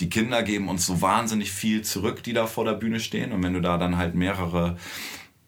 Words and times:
die 0.00 0.08
Kinder 0.08 0.42
geben 0.42 0.68
uns 0.68 0.86
so 0.86 1.02
wahnsinnig 1.02 1.52
viel 1.52 1.82
zurück, 1.82 2.22
die 2.22 2.32
da 2.32 2.46
vor 2.46 2.64
der 2.64 2.72
Bühne 2.72 3.00
stehen. 3.00 3.32
Und 3.32 3.42
wenn 3.42 3.52
du 3.52 3.60
da 3.60 3.76
dann 3.76 3.96
halt 3.96 4.14
mehrere 4.14 4.76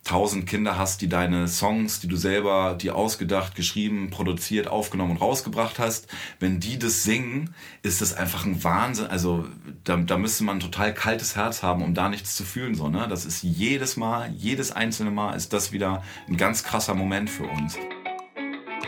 tausend 0.05 0.49
Kinder 0.49 0.77
hast, 0.77 1.01
die 1.01 1.09
deine 1.09 1.47
Songs, 1.47 2.01
die 2.01 2.09
du 2.09 2.17
selber 2.17 2.77
die 2.79 2.91
ausgedacht, 2.91 3.55
geschrieben, 3.55 4.11
produziert, 4.11 4.67
aufgenommen 4.67 5.13
und 5.13 5.17
rausgebracht 5.19 5.79
hast, 5.79 6.09
wenn 6.41 6.59
die 6.59 6.79
das 6.79 7.05
singen, 7.05 7.55
ist 7.83 8.01
das 8.01 8.13
einfach 8.13 8.45
ein 8.45 8.63
Wahnsinn. 8.65 9.07
Also 9.07 9.47
da, 9.85 9.97
da 9.97 10.19
müsste 10.19 10.45
man 10.45 10.57
ein 10.57 10.61
total 10.61 10.93
kaltes 10.93 11.37
Herz 11.37 11.63
haben, 11.63 11.83
um 11.83 11.95
da 11.95 12.09
nichts 12.09 12.35
zu 12.35 12.45
fühlen. 12.45 12.75
So, 12.75 12.89
ne? 12.89 13.07
Das 13.09 13.25
ist 13.25 13.43
jedes 13.43 13.97
Mal, 13.97 14.33
jedes 14.37 14.73
einzelne 14.73 15.13
Mal 15.13 15.35
ist 15.35 15.53
das 15.53 15.73
wieder 15.73 16.03
ein 16.29 16.37
ganz 16.37 16.65
krasser 16.65 16.95
Moment 16.95 17.31
für 17.31 17.45
uns. 17.45 17.77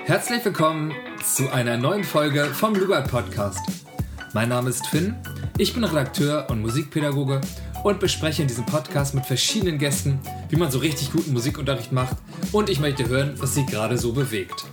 Herzlich 0.04 0.44
willkommen 0.44 0.92
zu 1.22 1.50
einer 1.50 1.78
neuen 1.78 2.04
Folge 2.04 2.46
vom 2.46 2.74
Lugard 2.74 3.08
Podcast. 3.08 3.83
Mein 4.34 4.48
Name 4.48 4.68
ist 4.68 4.84
Finn, 4.88 5.14
ich 5.58 5.74
bin 5.74 5.84
Redakteur 5.84 6.50
und 6.50 6.60
Musikpädagoge 6.60 7.40
und 7.84 8.00
bespreche 8.00 8.42
in 8.42 8.48
diesem 8.48 8.66
Podcast 8.66 9.14
mit 9.14 9.24
verschiedenen 9.24 9.78
Gästen, 9.78 10.18
wie 10.48 10.56
man 10.56 10.72
so 10.72 10.80
richtig 10.80 11.12
guten 11.12 11.32
Musikunterricht 11.32 11.92
macht 11.92 12.16
und 12.50 12.68
ich 12.68 12.80
möchte 12.80 13.08
hören, 13.08 13.34
was 13.38 13.54
sie 13.54 13.64
gerade 13.64 13.96
so 13.96 14.12
bewegt. 14.12 14.64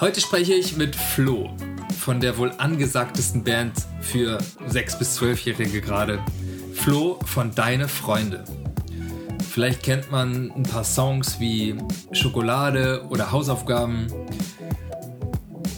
Heute 0.00 0.20
spreche 0.20 0.52
ich 0.52 0.76
mit 0.76 0.94
Flo 0.94 1.48
von 1.98 2.20
der 2.20 2.36
wohl 2.36 2.52
angesagtesten 2.58 3.42
Band 3.42 3.72
für 4.02 4.36
6- 4.68 4.98
bis 4.98 5.18
12-Jährige 5.18 5.80
gerade. 5.80 6.18
Flo 6.74 7.18
von 7.24 7.54
Deine 7.54 7.88
Freunde. 7.88 8.44
Vielleicht 9.50 9.82
kennt 9.82 10.10
man 10.10 10.50
ein 10.50 10.64
paar 10.64 10.84
Songs 10.84 11.40
wie 11.40 11.74
Schokolade 12.12 13.06
oder 13.08 13.32
Hausaufgaben. 13.32 14.08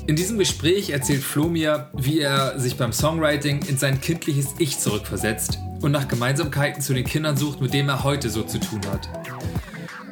In 0.09 0.17
diesem 0.17 0.39
Gespräch 0.39 0.89
erzählt 0.89 1.23
Flo 1.23 1.51
mir, 1.51 1.91
wie 1.93 2.21
er 2.21 2.59
sich 2.59 2.79
beim 2.79 2.95
Songwriting 2.95 3.61
in 3.69 3.77
sein 3.77 4.01
kindliches 4.01 4.55
Ich 4.59 4.79
zurückversetzt 4.79 5.59
und 5.83 5.93
nach 5.93 6.09
Gemeinsamkeiten 6.09 6.81
zu 6.81 6.95
den 6.95 7.05
Kindern 7.05 7.37
sucht, 7.37 7.61
mit 7.61 7.75
denen 7.75 7.91
er 7.91 8.05
heute 8.05 8.31
so 8.31 8.43
zu 8.43 8.59
tun 8.59 8.81
hat. 8.91 9.07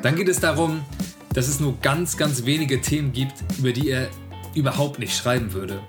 Dann 0.03 0.15
geht 0.15 0.29
es 0.29 0.39
darum, 0.39 0.85
dass 1.33 1.49
es 1.49 1.61
nur 1.61 1.81
ganz, 1.81 2.19
ganz 2.19 2.45
wenige 2.45 2.83
Themen 2.83 3.15
gibt, 3.15 3.43
über 3.59 3.73
die 3.73 3.89
er 3.89 4.11
überhaupt 4.55 4.99
nicht 4.99 5.17
schreiben 5.17 5.55
würde. 5.55 5.81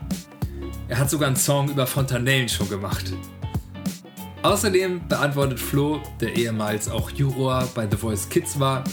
Er 0.87 0.99
hat 0.99 1.09
sogar 1.09 1.27
einen 1.27 1.35
Song 1.35 1.69
über 1.69 1.85
Fontanellen 1.85 2.47
schon 2.47 2.69
gemacht. 2.69 3.11
Außerdem 4.41 5.05
beantwortet 5.09 5.59
Flo, 5.59 5.99
der 6.21 6.33
ehemals 6.37 6.87
auch 6.87 7.09
Juror 7.09 7.67
bei 7.75 7.85
The 7.91 7.97
Voice 7.97 8.29
Kids 8.29 8.57
war, 8.57 8.85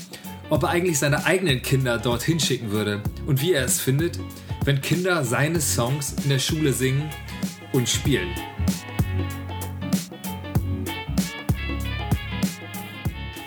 ob 0.50 0.64
er 0.64 0.70
eigentlich 0.70 0.98
seine 0.98 1.24
eigenen 1.24 1.62
Kinder 1.62 1.98
dorthin 1.98 2.40
schicken 2.40 2.72
würde 2.72 3.00
und 3.28 3.40
wie 3.40 3.52
er 3.52 3.64
es 3.64 3.80
findet, 3.80 4.18
wenn 4.64 4.80
Kinder 4.80 5.22
seine 5.24 5.60
Songs 5.60 6.14
in 6.22 6.30
der 6.30 6.38
Schule 6.38 6.72
singen 6.72 7.10
und 7.72 7.86
spielen. 7.86 8.30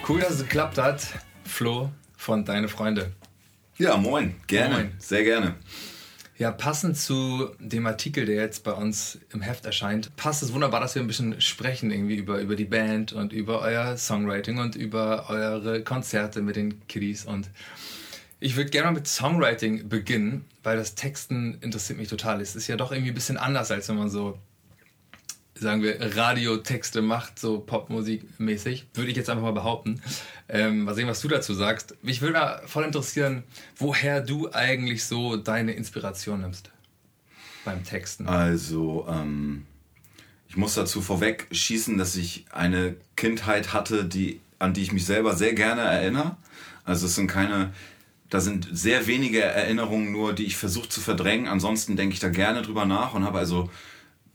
Cool, 0.07 0.19
dass 0.21 0.33
es 0.33 0.43
geklappt 0.43 0.77
hat, 0.77 1.07
Flo 1.43 1.89
von 2.15 2.45
Deine 2.45 2.67
Freunde. 2.67 3.13
Ja, 3.77 3.97
moin, 3.97 4.35
gerne, 4.45 4.75
moin. 4.75 4.91
sehr 4.99 5.23
gerne. 5.23 5.55
Ja, 6.37 6.51
passend 6.51 6.97
zu 6.97 7.49
dem 7.59 7.87
Artikel, 7.87 8.27
der 8.27 8.35
jetzt 8.35 8.63
bei 8.63 8.71
uns 8.71 9.17
im 9.33 9.41
Heft 9.41 9.65
erscheint, 9.65 10.15
passt 10.17 10.43
es 10.43 10.53
wunderbar, 10.53 10.81
dass 10.81 10.93
wir 10.93 11.01
ein 11.01 11.07
bisschen 11.07 11.41
sprechen 11.41 11.89
irgendwie 11.89 12.15
über, 12.15 12.39
über 12.39 12.55
die 12.55 12.65
Band 12.65 13.11
und 13.11 13.33
über 13.33 13.61
euer 13.61 13.97
Songwriting 13.97 14.59
und 14.59 14.75
über 14.75 15.29
eure 15.29 15.81
Konzerte 15.81 16.43
mit 16.43 16.55
den 16.55 16.87
Kiddies 16.87 17.25
und 17.25 17.49
ich 18.39 18.55
würde 18.55 18.69
gerne 18.69 18.87
mal 18.87 18.93
mit 18.93 19.07
Songwriting 19.07 19.89
beginnen, 19.89 20.45
weil 20.63 20.77
das 20.77 20.95
Texten 20.95 21.57
interessiert 21.61 21.97
mich 21.97 22.07
total. 22.07 22.41
Es 22.41 22.55
ist 22.55 22.67
ja 22.67 22.75
doch 22.75 22.91
irgendwie 22.91 23.11
ein 23.11 23.15
bisschen 23.15 23.37
anders, 23.37 23.71
als 23.71 23.89
wenn 23.89 23.95
man 23.95 24.09
so, 24.09 24.37
sagen 25.55 25.81
wir, 25.81 26.15
Radiotexte 26.15 27.01
macht, 27.01 27.39
so 27.39 27.57
Popmusik-mäßig. 27.59 28.85
Würde 28.93 29.09
ich 29.09 29.17
jetzt 29.17 29.29
einfach 29.29 29.43
mal 29.43 29.53
behaupten. 29.53 30.01
Ähm, 30.49 30.83
mal 30.83 30.93
sehen, 30.93 31.07
was 31.07 31.21
du 31.21 31.27
dazu 31.27 31.53
sagst. 31.53 31.95
Mich 32.03 32.21
würde 32.21 32.33
mal 32.33 32.61
voll 32.67 32.83
interessieren, 32.83 33.43
woher 33.77 34.21
du 34.21 34.51
eigentlich 34.53 35.05
so 35.05 35.35
deine 35.35 35.73
Inspiration 35.73 36.41
nimmst 36.41 36.69
beim 37.65 37.83
Texten. 37.83 38.27
Also, 38.27 39.07
ähm, 39.09 39.65
ich 40.47 40.57
muss 40.57 40.75
dazu 40.75 41.01
vorweg 41.01 41.47
schießen, 41.51 41.97
dass 41.97 42.15
ich 42.15 42.45
eine 42.51 42.95
Kindheit 43.15 43.73
hatte, 43.73 44.05
die, 44.05 44.39
an 44.59 44.73
die 44.73 44.83
ich 44.83 44.91
mich 44.91 45.05
selber 45.05 45.35
sehr 45.35 45.53
gerne 45.53 45.81
erinnere. 45.81 46.37
Also 46.85 47.07
es 47.07 47.15
sind 47.15 47.27
keine 47.27 47.73
da 48.29 48.39
sind 48.41 48.67
sehr 48.71 49.07
wenige 49.07 49.41
Erinnerungen 49.41 50.11
nur, 50.11 50.33
die 50.33 50.45
ich 50.45 50.57
versuche 50.57 50.89
zu 50.89 50.99
verdrängen. 50.99 51.47
Ansonsten 51.47 51.95
denke 51.95 52.13
ich 52.13 52.19
da 52.19 52.29
gerne 52.29 52.61
drüber 52.61 52.85
nach 52.85 53.13
und 53.13 53.23
habe 53.23 53.39
also 53.39 53.69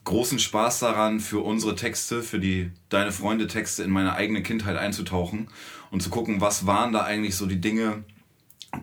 großen 0.04 0.38
Spaß 0.38 0.80
daran, 0.80 1.20
für 1.20 1.40
unsere 1.40 1.74
Texte, 1.74 2.22
für 2.22 2.40
die 2.40 2.70
Deine 2.88 3.12
Freunde 3.12 3.46
Texte 3.46 3.82
in 3.82 3.90
meine 3.90 4.14
eigene 4.14 4.42
Kindheit 4.42 4.76
einzutauchen 4.76 5.48
und 5.90 6.02
zu 6.02 6.10
gucken, 6.10 6.40
was 6.40 6.66
waren 6.66 6.92
da 6.92 7.02
eigentlich 7.02 7.36
so 7.36 7.46
die 7.46 7.60
Dinge, 7.60 8.04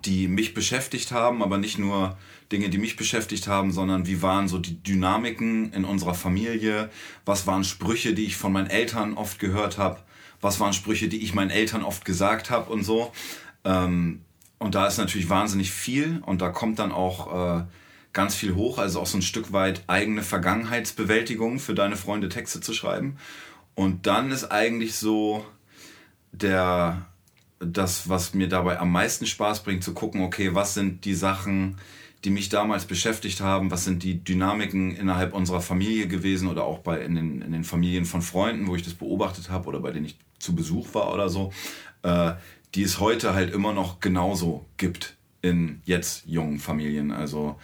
die 0.05 0.27
mich 0.27 0.53
beschäftigt 0.53 1.11
haben, 1.11 1.41
aber 1.41 1.57
nicht 1.57 1.79
nur 1.79 2.17
Dinge, 2.51 2.69
die 2.69 2.77
mich 2.77 2.95
beschäftigt 2.95 3.47
haben, 3.47 3.71
sondern 3.71 4.07
wie 4.07 4.21
waren 4.21 4.47
so 4.47 4.59
die 4.59 4.81
Dynamiken 4.81 5.73
in 5.73 5.85
unserer 5.85 6.13
Familie, 6.13 6.89
was 7.25 7.47
waren 7.47 7.63
Sprüche, 7.63 8.13
die 8.13 8.25
ich 8.25 8.37
von 8.37 8.53
meinen 8.53 8.69
Eltern 8.69 9.15
oft 9.15 9.39
gehört 9.39 9.77
habe, 9.77 9.99
was 10.41 10.59
waren 10.59 10.73
Sprüche, 10.73 11.09
die 11.09 11.21
ich 11.21 11.33
meinen 11.33 11.49
Eltern 11.49 11.83
oft 11.83 12.05
gesagt 12.05 12.49
habe 12.49 12.71
und 12.71 12.83
so. 12.83 13.11
Ähm, 13.65 14.21
und 14.59 14.75
da 14.75 14.87
ist 14.87 14.97
natürlich 14.97 15.29
wahnsinnig 15.29 15.71
viel 15.71 16.21
und 16.25 16.41
da 16.41 16.49
kommt 16.49 16.79
dann 16.79 16.91
auch 16.91 17.61
äh, 17.61 17.63
ganz 18.13 18.35
viel 18.35 18.55
hoch, 18.55 18.77
also 18.77 18.99
auch 18.99 19.05
so 19.05 19.17
ein 19.17 19.21
Stück 19.21 19.53
weit 19.53 19.83
eigene 19.87 20.21
Vergangenheitsbewältigung 20.21 21.59
für 21.59 21.73
deine 21.73 21.95
Freunde 21.95 22.29
Texte 22.29 22.59
zu 22.59 22.73
schreiben. 22.73 23.17
Und 23.75 24.05
dann 24.05 24.31
ist 24.31 24.51
eigentlich 24.51 24.95
so 24.95 25.45
der, 26.33 27.05
das, 27.59 28.09
was 28.09 28.33
mir 28.33 28.49
dabei 28.49 28.79
am 28.79 28.91
meisten 28.91 29.25
Spaß 29.25 29.63
bringt, 29.63 29.83
zu 29.83 29.93
gucken, 29.93 30.21
okay, 30.21 30.53
was 30.53 30.73
sind 30.73 31.05
die 31.05 31.13
Sachen, 31.13 31.77
die 32.25 32.29
mich 32.29 32.49
damals 32.49 32.83
beschäftigt 32.83 33.39
haben, 33.39 33.71
was 33.71 33.85
sind 33.85 34.03
die 34.03 34.21
Dynamiken 34.21 34.93
innerhalb 34.93 35.33
unserer 35.33 35.61
Familie 35.61 36.07
gewesen 36.07 36.49
oder 36.49 36.65
auch 36.65 36.79
bei 36.79 36.99
in 36.99 37.15
den, 37.15 37.41
in 37.41 37.53
den 37.53 37.63
Familien 37.63 38.03
von 38.03 38.21
Freunden, 38.21 38.67
wo 38.67 38.75
ich 38.75 38.83
das 38.83 38.93
beobachtet 38.93 39.49
habe 39.49 39.69
oder 39.69 39.79
bei 39.79 39.91
denen 39.91 40.07
ich 40.07 40.17
zu 40.37 40.53
Besuch 40.53 40.93
war 40.93 41.13
oder 41.13 41.29
so, 41.29 41.53
äh, 42.03 42.33
die 42.75 42.84
es 42.84 43.00
heute 43.00 43.34
halt 43.34 43.53
immer 43.53 43.74
noch 43.74 44.00
genauso 44.00 44.66
gibt 44.78 45.18
in 45.41 45.81
jetzt 45.85 46.25
jungen 46.28 46.59
Familien. 46.59 47.12
Also 47.12 47.57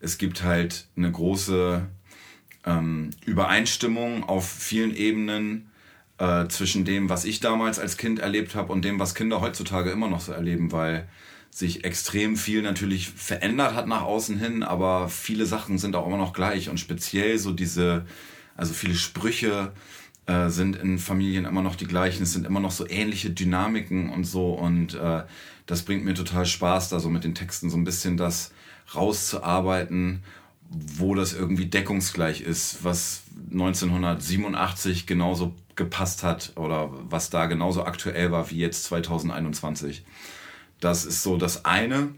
es 0.00 0.18
gibt 0.18 0.42
halt 0.42 0.88
eine 0.96 1.10
große 1.10 1.86
ähm, 2.64 3.10
Übereinstimmung 3.24 4.24
auf 4.24 4.48
vielen 4.48 4.94
Ebenen 4.94 5.70
äh, 6.18 6.48
zwischen 6.48 6.84
dem, 6.84 7.08
was 7.08 7.24
ich 7.24 7.40
damals 7.40 7.78
als 7.78 7.96
Kind 7.96 8.18
erlebt 8.18 8.54
habe 8.54 8.72
und 8.72 8.84
dem, 8.84 8.98
was 8.98 9.14
Kinder 9.14 9.40
heutzutage 9.40 9.90
immer 9.90 10.08
noch 10.08 10.20
so 10.20 10.32
erleben, 10.32 10.72
weil 10.72 11.08
sich 11.50 11.84
extrem 11.84 12.36
viel 12.36 12.62
natürlich 12.62 13.08
verändert 13.08 13.74
hat 13.74 13.86
nach 13.86 14.02
außen 14.02 14.38
hin, 14.38 14.62
aber 14.62 15.08
viele 15.08 15.46
Sachen 15.46 15.78
sind 15.78 15.96
auch 15.96 16.06
immer 16.06 16.18
noch 16.18 16.32
gleich 16.32 16.68
und 16.68 16.78
speziell 16.78 17.38
so 17.38 17.52
diese, 17.52 18.04
also 18.56 18.74
viele 18.74 18.94
Sprüche, 18.94 19.72
äh, 20.28 20.50
sind 20.50 20.76
in 20.76 20.98
Familien 20.98 21.46
immer 21.46 21.62
noch 21.62 21.74
die 21.74 21.86
gleichen. 21.86 22.22
Es 22.22 22.34
sind 22.34 22.46
immer 22.46 22.60
noch 22.60 22.70
so 22.70 22.86
ähnliche 22.86 23.30
Dynamiken 23.30 24.10
und 24.10 24.24
so. 24.24 24.52
Und 24.52 24.94
äh, 24.94 25.22
das 25.64 25.82
bringt 25.82 26.04
mir 26.04 26.14
total 26.14 26.44
Spaß, 26.44 26.90
da 26.90 27.00
so 27.00 27.08
mit 27.08 27.24
den 27.24 27.34
Texten 27.34 27.70
so 27.70 27.78
ein 27.78 27.84
bisschen 27.84 28.18
das 28.18 28.52
rauszuarbeiten, 28.94 30.22
wo 30.68 31.14
das 31.14 31.32
irgendwie 31.32 31.64
deckungsgleich 31.66 32.42
ist, 32.42 32.84
was 32.84 33.22
1987 33.52 35.06
genauso 35.06 35.54
gepasst 35.76 36.22
hat 36.22 36.52
oder 36.56 36.90
was 37.08 37.30
da 37.30 37.46
genauso 37.46 37.84
aktuell 37.84 38.30
war 38.30 38.50
wie 38.50 38.58
jetzt 38.58 38.84
2021. 38.84 40.04
Das 40.78 41.06
ist 41.06 41.22
so 41.22 41.38
das 41.38 41.64
eine. 41.64 42.10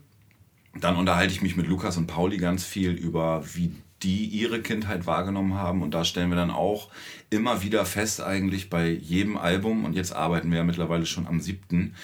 Dann 0.81 0.97
unterhalte 0.97 1.33
ich 1.33 1.43
mich 1.43 1.57
mit 1.57 1.69
Lukas 1.69 1.97
und 1.97 2.09
Pauli 2.09 2.39
ganz 2.39 2.65
viel 2.65 2.91
über, 2.91 3.45
wie 3.55 3.73
die 4.03 4.27
ihre 4.27 4.61
Kindheit 4.63 5.07
wahrgenommen 5.07 5.55
haben. 5.55 5.83
Und 5.83 5.93
da 5.93 6.05
stellen 6.05 6.31
wir 6.31 6.37
dann 6.37 6.51
auch 6.51 6.89
immer 7.29 7.63
wieder 7.63 7.85
fest, 7.85 8.23
eigentlich 8.23 8.71
bei 8.71 8.89
jedem 8.89 9.37
Album, 9.37 9.85
und 9.85 9.95
jetzt 9.95 10.13
arbeiten 10.13 10.51
wir 10.51 10.59
ja 10.59 10.65
mittlerweile 10.65 11.07
schon 11.07 11.27
am 11.27 11.41
siebten, 11.41 11.95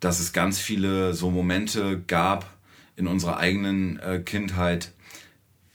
dass 0.00 0.20
es 0.20 0.32
ganz 0.32 0.58
viele 0.58 1.14
so 1.14 1.30
Momente 1.30 2.00
gab 2.06 2.56
in 2.96 3.06
unserer 3.06 3.38
eigenen 3.38 3.98
äh, 3.98 4.20
Kindheit, 4.20 4.92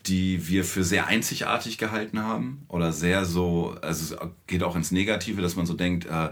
die 0.05 0.47
wir 0.47 0.65
für 0.65 0.83
sehr 0.83 1.07
einzigartig 1.07 1.77
gehalten 1.77 2.19
haben 2.19 2.65
oder 2.67 2.91
sehr 2.91 3.25
so, 3.25 3.75
also 3.81 4.15
es 4.15 4.21
geht 4.47 4.63
auch 4.63 4.75
ins 4.75 4.91
Negative, 4.91 5.41
dass 5.41 5.55
man 5.55 5.65
so 5.65 5.73
denkt, 5.73 6.05
äh, 6.05 6.29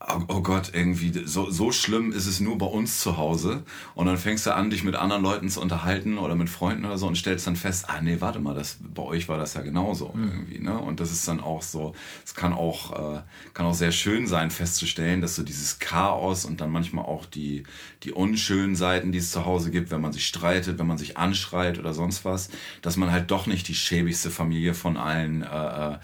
oh, 0.00 0.22
oh 0.28 0.40
Gott, 0.40 0.72
irgendwie, 0.74 1.12
so, 1.24 1.50
so 1.50 1.72
schlimm 1.72 2.12
ist 2.12 2.26
es 2.26 2.40
nur 2.40 2.58
bei 2.58 2.66
uns 2.66 3.00
zu 3.00 3.16
Hause. 3.16 3.62
Und 3.94 4.06
dann 4.06 4.18
fängst 4.18 4.46
du 4.46 4.54
an, 4.54 4.70
dich 4.70 4.84
mit 4.84 4.94
anderen 4.94 5.22
Leuten 5.22 5.48
zu 5.48 5.60
unterhalten 5.60 6.18
oder 6.18 6.34
mit 6.34 6.50
Freunden 6.50 6.84
oder 6.84 6.98
so 6.98 7.06
und 7.06 7.16
stellst 7.16 7.46
dann 7.46 7.56
fest, 7.56 7.86
ah 7.88 8.00
nee, 8.02 8.20
warte 8.20 8.38
mal, 8.38 8.54
das, 8.54 8.78
bei 8.80 9.02
euch 9.02 9.28
war 9.28 9.38
das 9.38 9.54
ja 9.54 9.62
genauso 9.62 10.12
mhm. 10.14 10.30
irgendwie. 10.30 10.58
Ne? 10.58 10.78
Und 10.78 11.00
das 11.00 11.12
ist 11.12 11.26
dann 11.26 11.40
auch 11.40 11.62
so, 11.62 11.94
es 12.24 12.34
kann 12.34 12.52
auch, 12.52 13.16
äh, 13.16 13.20
kann 13.54 13.66
auch 13.66 13.74
sehr 13.74 13.92
schön 13.92 14.26
sein 14.26 14.50
festzustellen, 14.50 15.20
dass 15.20 15.36
so 15.36 15.42
dieses 15.42 15.78
Chaos 15.78 16.44
und 16.44 16.60
dann 16.60 16.70
manchmal 16.70 17.04
auch 17.04 17.24
die, 17.24 17.62
die 18.02 18.12
unschönen 18.12 18.76
Seiten, 18.76 19.12
die 19.12 19.18
es 19.18 19.30
zu 19.30 19.44
Hause 19.44 19.70
gibt, 19.70 19.90
wenn 19.90 20.00
man 20.00 20.12
sich 20.12 20.26
streitet, 20.26 20.78
wenn 20.78 20.86
man 20.86 20.98
sich 20.98 21.16
anschreit 21.16 21.78
oder 21.78 21.94
sonst 21.94 22.24
was, 22.24 22.50
dass 22.82 22.96
man 22.96 23.10
halt 23.10 23.30
doch 23.30 23.46
nicht 23.46 23.68
die 23.68 23.74
schäbigste 23.74 24.30
Familie 24.30 24.74
von 24.74 24.96
allen 24.96 25.42
äh, 25.42 25.98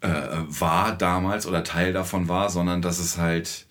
äh 0.00 0.38
war 0.48 0.96
damals 0.96 1.46
oder 1.46 1.64
Teil 1.64 1.92
davon 1.92 2.28
war, 2.28 2.50
sondern 2.50 2.82
dass 2.82 2.98
es 2.98 3.18
halt 3.18 3.66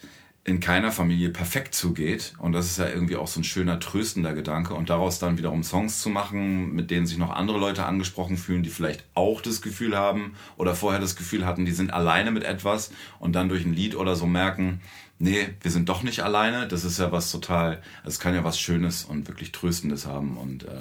in 0.48 0.62
keiner 0.62 0.94
Familie 0.94 1.30
perfekt 1.30 1.76
zugeht. 1.76 2.34
Und 2.40 2.54
das 2.54 2.68
ist 2.68 2.78
ja 2.78 2.88
irgendwie 2.88 3.18
auch 3.18 3.28
so 3.28 3.42
ein 3.42 3.44
schöner, 3.44 3.82
tröstender 3.82 4.34
Gedanke. 4.34 4.76
Und 4.76 4.90
daraus 4.90 5.20
dann 5.20 5.38
wiederum 5.38 5.62
Songs 5.62 6.02
zu 6.02 6.10
machen, 6.10 6.74
mit 6.74 6.90
denen 6.90 7.06
sich 7.06 7.18
noch 7.18 7.32
andere 7.32 7.58
Leute 7.58 7.86
angesprochen 7.86 8.38
fühlen, 8.38 8.64
die 8.64 8.70
vielleicht 8.70 9.04
auch 9.14 9.42
das 9.42 9.62
Gefühl 9.62 9.98
haben 9.98 10.36
oder 10.56 10.74
vorher 10.74 11.02
das 11.02 11.18
Gefühl 11.18 11.46
hatten, 11.46 11.66
die 11.66 11.74
sind 11.74 11.92
alleine 11.92 12.32
mit 12.32 12.46
etwas 12.46 12.92
und 13.20 13.36
dann 13.36 13.50
durch 13.50 13.66
ein 13.66 13.74
Lied 13.74 13.94
oder 13.94 14.16
so 14.16 14.26
merken, 14.26 14.80
nee, 15.20 15.50
wir 15.62 15.72
sind 15.72 15.90
doch 15.90 16.02
nicht 16.02 16.22
alleine. 16.22 16.66
Das 16.70 16.86
ist 16.86 16.98
ja 16.98 17.12
was 17.12 17.30
total, 17.30 17.82
es 18.06 18.18
kann 18.22 18.34
ja 18.34 18.46
was 18.46 18.58
Schönes 18.58 19.04
und 19.04 19.28
wirklich 19.28 19.52
Tröstendes 19.52 20.08
haben. 20.08 20.38
Und 20.38 20.64
äh, 20.64 20.80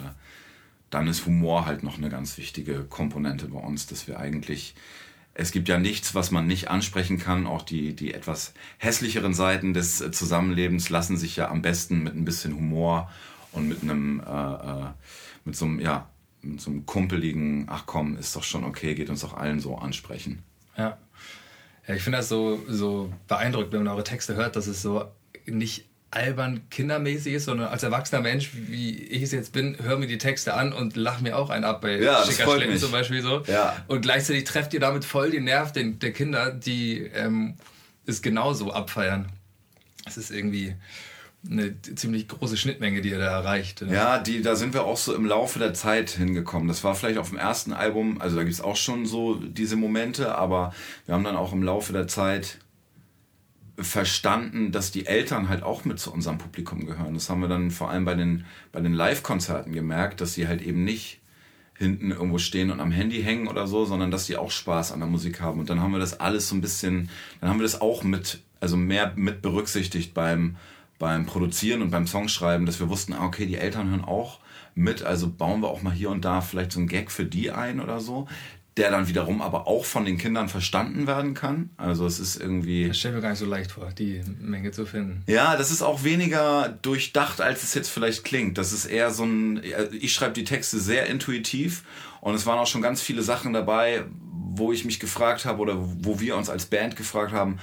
dann 0.90 1.08
ist 1.08 1.26
Humor 1.26 1.66
halt 1.66 1.82
noch 1.82 1.99
eine 1.99 2.08
ganz 2.08 2.38
wichtige 2.38 2.84
Komponente 2.84 3.49
bei 3.49 3.58
uns, 3.58 3.88
dass 3.88 4.06
wir 4.06 4.20
eigentlich 4.20 4.76
es 5.38 5.52
gibt 5.52 5.68
ja 5.68 5.78
nichts, 5.78 6.14
was 6.14 6.30
man 6.30 6.46
nicht 6.46 6.70
ansprechen 6.70 7.18
kann. 7.18 7.46
Auch 7.46 7.62
die, 7.62 7.94
die 7.94 8.14
etwas 8.14 8.54
hässlicheren 8.78 9.34
Seiten 9.34 9.74
des 9.74 10.00
äh, 10.00 10.10
Zusammenlebens 10.10 10.88
lassen 10.88 11.16
sich 11.16 11.36
ja 11.36 11.50
am 11.50 11.62
besten 11.62 12.02
mit 12.02 12.14
ein 12.14 12.24
bisschen 12.24 12.54
Humor 12.54 13.10
und 13.52 13.68
mit 13.68 13.82
einem, 13.82 14.20
äh, 14.20 14.24
äh, 14.24 14.86
mit 15.44 15.54
so 15.54 15.66
einem, 15.66 15.80
ja, 15.80 16.08
mit 16.40 16.60
so 16.60 16.70
einem 16.70 16.86
kumpeligen, 16.86 17.66
ach 17.68 17.84
komm, 17.86 18.16
ist 18.16 18.34
doch 18.34 18.44
schon 18.44 18.64
okay, 18.64 18.94
geht 18.94 19.10
uns 19.10 19.20
doch 19.20 19.36
allen 19.36 19.60
so 19.60 19.76
ansprechen. 19.76 20.42
Ja. 20.76 20.98
Ja, 21.86 21.94
ich 21.94 22.02
finde 22.02 22.18
das 22.18 22.28
so, 22.28 22.60
so 22.68 23.12
beeindruckend, 23.28 23.72
wenn 23.72 23.84
man 23.84 23.92
eure 23.92 24.04
Texte 24.04 24.34
hört, 24.34 24.56
dass 24.56 24.66
es 24.66 24.82
so 24.82 25.04
nicht 25.46 25.88
albern 26.10 26.62
kindermäßig 26.70 27.34
ist, 27.34 27.44
sondern 27.46 27.68
als 27.68 27.82
erwachsener 27.82 28.22
Mensch, 28.22 28.50
wie 28.54 28.96
ich 28.96 29.22
es 29.22 29.32
jetzt 29.32 29.52
bin, 29.52 29.76
höre 29.82 29.98
mir 29.98 30.06
die 30.06 30.18
Texte 30.18 30.54
an 30.54 30.72
und 30.72 30.96
lache 30.96 31.22
mir 31.22 31.36
auch 31.36 31.50
einen 31.50 31.64
ab 31.64 31.80
bei 31.80 32.00
ja, 32.00 32.24
Schicker 32.24 32.54
Schleppen 32.54 32.78
zum 32.78 32.92
Beispiel 32.92 33.22
so. 33.22 33.42
Ja. 33.46 33.76
Und 33.88 34.02
gleichzeitig 34.02 34.44
trefft 34.44 34.72
ihr 34.74 34.80
damit 34.80 35.04
voll 35.04 35.30
den 35.30 35.44
Nerv 35.44 35.72
der, 35.72 35.84
der 35.84 36.12
Kinder, 36.12 36.52
die 36.52 37.02
ähm, 37.14 37.56
es 38.06 38.22
genauso 38.22 38.72
abfeiern. 38.72 39.30
Es 40.06 40.16
ist 40.16 40.30
irgendwie 40.30 40.74
eine 41.48 41.80
ziemlich 41.80 42.28
große 42.28 42.56
Schnittmenge, 42.56 43.00
die 43.00 43.10
ihr 43.10 43.18
da 43.18 43.26
erreicht. 43.26 43.82
Ja, 43.82 44.18
die, 44.18 44.42
da 44.42 44.56
sind 44.56 44.74
wir 44.74 44.84
auch 44.84 44.96
so 44.96 45.14
im 45.14 45.26
Laufe 45.26 45.58
der 45.58 45.74
Zeit 45.74 46.10
hingekommen. 46.10 46.68
Das 46.68 46.82
war 46.82 46.94
vielleicht 46.94 47.18
auf 47.18 47.28
dem 47.28 47.38
ersten 47.38 47.72
Album, 47.72 48.20
also 48.20 48.36
da 48.36 48.42
gibt 48.42 48.54
es 48.54 48.60
auch 48.60 48.76
schon 48.76 49.06
so 49.06 49.34
diese 49.34 49.76
Momente, 49.76 50.34
aber 50.36 50.72
wir 51.06 51.14
haben 51.14 51.24
dann 51.24 51.36
auch 51.36 51.52
im 51.52 51.62
Laufe 51.62 51.92
der 51.92 52.08
Zeit 52.08 52.58
verstanden, 53.78 54.73
dass 54.73 54.90
die 54.90 55.06
Eltern 55.06 55.49
halt 55.49 55.62
auch 55.62 55.84
mit 55.84 55.99
zu 55.99 56.12
unserem 56.12 56.38
Publikum 56.38 56.87
gehören. 56.87 57.14
Das 57.14 57.28
haben 57.28 57.40
wir 57.40 57.49
dann 57.49 57.70
vor 57.70 57.90
allem 57.90 58.05
bei 58.05 58.14
den, 58.14 58.44
bei 58.73 58.81
den 58.81 58.94
Live-Konzerten 58.94 59.73
gemerkt, 59.73 60.20
dass 60.20 60.34
sie 60.34 60.49
halt 60.49 60.62
eben 60.62 60.84
nicht 60.84 61.20
hinten 61.78 62.11
irgendwo 62.11 62.38
stehen 62.38 62.70
und 62.70 62.81
am 62.81 62.90
Handy 62.90 63.23
hängen 63.23 63.49
oder 63.49 63.67
so, 63.67 63.84
sondern 63.84 64.11
dass 64.11 64.26
die 64.26 64.37
auch 64.37 64.50
Spaß 64.50 64.93
an 64.93 65.00
der 65.00 65.08
Musik 65.08 65.40
haben. 65.40 65.61
Und 65.61 65.69
dann 65.69 65.81
haben 65.81 65.93
wir 65.93 65.99
das 65.99 66.19
alles 66.19 66.49
so 66.49 66.55
ein 66.55 66.62
bisschen, 66.62 67.11
dann 67.40 67.50
haben 67.50 67.58
wir 67.58 67.64
das 67.64 67.81
auch 67.81 68.02
mit, 68.02 68.40
also 68.61 68.78
mehr 68.78 69.12
mit 69.17 69.43
berücksichtigt 69.43 70.14
beim, 70.14 70.56
beim 70.99 71.26
Produzieren 71.26 71.82
und 71.82 71.90
beim 71.90 72.06
Songschreiben, 72.06 72.64
dass 72.64 72.81
wir 72.81 72.88
wussten, 72.88 73.12
ah, 73.12 73.26
okay, 73.26 73.44
die 73.44 73.56
Eltern 73.56 73.90
hören 73.90 74.05
auch 74.05 74.40
mit, 74.75 75.02
also 75.02 75.31
bauen 75.31 75.62
wir 75.62 75.69
auch 75.69 75.82
mal 75.82 75.93
hier 75.93 76.11
und 76.11 76.25
da 76.25 76.43
vielleicht 76.43 76.73
so 76.73 76.78
einen 76.78 76.88
Gag 76.88 77.11
für 77.11 77.25
die 77.25 77.50
ein 77.50 77.81
oder 77.81 77.99
so 77.99 78.28
der 78.76 78.90
dann 78.90 79.08
wiederum 79.08 79.40
aber 79.40 79.67
auch 79.67 79.84
von 79.84 80.05
den 80.05 80.19
Kindern 80.19 80.49
verstanden 80.49 81.06
werden 81.06 81.32
kann. 81.32 81.70
Also 81.78 82.06
es 82.06 82.19
ist 82.19 82.37
irgendwie. 82.37 82.88
Das 82.88 82.99
stellt 82.99 83.14
mir 83.14 83.23
gar 83.23 83.31
nicht 83.31 83.38
so 83.38 83.46
leicht 83.46 83.73
vor, 83.73 83.90
die 83.93 84.23
Menge 84.38 84.70
zu 84.70 84.84
finden. 84.84 85.23
Ja, 85.26 85.56
das 85.56 85.70
ist 85.70 85.82
auch 85.82 86.05
weniger 86.05 86.76
durchdacht, 86.82 87.40
als 87.40 87.62
es 87.62 87.73
jetzt 87.73 87.88
vielleicht 87.88 88.25
klingt. 88.25 88.58
Das 88.58 88.73
ist 88.73 88.84
eher 88.84 89.11
so 89.11 89.25
ein. 89.25 89.62
Ich 89.93 90.12
schreibe 90.12 90.34
die 90.34 90.44
Texte 90.44 90.78
sehr 90.78 91.06
intuitiv 91.06 91.84
und 92.20 92.34
es 92.34 92.44
waren 92.44 92.58
auch 92.58 92.67
schon 92.67 92.82
ganz 92.82 93.00
viele 93.00 93.23
Sachen 93.23 93.55
dabei, 93.55 94.05
wo 94.56 94.73
ich 94.73 94.84
mich 94.84 95.00
gefragt 95.00 95.46
habe 95.46 95.61
oder 95.61 95.76
wo 95.78 96.20
wir 96.20 96.37
uns 96.37 96.50
als 96.50 96.67
Band 96.67 96.96
gefragt 96.96 97.32
haben, 97.32 97.58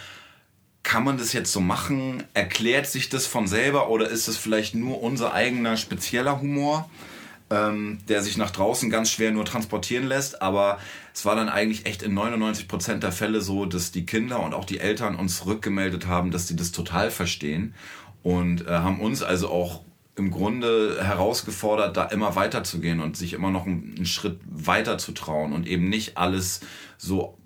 kann 0.81 1.03
man 1.03 1.17
das 1.17 1.31
jetzt 1.33 1.51
so 1.51 1.59
machen? 1.59 2.23
Erklärt 2.33 2.87
sich 2.87 3.09
das 3.09 3.27
von 3.27 3.47
selber 3.47 3.89
oder 3.89 4.09
ist 4.09 4.27
es 4.27 4.37
vielleicht 4.37 4.75
nur 4.75 5.01
unser 5.01 5.33
eigener 5.33 5.77
spezieller 5.77 6.41
Humor? 6.41 6.89
Ähm, 7.49 7.99
der 8.07 8.21
sich 8.21 8.37
nach 8.37 8.51
draußen 8.51 8.89
ganz 8.89 9.11
schwer 9.11 9.31
nur 9.31 9.45
transportieren 9.45 10.07
lässt. 10.07 10.41
Aber 10.41 10.79
es 11.13 11.25
war 11.25 11.35
dann 11.35 11.49
eigentlich 11.49 11.85
echt 11.85 12.03
in 12.03 12.13
99 12.13 12.67
Prozent 12.67 13.03
der 13.03 13.11
Fälle 13.11 13.41
so, 13.41 13.65
dass 13.65 13.91
die 13.91 14.05
Kinder 14.05 14.41
und 14.41 14.53
auch 14.53 14.65
die 14.65 14.79
Eltern 14.79 15.15
uns 15.15 15.45
rückgemeldet 15.45 16.07
haben, 16.07 16.31
dass 16.31 16.47
sie 16.47 16.55
das 16.55 16.71
total 16.71 17.11
verstehen 17.11 17.73
und 18.23 18.65
äh, 18.65 18.71
haben 18.71 18.99
uns 18.99 19.21
also 19.21 19.49
auch 19.49 19.81
im 20.15 20.29
Grunde 20.31 21.03
herausgefordert, 21.03 21.97
da 21.97 22.05
immer 22.05 22.35
weiterzugehen 22.35 22.99
und 22.99 23.17
sich 23.17 23.33
immer 23.33 23.49
noch 23.49 23.65
einen, 23.65 23.93
einen 23.95 24.05
Schritt 24.05 24.39
weiter 24.45 24.97
zu 24.97 25.11
trauen 25.11 25.53
und 25.53 25.67
eben 25.67 25.89
nicht 25.89 26.17
alles 26.17 26.61
so 26.97 27.37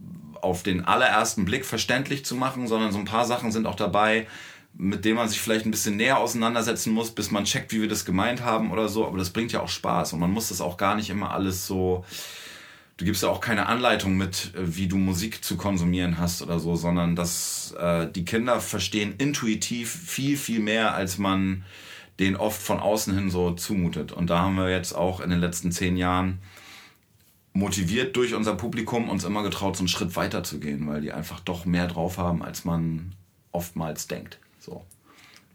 auf 0.42 0.64
den 0.64 0.86
allerersten 0.86 1.46
Blick 1.46 1.66
verständlich 1.66 2.26
zu 2.26 2.36
machen, 2.36 2.68
sondern 2.68 2.92
so 2.92 3.00
ein 3.00 3.06
paar 3.06 3.26
Sachen 3.26 3.52
sind 3.52 3.66
auch 3.66 3.76
dabei, 3.76 4.28
mit 4.74 5.06
dem 5.06 5.16
man 5.16 5.28
sich 5.28 5.40
vielleicht 5.40 5.66
ein 5.66 5.72
bisschen 5.72 5.98
näher 5.98 6.20
auseinandersetzen 6.20 6.94
muss, 6.94 7.12
bis 7.12 7.32
man 7.32 7.46
checkt, 7.46 7.72
wie 7.74 7.82
wir 7.82 7.88
das 7.88 8.06
gemeint 8.06 8.44
haben 8.44 8.72
oder 8.72 8.88
so. 8.88 9.08
Aber 9.08 9.18
das 9.18 9.32
bringt 9.32 9.52
ja 9.52 9.62
auch 9.62 9.70
Spaß 9.70 10.14
und 10.14 10.20
man 10.20 10.32
muss 10.32 10.50
das 10.50 10.62
auch 10.62 10.78
gar 10.78 10.96
nicht 10.96 11.10
immer 11.10 11.32
alles 11.32 11.66
so. 11.66 12.06
Du 12.98 13.06
gibst 13.06 13.22
ja 13.22 13.30
auch 13.30 13.42
keine 13.42 13.68
Anleitung 13.68 14.18
mit, 14.18 14.54
äh, 14.56 14.76
wie 14.76 14.88
du 14.88 14.98
Musik 14.98 15.44
zu 15.44 15.56
konsumieren 15.56 16.18
hast 16.18 16.42
oder 16.42 16.60
so, 16.60 16.76
sondern 16.76 17.16
dass 17.16 17.76
äh, 17.80 18.08
die 18.12 18.26
Kinder 18.26 18.60
verstehen 18.60 19.16
intuitiv 19.18 19.92
viel, 19.92 20.38
viel 20.38 20.60
mehr, 20.60 20.96
als 20.96 21.18
man 21.18 21.64
den 22.20 22.36
oft 22.36 22.62
von 22.62 22.80
außen 22.80 23.14
hin 23.14 23.30
so 23.30 23.52
zumutet. 23.52 24.12
Und 24.12 24.30
da 24.30 24.40
haben 24.40 24.56
wir 24.56 24.70
jetzt 24.70 24.94
auch 24.94 25.20
in 25.20 25.30
den 25.30 25.40
letzten 25.40 25.72
zehn 25.72 25.98
Jahren 25.98 26.40
motiviert 27.54 28.16
durch 28.16 28.34
unser 28.34 28.56
Publikum 28.56 29.10
uns 29.10 29.24
immer 29.24 29.44
getraut, 29.44 29.76
so 29.76 29.82
einen 29.82 29.88
Schritt 29.88 30.16
weiter 30.16 30.44
zu 30.44 30.60
gehen, 30.60 30.88
weil 30.88 31.02
die 31.02 31.12
einfach 31.12 31.40
doch 31.40 31.66
mehr 31.66 31.88
drauf 31.88 32.18
haben, 32.18 32.44
als 32.44 32.66
man 32.66 33.14
oftmals 33.52 34.08
denkt. 34.08 34.40
So. 34.68 34.86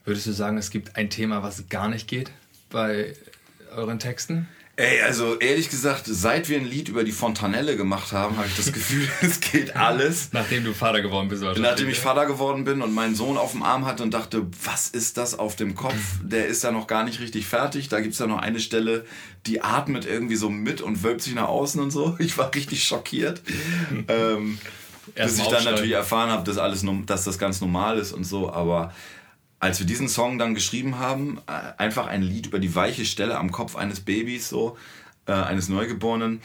Würdest 0.06 0.26
du 0.26 0.32
sagen, 0.32 0.56
es 0.56 0.70
gibt 0.70 0.97
ein 0.97 1.11
Thema, 1.11 1.43
was 1.43 1.69
gar 1.69 1.88
nicht 1.88 2.09
geht 2.09 2.32
bei 2.70 3.14
euren 3.76 3.99
Texten? 3.99 4.49
Ey, 4.76 5.03
also 5.03 5.38
ehrlich 5.38 5.69
gesagt, 5.69 6.05
seit 6.06 6.49
wir 6.49 6.56
ein 6.56 6.64
Lied 6.64 6.88
über 6.88 7.05
die 7.05 7.12
Fontanelle 7.12 7.76
gemacht 7.76 8.12
haben, 8.12 8.38
habe 8.38 8.49
ich 8.49 8.56
das 8.56 8.73
Gefühl, 8.73 9.06
es 9.20 9.41
geht 9.41 9.76
alles. 9.76 10.31
Nachdem 10.32 10.64
du 10.64 10.73
Vater 10.73 11.03
geworden 11.03 11.29
bist. 11.29 11.43
Nachdem 11.43 11.91
ich 11.91 11.99
Vater 11.99 12.25
geworden 12.25 12.64
bin 12.64 12.81
und 12.81 12.94
meinen 12.94 13.14
Sohn 13.14 13.37
auf 13.37 13.53
dem 13.53 13.62
Arm 13.62 13.85
hatte 13.85 14.03
und 14.03 14.14
dachte, 14.14 14.47
was 14.64 14.88
ist 14.88 15.19
das 15.19 15.38
auf 15.38 15.56
dem 15.56 15.75
Kopf? 15.75 15.94
Der 16.23 16.47
ist 16.47 16.64
ja 16.64 16.73
noch 16.73 16.87
gar 16.87 17.05
nicht 17.05 17.20
richtig 17.20 17.44
fertig. 17.44 17.91
Da 17.91 18.00
gibt 18.00 18.14
es 18.14 18.19
ja 18.19 18.26
noch 18.26 18.38
eine 18.38 18.61
Stelle, 18.61 19.05
die 19.44 19.61
atmet 19.61 20.06
irgendwie 20.06 20.37
so 20.37 20.49
mit 20.49 20.81
und 20.81 21.03
wölbt 21.03 21.20
sich 21.20 21.35
nach 21.35 21.49
außen 21.49 21.79
und 21.82 21.91
so. 21.91 22.17
Ich 22.19 22.38
war 22.38 22.55
richtig 22.55 22.82
schockiert. 22.82 23.43
ähm, 24.09 24.59
bis 25.14 25.38
ich 25.38 25.46
dann 25.49 25.64
natürlich 25.64 25.92
erfahren 25.92 26.30
habe, 26.30 26.44
dass 26.44 26.59
alles, 26.59 26.85
dass 27.06 27.25
das 27.25 27.38
ganz 27.38 27.61
normal 27.61 27.99
ist 27.99 28.12
und 28.12 28.25
so. 28.25 28.52
Aber 28.52 28.92
als 29.62 29.78
wir 29.78 29.87
diesen 29.87 30.09
Song 30.09 30.38
dann 30.38 30.54
geschrieben 30.54 30.99
haben, 30.99 31.38
äh, 31.47 31.52
einfach 31.78 32.06
ein 32.06 32.23
Lied 32.23 32.47
über 32.47 32.59
die 32.59 32.75
weiche 32.75 33.04
Stelle 33.04 33.38
am 33.38 33.52
Kopf 33.52 33.76
eines 33.76 34.00
Babys, 34.00 34.49
so 34.49 34.76
äh, 35.26 35.32
eines 35.32 35.68
Neugeborenen. 35.68 36.40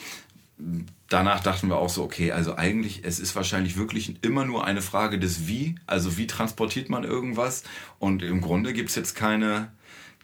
Danach 1.10 1.42
dachten 1.42 1.70
wir 1.70 1.78
auch 1.78 1.90
so, 1.90 2.04
okay, 2.04 2.32
also 2.32 2.56
eigentlich, 2.56 3.02
es 3.06 3.20
ist 3.20 3.36
wahrscheinlich 3.36 3.78
wirklich 3.78 4.24
immer 4.24 4.44
nur 4.46 4.66
eine 4.66 4.82
Frage 4.82 5.20
des 5.20 5.48
Wie, 5.48 5.76
also 5.88 6.18
wie 6.18 6.28
transportiert 6.28 6.90
man 6.90 7.04
irgendwas. 7.04 7.64
Und 7.98 8.24
im 8.24 8.42
Grunde 8.42 8.74
gibt 8.74 8.90
es 8.90 8.96
jetzt 8.96 9.16
keine, 9.16 9.72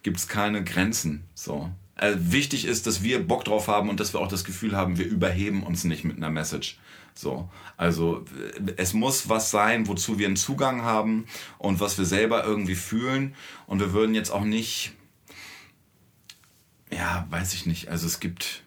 gibt's 0.03 0.27
keine 0.27 0.63
Grenzen. 0.63 1.23
So. 1.33 1.71
Also 1.95 2.31
wichtig 2.31 2.65
ist, 2.65 2.85
dass 2.85 3.01
wir 3.01 3.25
Bock 3.25 3.45
drauf 3.45 3.67
haben 3.67 3.89
und 3.89 3.99
dass 3.99 4.13
wir 4.13 4.19
auch 4.19 4.27
das 4.27 4.43
Gefühl 4.43 4.75
haben, 4.75 4.97
wir 4.97 5.05
überheben 5.05 5.63
uns 5.63 5.83
nicht 5.83 6.03
mit 6.03 6.17
einer 6.17 6.29
Message. 6.29 6.77
So, 7.15 7.49
also 7.77 8.25
es 8.75 8.93
muss 8.93 9.29
was 9.29 9.51
sein, 9.51 9.87
wozu 9.87 10.17
wir 10.17 10.27
einen 10.27 10.35
Zugang 10.35 10.81
haben 10.81 11.25
und 11.59 11.79
was 11.79 11.97
wir 11.97 12.05
selber 12.05 12.43
irgendwie 12.43 12.75
fühlen. 12.75 13.35
Und 13.67 13.79
wir 13.79 13.93
würden 13.93 14.15
jetzt 14.15 14.31
auch 14.31 14.43
nicht, 14.43 14.93
ja, 16.91 17.27
weiß 17.29 17.53
ich 17.53 17.65
nicht. 17.65 17.89
Also 17.89 18.07
es 18.07 18.19
gibt, 18.19 18.63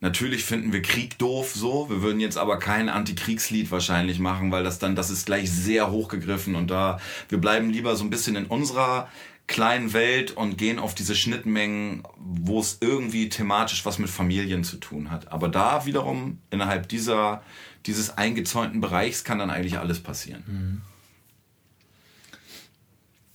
natürlich 0.00 0.44
finden 0.44 0.72
wir 0.72 0.82
Krieg 0.82 1.18
doof 1.18 1.52
so. 1.54 1.88
Wir 1.88 2.02
würden 2.02 2.20
jetzt 2.20 2.36
aber 2.36 2.58
kein 2.58 2.88
Antikriegslied 2.88 3.70
wahrscheinlich 3.70 4.18
machen, 4.18 4.50
weil 4.50 4.64
das 4.64 4.80
dann, 4.80 4.96
das 4.96 5.10
ist 5.10 5.26
gleich 5.26 5.50
sehr 5.50 5.90
hochgegriffen 5.90 6.56
und 6.56 6.68
da, 6.68 6.98
wir 7.28 7.38
bleiben 7.38 7.70
lieber 7.70 7.94
so 7.94 8.02
ein 8.02 8.10
bisschen 8.10 8.34
in 8.34 8.46
unserer 8.46 9.08
kleinen 9.46 9.92
Welt 9.92 10.30
und 10.32 10.56
gehen 10.56 10.78
auf 10.78 10.94
diese 10.94 11.14
Schnittmengen, 11.14 12.04
wo 12.16 12.60
es 12.60 12.78
irgendwie 12.80 13.28
thematisch 13.28 13.84
was 13.84 13.98
mit 13.98 14.08
Familien 14.08 14.64
zu 14.64 14.76
tun 14.76 15.10
hat. 15.10 15.30
Aber 15.30 15.48
da 15.48 15.84
wiederum 15.84 16.38
innerhalb 16.50 16.88
dieser, 16.88 17.42
dieses 17.86 18.16
eingezäunten 18.16 18.80
Bereichs 18.80 19.24
kann 19.24 19.38
dann 19.38 19.50
eigentlich 19.50 19.78
alles 19.78 20.00
passieren. 20.00 20.42
Mhm. 20.46 20.82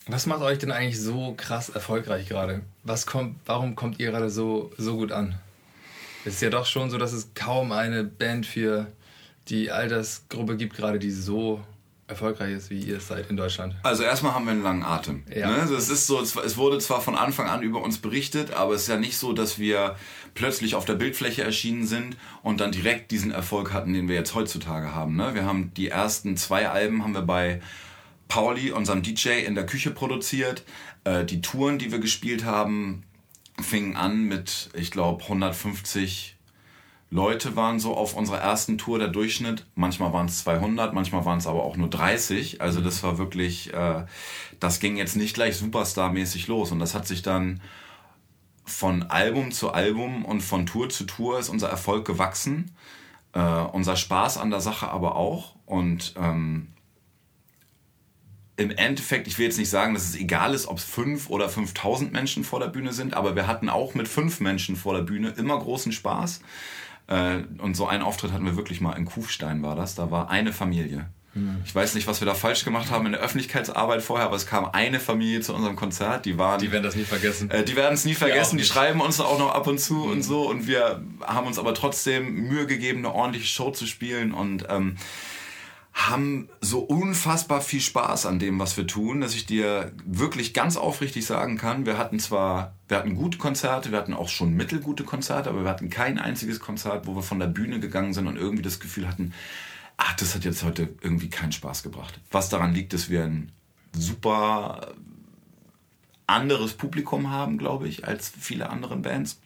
Was 0.10 0.26
macht 0.26 0.42
euch 0.42 0.58
denn 0.58 0.72
eigentlich 0.72 1.00
so 1.00 1.34
krass 1.36 1.68
erfolgreich 1.68 2.30
gerade? 2.30 2.62
Was 2.84 3.06
kommt, 3.06 3.36
warum 3.46 3.76
kommt 3.76 4.00
ihr 4.00 4.10
gerade 4.10 4.30
so, 4.30 4.72
so 4.78 4.96
gut 4.96 5.12
an? 5.12 5.38
Es 6.24 6.36
ist 6.36 6.42
ja 6.42 6.50
doch 6.50 6.66
schon 6.66 6.90
so, 6.90 6.98
dass 6.98 7.12
es 7.12 7.34
kaum 7.36 7.74
eine 7.74 8.06
Band 8.06 8.46
für 8.46 8.88
die 9.50 9.70
Altersgruppe 9.72 10.56
gibt, 10.58 10.76
gerade 10.76 11.00
die 11.00 11.12
so 11.12 11.62
erfolgreich 12.08 12.54
ist, 12.54 12.70
wie 12.70 12.80
ihr 12.80 12.98
es 12.98 13.08
seid 13.08 13.30
in 13.30 13.36
Deutschland. 13.36 13.76
Also 13.84 14.04
erstmal 14.04 14.34
haben 14.34 14.46
wir 14.46 14.52
einen 14.52 14.64
langen 14.64 14.84
Atem. 14.84 15.24
Ja. 15.34 15.50
Ne? 15.50 15.74
Es 15.74 15.90
ist 15.90 16.08
so, 16.08 16.22
es 16.22 16.58
wurde 16.58 16.78
zwar 16.80 17.02
von 17.02 17.16
Anfang 17.16 17.50
an 17.50 17.62
über 17.62 17.82
uns 17.82 17.98
berichtet, 17.98 18.54
aber 18.54 18.74
es 18.74 18.84
ist 18.84 18.88
ja 18.88 18.98
nicht 18.98 19.18
so, 19.18 19.34
dass 19.34 19.60
wir 19.60 19.98
plötzlich 20.34 20.76
auf 20.76 20.86
der 20.86 20.94
Bildfläche 20.94 21.44
erschienen 21.44 21.86
sind 21.86 22.16
und 22.44 22.62
dann 22.62 22.72
direkt 22.72 23.12
diesen 23.12 23.32
Erfolg 23.32 23.74
hatten, 23.74 23.94
den 23.94 24.08
wir 24.08 24.16
jetzt 24.16 24.36
heutzutage 24.36 24.96
haben. 24.96 25.18
Ne? 25.18 25.36
Wir 25.36 25.44
haben 25.44 25.74
die 25.76 25.90
ersten 25.90 26.38
zwei 26.38 26.70
Alben 26.70 27.04
haben 27.04 27.14
wir 27.14 27.24
bei 27.24 27.62
Pauli, 28.30 28.72
unserem 28.72 29.02
DJ, 29.02 29.46
in 29.46 29.56
der 29.56 29.66
Küche 29.66 29.92
produziert. 29.92 30.64
Äh, 31.04 31.26
die 31.26 31.42
Touren, 31.42 31.78
die 31.78 31.92
wir 31.92 32.00
gespielt 32.00 32.46
haben, 32.46 33.04
fingen 33.62 33.98
an 33.98 34.24
mit, 34.24 34.70
ich 34.74 34.92
glaube, 34.92 35.24
150 35.24 36.37
Leute 37.10 37.56
waren 37.56 37.80
so 37.80 37.96
auf 37.96 38.16
unserer 38.16 38.40
ersten 38.40 38.78
Tour 38.78 39.00
der 39.00 39.08
Durchschnitt. 39.08 39.66
Manchmal 39.76 40.12
waren 40.12 40.26
es 40.26 40.40
200, 40.40 40.94
manchmal 40.94 41.24
waren 41.24 41.38
es 41.38 41.48
aber 41.48 41.64
auch 41.64 41.78
nur 41.78 41.90
30. 41.90 42.62
Also 42.62 42.82
das 42.82 43.02
war 43.02 43.18
wirklich, 43.18 43.74
äh, 43.74 44.06
das 44.60 44.80
ging 44.80 44.98
jetzt 44.98 45.16
nicht 45.16 45.34
gleich 45.34 45.56
Superstar-mäßig 45.56 46.48
los. 46.48 46.72
Und 46.72 46.80
das 46.80 46.94
hat 46.94 47.08
sich 47.08 47.22
dann 47.22 47.62
von 48.66 49.04
Album 49.04 49.52
zu 49.52 49.72
Album 49.72 50.26
und 50.26 50.42
von 50.42 50.66
Tour 50.66 50.90
zu 50.90 51.06
Tour 51.06 51.40
ist 51.40 51.48
unser 51.48 51.70
Erfolg 51.70 52.06
gewachsen. 52.06 52.76
Äh, 53.32 53.40
unser 53.40 53.96
Spaß 53.96 54.38
an 54.38 54.50
der 54.52 54.60
Sache 54.60 54.90
aber 54.90 55.16
auch. 55.16 55.56
Und 55.66 56.14
ähm, 56.18 56.74
im 58.58 58.72
Endeffekt, 58.72 59.28
ich 59.28 59.38
will 59.38 59.46
jetzt 59.46 59.60
nicht 59.60 59.70
sagen, 59.70 59.94
dass 59.94 60.04
es 60.04 60.16
egal 60.16 60.54
ist, 60.54 60.68
ob 60.68 60.80
es 60.80 60.84
fünf 60.84 61.30
oder 61.30 61.48
5000 61.48 62.12
Menschen 62.12 62.44
vor 62.44 62.60
der 62.60 62.68
Bühne 62.68 62.92
sind, 62.92 63.14
aber 63.14 63.36
wir 63.36 63.48
hatten 63.48 63.70
auch 63.70 63.94
mit 63.94 64.08
fünf 64.08 64.42
Menschen 64.42 64.76
vor 64.76 64.96
der 64.96 65.04
Bühne 65.04 65.30
immer 65.38 65.58
großen 65.58 65.92
Spaß. 65.92 66.42
Äh, 67.08 67.40
und 67.60 67.76
so 67.76 67.88
einen 67.88 68.04
Auftritt 68.04 68.32
hatten 68.32 68.46
wir 68.46 68.58
wirklich 68.58 68.82
mal 68.82 68.94
in 68.94 69.06
Kufstein 69.06 69.64
war 69.64 69.76
das. 69.76 69.96
Da 69.96 70.12
war 70.12 70.30
eine 70.30 70.54
Familie. 70.54 71.10
Hm. 71.34 71.62
Ich 71.66 71.74
weiß 71.74 71.96
nicht, 71.96 72.08
was 72.08 72.20
wir 72.20 72.26
da 72.26 72.34
falsch 72.34 72.66
gemacht 72.66 72.92
haben 72.92 73.06
in 73.06 73.14
der 73.14 73.22
Öffentlichkeitsarbeit 73.22 74.02
vorher, 74.02 74.26
aber 74.26 74.36
es 74.36 74.46
kam 74.46 74.66
eine 74.66 75.00
Familie 75.00 75.42
zu 75.42 75.54
unserem 75.54 75.76
Konzert. 75.76 76.26
Die 76.26 76.38
waren. 76.38 76.60
Die 76.60 76.72
werden 76.72 76.84
das 76.84 76.96
nie 76.96 77.04
vergessen. 77.04 77.50
Äh, 77.52 77.64
die 77.64 77.76
werden 77.76 77.94
es 77.94 78.06
nie 78.06 78.16
vergessen. 78.16 78.58
Die 78.58 78.66
schreiben 78.66 79.02
uns 79.02 79.20
auch 79.20 79.40
noch 79.40 79.54
ab 79.54 79.68
und 79.68 79.80
zu 79.80 79.94
mhm. 79.94 80.12
und 80.12 80.22
so. 80.24 80.50
Und 80.50 80.68
wir 80.68 81.02
haben 81.22 81.48
uns 81.48 81.60
aber 81.60 81.74
trotzdem 81.74 82.34
Mühe 82.48 82.66
gegeben, 82.66 83.00
eine 83.00 83.14
ordentliche 83.14 83.48
Show 83.48 83.72
zu 83.72 83.86
spielen. 83.86 84.34
Und 84.34 84.66
ähm, 84.70 84.98
haben 85.98 86.48
so 86.62 86.80
unfassbar 86.80 87.60
viel 87.60 87.82
Spaß 87.82 88.28
an 88.28 88.38
dem, 88.38 88.60
was 88.60 88.78
wir 88.78 88.86
tun, 88.86 89.20
dass 89.20 89.34
ich 89.34 89.48
dir 89.48 89.92
wirklich 90.06 90.54
ganz 90.54 90.78
aufrichtig 90.78 91.26
sagen 91.26 91.58
kann, 91.58 91.88
wir 91.88 91.98
hatten 91.98 92.20
zwar, 92.20 92.76
wir 92.88 92.98
hatten 92.98 93.16
gute 93.16 93.40
Konzerte, 93.40 93.92
wir 93.92 93.98
hatten 93.98 94.14
auch 94.14 94.30
schon 94.30 94.54
mittelgute 94.54 95.04
Konzerte, 95.04 95.50
aber 95.50 95.64
wir 95.64 95.70
hatten 95.70 95.90
kein 95.90 96.20
einziges 96.20 96.60
Konzert, 96.60 97.08
wo 97.08 97.16
wir 97.16 97.24
von 97.24 97.40
der 97.40 97.48
Bühne 97.48 97.80
gegangen 97.80 98.14
sind 98.14 98.28
und 98.28 98.38
irgendwie 98.38 98.62
das 98.62 98.80
Gefühl 98.80 99.08
hatten, 99.08 99.34
ach, 99.98 100.16
das 100.18 100.36
hat 100.36 100.46
jetzt 100.46 100.64
heute 100.64 100.88
irgendwie 101.02 101.32
keinen 101.32 101.52
Spaß 101.52 101.82
gebracht. 101.82 102.20
Was 102.30 102.50
daran 102.50 102.76
liegt, 102.76 102.94
dass 102.94 103.10
wir 103.10 103.24
ein 103.24 103.52
super 103.92 104.94
anderes 106.28 106.74
Publikum 106.74 107.32
haben, 107.32 107.58
glaube 107.58 107.88
ich, 107.88 108.08
als 108.08 108.32
viele 108.40 108.70
andere 108.70 108.98
Bands 108.98 109.40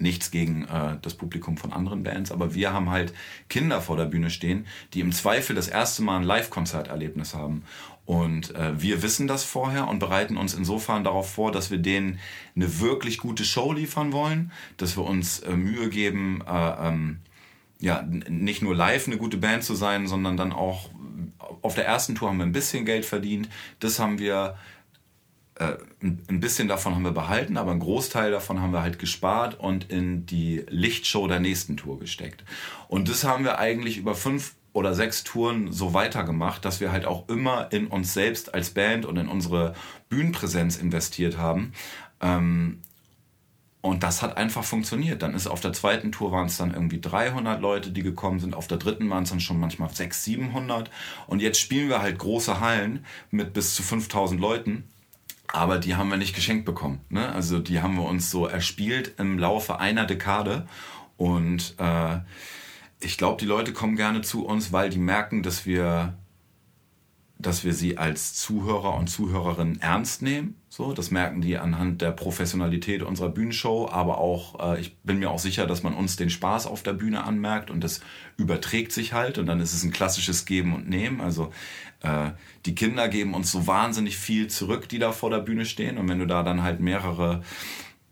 nichts 0.00 0.30
gegen 0.30 0.64
äh, 0.64 0.96
das 1.02 1.14
Publikum 1.14 1.56
von 1.56 1.72
anderen 1.72 2.02
Bands, 2.02 2.32
aber 2.32 2.54
wir 2.54 2.72
haben 2.72 2.90
halt 2.90 3.12
Kinder 3.48 3.80
vor 3.80 3.96
der 3.96 4.06
Bühne 4.06 4.30
stehen, 4.30 4.66
die 4.94 5.00
im 5.00 5.12
Zweifel 5.12 5.54
das 5.54 5.68
erste 5.68 6.02
Mal 6.02 6.18
ein 6.18 6.24
Live-Konzerterlebnis 6.24 7.34
haben. 7.34 7.64
Und 8.06 8.54
äh, 8.56 8.80
wir 8.80 9.02
wissen 9.02 9.28
das 9.28 9.44
vorher 9.44 9.86
und 9.86 10.00
bereiten 10.00 10.36
uns 10.36 10.54
insofern 10.54 11.04
darauf 11.04 11.30
vor, 11.32 11.52
dass 11.52 11.70
wir 11.70 11.78
denen 11.78 12.18
eine 12.56 12.80
wirklich 12.80 13.18
gute 13.18 13.44
Show 13.44 13.72
liefern 13.72 14.12
wollen, 14.12 14.50
dass 14.78 14.96
wir 14.96 15.04
uns 15.04 15.40
äh, 15.40 15.52
Mühe 15.56 15.88
geben, 15.90 16.42
äh, 16.46 16.88
ähm, 16.88 17.20
ja, 17.78 18.02
nicht 18.02 18.62
nur 18.62 18.74
live 18.74 19.06
eine 19.06 19.16
gute 19.16 19.36
Band 19.36 19.62
zu 19.62 19.74
sein, 19.74 20.06
sondern 20.06 20.36
dann 20.36 20.52
auch 20.52 20.90
auf 21.62 21.74
der 21.74 21.86
ersten 21.86 22.14
Tour 22.14 22.28
haben 22.28 22.38
wir 22.38 22.46
ein 22.46 22.52
bisschen 22.52 22.84
Geld 22.84 23.04
verdient. 23.04 23.48
Das 23.80 23.98
haben 23.98 24.18
wir 24.18 24.56
äh, 25.60 25.76
ein 26.02 26.40
bisschen 26.40 26.68
davon 26.68 26.94
haben 26.94 27.02
wir 27.02 27.10
behalten, 27.10 27.58
aber 27.58 27.70
einen 27.70 27.80
Großteil 27.80 28.30
davon 28.30 28.62
haben 28.62 28.72
wir 28.72 28.80
halt 28.80 28.98
gespart 28.98 29.60
und 29.60 29.90
in 29.90 30.24
die 30.24 30.64
Lichtshow 30.70 31.28
der 31.28 31.38
nächsten 31.38 31.76
Tour 31.76 31.98
gesteckt. 31.98 32.44
Und 32.88 33.10
das 33.10 33.24
haben 33.24 33.44
wir 33.44 33.58
eigentlich 33.58 33.98
über 33.98 34.14
fünf 34.14 34.54
oder 34.72 34.94
sechs 34.94 35.22
Touren 35.22 35.70
so 35.70 35.92
weitergemacht, 35.92 36.64
dass 36.64 36.80
wir 36.80 36.92
halt 36.92 37.04
auch 37.04 37.28
immer 37.28 37.70
in 37.72 37.88
uns 37.88 38.14
selbst 38.14 38.54
als 38.54 38.70
Band 38.70 39.04
und 39.04 39.18
in 39.18 39.28
unsere 39.28 39.74
Bühnenpräsenz 40.08 40.76
investiert 40.78 41.36
haben. 41.36 41.72
Ähm, 42.22 42.80
und 43.82 44.02
das 44.02 44.22
hat 44.22 44.38
einfach 44.38 44.64
funktioniert. 44.64 45.20
Dann 45.20 45.34
ist 45.34 45.46
auf 45.46 45.60
der 45.60 45.74
zweiten 45.74 46.10
Tour 46.10 46.32
waren 46.32 46.46
es 46.46 46.56
dann 46.56 46.72
irgendwie 46.72 47.00
300 47.02 47.60
Leute, 47.60 47.90
die 47.90 48.02
gekommen 48.02 48.40
sind. 48.40 48.54
Auf 48.54 48.66
der 48.66 48.78
dritten 48.78 49.10
waren 49.10 49.24
es 49.24 49.30
dann 49.30 49.40
schon 49.40 49.60
manchmal 49.60 49.90
600, 49.90 50.14
700. 50.14 50.90
Und 51.26 51.42
jetzt 51.42 51.60
spielen 51.60 51.90
wir 51.90 52.00
halt 52.00 52.18
große 52.18 52.60
Hallen 52.60 53.04
mit 53.30 53.52
bis 53.52 53.74
zu 53.74 53.82
5000 53.82 54.40
Leuten 54.40 54.84
aber 55.52 55.78
die 55.78 55.96
haben 55.96 56.10
wir 56.10 56.16
nicht 56.16 56.34
geschenkt 56.34 56.64
bekommen. 56.64 57.00
Ne? 57.08 57.28
Also 57.32 57.58
die 57.58 57.80
haben 57.80 57.96
wir 57.96 58.04
uns 58.04 58.30
so 58.30 58.46
erspielt 58.46 59.14
im 59.18 59.38
Laufe 59.38 59.80
einer 59.80 60.06
Dekade. 60.06 60.66
Und 61.16 61.74
äh, 61.78 62.18
ich 63.00 63.18
glaube, 63.18 63.38
die 63.40 63.46
Leute 63.46 63.72
kommen 63.72 63.96
gerne 63.96 64.22
zu 64.22 64.46
uns, 64.46 64.72
weil 64.72 64.90
die 64.90 64.98
merken, 64.98 65.42
dass 65.42 65.66
wir, 65.66 66.14
dass 67.40 67.64
wir 67.64 67.74
sie 67.74 67.98
als 67.98 68.34
Zuhörer 68.34 68.94
und 68.94 69.08
Zuhörerinnen 69.08 69.80
ernst 69.80 70.22
nehmen. 70.22 70.56
So, 70.68 70.92
das 70.92 71.10
merken 71.10 71.40
die 71.40 71.58
anhand 71.58 72.00
der 72.00 72.12
Professionalität 72.12 73.02
unserer 73.02 73.28
Bühnenshow, 73.28 73.88
aber 73.90 74.18
auch, 74.18 74.74
äh, 74.74 74.80
ich 74.80 74.96
bin 74.98 75.18
mir 75.18 75.30
auch 75.30 75.38
sicher, 75.38 75.66
dass 75.66 75.82
man 75.82 75.94
uns 75.94 76.16
den 76.16 76.30
Spaß 76.30 76.66
auf 76.66 76.82
der 76.82 76.92
Bühne 76.92 77.24
anmerkt 77.24 77.70
und 77.70 77.82
das 77.82 78.00
überträgt 78.36 78.92
sich 78.92 79.12
halt 79.12 79.38
und 79.38 79.46
dann 79.46 79.60
ist 79.60 79.72
es 79.72 79.82
ein 79.82 79.90
klassisches 79.90 80.44
Geben 80.44 80.74
und 80.74 80.88
Nehmen. 80.88 81.20
Also 81.20 81.52
äh, 82.02 82.30
die 82.66 82.74
Kinder 82.74 83.08
geben 83.08 83.34
uns 83.34 83.50
so 83.50 83.66
wahnsinnig 83.66 84.16
viel 84.16 84.48
zurück, 84.48 84.88
die 84.88 84.98
da 84.98 85.12
vor 85.12 85.30
der 85.30 85.40
Bühne 85.40 85.64
stehen. 85.64 85.98
Und 85.98 86.08
wenn 86.08 86.18
du 86.18 86.26
da 86.26 86.42
dann 86.42 86.62
halt 86.62 86.80
mehrere 86.80 87.42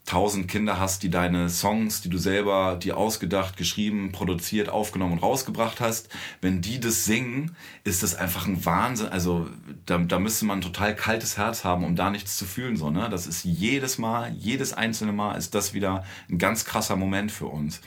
tausend 0.08 0.48
Kinder 0.48 0.80
hast, 0.80 1.02
die 1.02 1.10
deine 1.10 1.50
Songs, 1.50 2.00
die 2.00 2.08
du 2.08 2.16
selber 2.16 2.78
dir 2.82 2.96
ausgedacht, 2.96 3.58
geschrieben, 3.58 4.10
produziert, 4.10 4.70
aufgenommen 4.70 5.12
und 5.12 5.18
rausgebracht 5.22 5.80
hast, 5.80 6.08
wenn 6.40 6.62
die 6.62 6.80
das 6.80 7.04
singen, 7.04 7.54
ist 7.84 8.02
das 8.02 8.14
einfach 8.14 8.46
ein 8.46 8.64
Wahnsinn. 8.64 9.08
Also 9.08 9.50
da, 9.84 9.98
da 9.98 10.18
müsste 10.18 10.46
man 10.46 10.60
ein 10.60 10.62
total 10.62 10.96
kaltes 10.96 11.36
Herz 11.36 11.62
haben, 11.62 11.84
um 11.84 11.94
da 11.94 12.08
nichts 12.08 12.38
zu 12.38 12.46
fühlen. 12.46 12.78
So, 12.78 12.88
ne? 12.88 13.08
Das 13.10 13.26
ist 13.26 13.44
jedes 13.44 13.98
Mal, 13.98 14.32
jedes 14.32 14.72
einzelne 14.72 15.12
Mal 15.12 15.36
ist 15.36 15.54
das 15.54 15.74
wieder 15.74 16.04
ein 16.30 16.38
ganz 16.38 16.64
krasser 16.64 16.96
Moment 16.96 17.30
für 17.30 17.46
uns. 17.46 17.82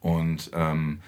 Und 0.00 0.50
ähm, 0.52 1.00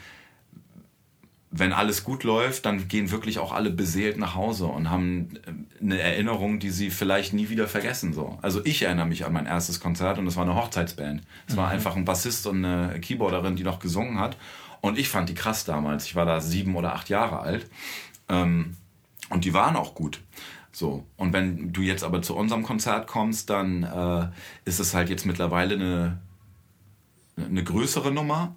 wenn 1.56 1.72
alles 1.72 2.02
gut 2.02 2.24
läuft, 2.24 2.66
dann 2.66 2.88
gehen 2.88 3.12
wirklich 3.12 3.38
auch 3.38 3.52
alle 3.52 3.70
beseelt 3.70 4.18
nach 4.18 4.34
Hause 4.34 4.66
und 4.66 4.90
haben 4.90 5.36
äh, 5.46 5.82
eine 5.82 6.00
Erinnerung, 6.00 6.58
die 6.58 6.70
sie 6.70 6.90
vielleicht 6.90 7.32
nie 7.32 7.48
wieder 7.48 7.68
vergessen. 7.68 8.12
So. 8.12 8.38
Also 8.42 8.60
ich 8.64 8.82
erinnere 8.82 9.06
mich 9.06 9.24
an 9.24 9.32
mein 9.32 9.46
erstes 9.46 9.78
Konzert 9.78 10.18
und 10.18 10.26
es 10.26 10.34
war 10.34 10.44
eine 10.44 10.56
Hochzeitsband. 10.56 11.22
Es 11.46 11.54
mhm. 11.54 11.58
war 11.58 11.68
einfach 11.68 11.94
ein 11.94 12.04
Bassist 12.04 12.48
und 12.48 12.64
eine 12.64 12.98
Keyboarderin, 13.00 13.54
die 13.54 13.62
noch 13.62 13.78
gesungen 13.78 14.18
hat. 14.18 14.36
Und 14.80 14.98
ich 14.98 15.08
fand 15.08 15.28
die 15.28 15.34
krass 15.34 15.64
damals. 15.64 16.06
Ich 16.06 16.16
war 16.16 16.26
da 16.26 16.40
sieben 16.40 16.74
oder 16.74 16.92
acht 16.92 17.08
Jahre 17.08 17.38
alt. 17.38 17.70
Ähm, 18.28 18.76
und 19.30 19.44
die 19.44 19.54
waren 19.54 19.76
auch 19.76 19.94
gut. 19.94 20.20
So. 20.72 21.06
Und 21.16 21.32
wenn 21.32 21.72
du 21.72 21.82
jetzt 21.82 22.02
aber 22.02 22.20
zu 22.20 22.34
unserem 22.34 22.64
Konzert 22.64 23.06
kommst, 23.06 23.48
dann 23.48 23.84
äh, 23.84 24.26
ist 24.68 24.80
es 24.80 24.92
halt 24.92 25.08
jetzt 25.08 25.24
mittlerweile 25.24 25.76
eine, 25.76 26.18
eine 27.36 27.62
größere 27.62 28.10
Nummer. 28.10 28.56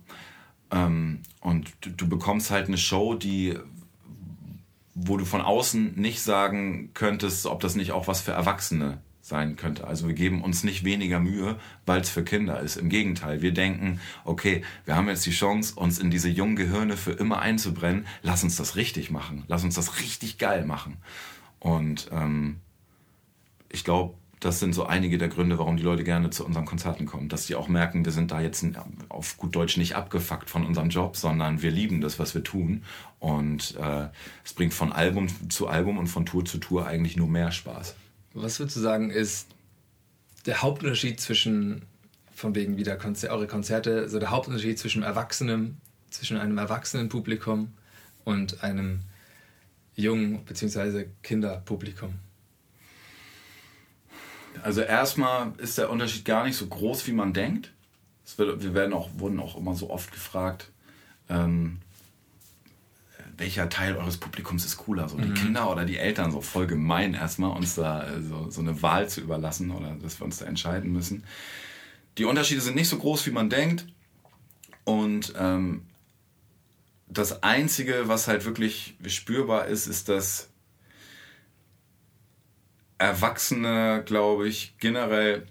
Ähm, 0.71 1.21
und 1.41 1.71
du, 1.81 1.89
du, 1.91 2.07
bekommst 2.09 2.51
halt 2.51 2.67
eine 2.67 2.77
Show, 2.77 3.13
die, 3.13 3.57
wo 4.93 5.17
du 5.17 5.25
von 5.25 5.41
außen 5.41 5.95
nicht 5.95 6.21
sagen 6.21 6.91
könntest, 6.93 7.45
ob 7.45 7.61
das 7.61 7.75
nicht 7.75 7.91
auch 7.91 8.07
was 8.07 8.21
für 8.21 8.31
Erwachsene 8.31 8.99
sein 9.27 9.57
könnte. 9.57 9.85
Also 9.85 10.07
wir 10.07 10.15
geben 10.15 10.41
uns 10.41 10.63
nicht 10.63 10.83
weniger 10.83 11.19
Mühe, 11.19 11.57
weil 11.85 12.01
es 12.01 12.09
für 12.09 12.23
Kinder 12.23 12.59
ist. 12.61 12.77
Im 12.77 12.89
Gegenteil, 12.89 13.41
wir 13.41 13.53
denken, 13.53 13.99
okay, 14.23 14.63
wir 14.85 14.95
haben 14.95 15.07
jetzt 15.09 15.25
die 15.25 15.31
Chance, 15.31 15.75
uns 15.75 15.99
in 15.99 16.09
diese 16.09 16.29
jungen 16.29 16.55
Gehirne 16.55 16.95
für 16.95 17.11
immer 17.11 17.39
einzubrennen. 17.39 18.07
Lass 18.23 18.43
uns 18.43 18.55
das 18.55 18.75
richtig 18.75 19.11
machen. 19.11 19.43
Lass 19.47 19.63
uns 19.63 19.75
das 19.75 19.99
richtig 19.99 20.37
geil 20.37 20.65
machen. 20.65 20.97
Und 21.59 22.09
ähm, 22.11 22.61
ich 23.69 23.83
glaube, 23.83 24.15
das 24.39 24.59
sind 24.59 24.73
so 24.73 24.85
einige 24.85 25.17
der 25.17 25.29
Gründe, 25.29 25.57
warum 25.57 25.77
die 25.77 25.83
Leute 25.83 26.03
gerne 26.03 26.29
zu 26.29 26.45
unseren 26.45 26.65
Konzerten 26.65 27.05
kommen. 27.07 27.27
Dass 27.27 27.47
sie 27.47 27.55
auch 27.55 27.67
merken, 27.67 28.05
wir 28.05 28.11
sind 28.11 28.31
da 28.31 28.39
jetzt 28.39 28.63
auf 29.09 29.37
gut 29.37 29.55
Deutsch 29.55 29.77
nicht 29.77 29.95
abgefuckt 29.95 30.49
von 30.49 30.65
unserem 30.65 30.89
Job, 30.89 31.17
sondern 31.17 31.61
wir 31.63 31.71
lieben 31.71 32.01
das, 32.01 32.19
was 32.19 32.35
wir 32.35 32.43
tun. 32.43 32.83
Und 33.19 33.75
äh, 33.77 34.07
es 34.45 34.53
bringt 34.53 34.75
von 34.75 34.91
Album 34.91 35.27
zu 35.49 35.67
Album 35.67 35.97
und 35.97 36.07
von 36.07 36.25
Tour 36.25 36.45
zu 36.45 36.59
Tour 36.59 36.85
eigentlich 36.85 37.17
nur 37.17 37.27
mehr 37.27 37.51
Spaß. 37.51 37.95
Was 38.35 38.59
würdest 38.59 38.77
du 38.77 38.81
sagen, 38.81 39.09
ist 39.09 39.47
der 40.45 40.61
Hauptunterschied 40.61 41.19
zwischen, 41.19 41.81
von 42.33 42.53
wegen 42.53 42.77
wieder 42.77 42.95
Konzer 42.95 43.31
eure 43.31 43.47
Konzerte, 43.47 44.01
also 44.01 44.19
der 44.19 44.29
Hauptunterschied 44.29 44.77
zwischen 44.77 45.01
Erwachsenen, 45.01 45.81
zwischen 46.11 46.37
einem 46.37 46.59
erwachsenen 46.59 47.09
Publikum 47.09 47.73
und 48.23 48.63
einem 48.63 48.99
jungen 49.95 50.45
bzw. 50.45 51.05
Kinderpublikum? 51.23 52.13
Also 54.63 54.81
erstmal 54.81 55.53
ist 55.57 55.77
der 55.77 55.89
Unterschied 55.89 56.25
gar 56.25 56.43
nicht 56.45 56.57
so 56.57 56.67
groß, 56.67 57.07
wie 57.07 57.13
man 57.13 57.33
denkt. 57.33 57.71
Wird, 58.35 58.61
wir 58.61 58.73
werden 58.73 58.93
auch, 58.93 59.09
wurden 59.17 59.39
auch 59.39 59.55
immer 59.55 59.75
so 59.75 59.89
oft 59.89 60.11
gefragt, 60.11 60.71
ähm, 61.29 61.79
welcher 63.37 63.69
Teil 63.69 63.95
eures 63.95 64.17
Publikums 64.17 64.65
ist 64.65 64.77
cooler, 64.77 65.07
so 65.07 65.17
die 65.17 65.29
mhm. 65.29 65.33
Kinder 65.35 65.71
oder 65.71 65.85
die 65.85 65.97
Eltern, 65.97 66.31
so 66.31 66.41
voll 66.41 66.67
gemein 66.67 67.13
erstmal 67.13 67.55
uns 67.55 67.75
da 67.75 68.03
äh, 68.07 68.21
so, 68.21 68.49
so 68.49 68.61
eine 68.61 68.81
Wahl 68.81 69.07
zu 69.07 69.21
überlassen 69.21 69.71
oder 69.71 69.95
dass 70.01 70.19
wir 70.19 70.25
uns 70.25 70.39
da 70.39 70.45
entscheiden 70.45 70.91
müssen. 70.91 71.23
Die 72.17 72.25
Unterschiede 72.25 72.61
sind 72.61 72.75
nicht 72.75 72.89
so 72.89 72.97
groß, 72.97 73.25
wie 73.27 73.31
man 73.31 73.49
denkt. 73.49 73.85
Und 74.83 75.33
ähm, 75.37 75.83
das 77.07 77.43
Einzige, 77.43 78.07
was 78.07 78.27
halt 78.27 78.45
wirklich 78.45 78.95
spürbar 79.07 79.67
ist, 79.67 79.87
ist, 79.87 80.09
dass 80.09 80.49
Erwachsene, 82.97 84.03
glaube 84.05 84.47
ich, 84.47 84.75
generell 84.79 85.47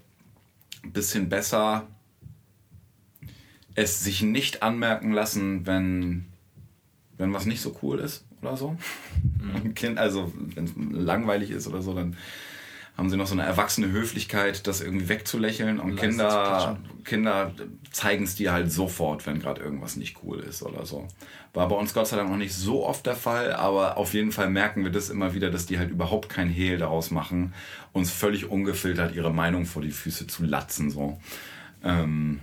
ein 0.83 0.91
bisschen 0.91 1.29
besser 1.29 1.87
es 3.77 4.03
sich 4.03 4.23
nicht 4.23 4.63
anmerken 4.63 5.11
lassen, 5.11 5.67
wenn, 5.67 6.25
wenn 7.17 7.31
was 7.31 7.45
nicht 7.45 7.61
so 7.61 7.77
cool 7.83 7.99
ist 7.99 8.25
oder 8.41 8.57
so. 8.57 8.75
Mhm. 9.39 9.75
Kind, 9.75 9.99
also 9.99 10.33
wenn 10.35 10.65
es 10.65 10.73
langweilig 10.75 11.51
ist 11.51 11.67
oder 11.67 11.83
so, 11.83 11.93
dann 11.93 12.17
haben 12.97 13.11
sie 13.11 13.17
noch 13.17 13.27
so 13.27 13.35
eine 13.35 13.43
erwachsene 13.43 13.91
Höflichkeit, 13.91 14.65
das 14.65 14.81
irgendwie 14.81 15.07
wegzulächeln. 15.07 15.79
Und 15.79 15.97
Kinder, 15.97 16.79
Kinder 17.03 17.53
zeigen 17.91 18.23
es 18.23 18.33
dir 18.33 18.51
halt 18.51 18.71
sofort, 18.71 19.27
wenn 19.27 19.39
gerade 19.39 19.61
irgendwas 19.61 19.97
nicht 19.97 20.17
cool 20.23 20.39
ist 20.39 20.63
oder 20.63 20.83
so. 20.87 21.07
War 21.53 21.67
bei 21.67 21.75
uns 21.75 21.93
Gott 21.93 22.07
sei 22.07 22.17
Dank 22.17 22.31
noch 22.31 22.37
nicht 22.37 22.55
so 22.55 22.85
oft 22.85 23.05
der 23.05 23.15
Fall, 23.15 23.53
aber 23.53 23.97
auf 23.97 24.15
jeden 24.15 24.31
Fall 24.31 24.49
merken 24.49 24.83
wir 24.83 24.91
das 24.91 25.11
immer 25.11 25.35
wieder, 25.35 25.51
dass 25.51 25.67
die 25.67 25.77
halt 25.77 25.91
überhaupt 25.91 26.27
kein 26.27 26.49
Hehl 26.49 26.79
daraus 26.79 27.11
machen, 27.11 27.53
uns 27.93 28.09
völlig 28.09 28.49
ungefiltert 28.49 29.13
ihre 29.13 29.31
Meinung 29.31 29.65
vor 29.65 29.83
die 29.83 29.91
Füße 29.91 30.25
zu 30.25 30.43
latzen. 30.43 30.89
So. 30.89 31.19
Ähm 31.83 32.39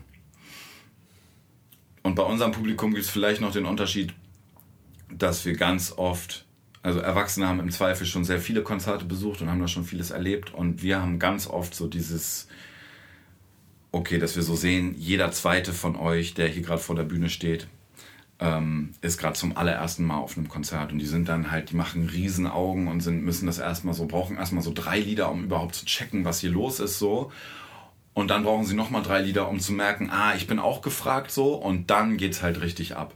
und 2.04 2.14
bei 2.14 2.22
unserem 2.22 2.52
Publikum 2.52 2.92
gibt 2.92 3.04
es 3.04 3.10
vielleicht 3.10 3.40
noch 3.40 3.52
den 3.52 3.64
Unterschied, 3.64 4.14
dass 5.10 5.44
wir 5.44 5.56
ganz 5.56 5.92
oft 5.96 6.44
also 6.84 7.00
Erwachsene 7.00 7.48
haben 7.48 7.60
im 7.60 7.70
Zweifel 7.70 8.06
schon 8.06 8.24
sehr 8.24 8.38
viele 8.38 8.62
Konzerte 8.62 9.06
besucht 9.06 9.40
und 9.40 9.48
haben 9.48 9.58
da 9.58 9.68
schon 9.68 9.86
vieles 9.86 10.10
erlebt. 10.10 10.52
Und 10.52 10.82
wir 10.82 11.00
haben 11.00 11.18
ganz 11.18 11.46
oft 11.46 11.74
so 11.74 11.88
dieses, 11.88 12.46
okay, 13.90 14.18
dass 14.18 14.36
wir 14.36 14.42
so 14.42 14.54
sehen, 14.54 14.94
jeder 14.98 15.32
zweite 15.32 15.72
von 15.72 15.96
euch, 15.96 16.34
der 16.34 16.46
hier 16.46 16.60
gerade 16.60 16.82
vor 16.82 16.94
der 16.94 17.04
Bühne 17.04 17.30
steht, 17.30 17.68
ähm, 18.38 18.90
ist 19.00 19.16
gerade 19.16 19.32
zum 19.32 19.56
allerersten 19.56 20.04
Mal 20.04 20.18
auf 20.18 20.36
einem 20.36 20.48
Konzert. 20.48 20.92
Und 20.92 20.98
die 20.98 21.06
sind 21.06 21.26
dann 21.26 21.50
halt, 21.50 21.70
die 21.70 21.76
machen 21.76 22.06
Riesenaugen 22.06 22.88
und 22.88 23.00
sind, 23.00 23.24
müssen 23.24 23.46
das 23.46 23.58
erstmal 23.58 23.94
so, 23.94 24.04
brauchen 24.04 24.36
erstmal 24.36 24.62
so 24.62 24.72
drei 24.74 24.98
Lieder, 25.00 25.30
um 25.30 25.44
überhaupt 25.44 25.74
zu 25.74 25.86
checken, 25.86 26.26
was 26.26 26.40
hier 26.40 26.50
los 26.50 26.80
ist 26.80 26.98
so. 26.98 27.32
Und 28.12 28.28
dann 28.28 28.44
brauchen 28.44 28.66
sie 28.66 28.74
nochmal 28.74 29.02
drei 29.02 29.22
Lieder, 29.22 29.48
um 29.48 29.58
zu 29.58 29.72
merken, 29.72 30.10
ah, 30.10 30.34
ich 30.36 30.46
bin 30.46 30.58
auch 30.58 30.82
gefragt 30.82 31.30
so. 31.30 31.54
Und 31.54 31.88
dann 31.88 32.18
geht's 32.18 32.42
halt 32.42 32.60
richtig 32.60 32.94
ab. 32.94 33.14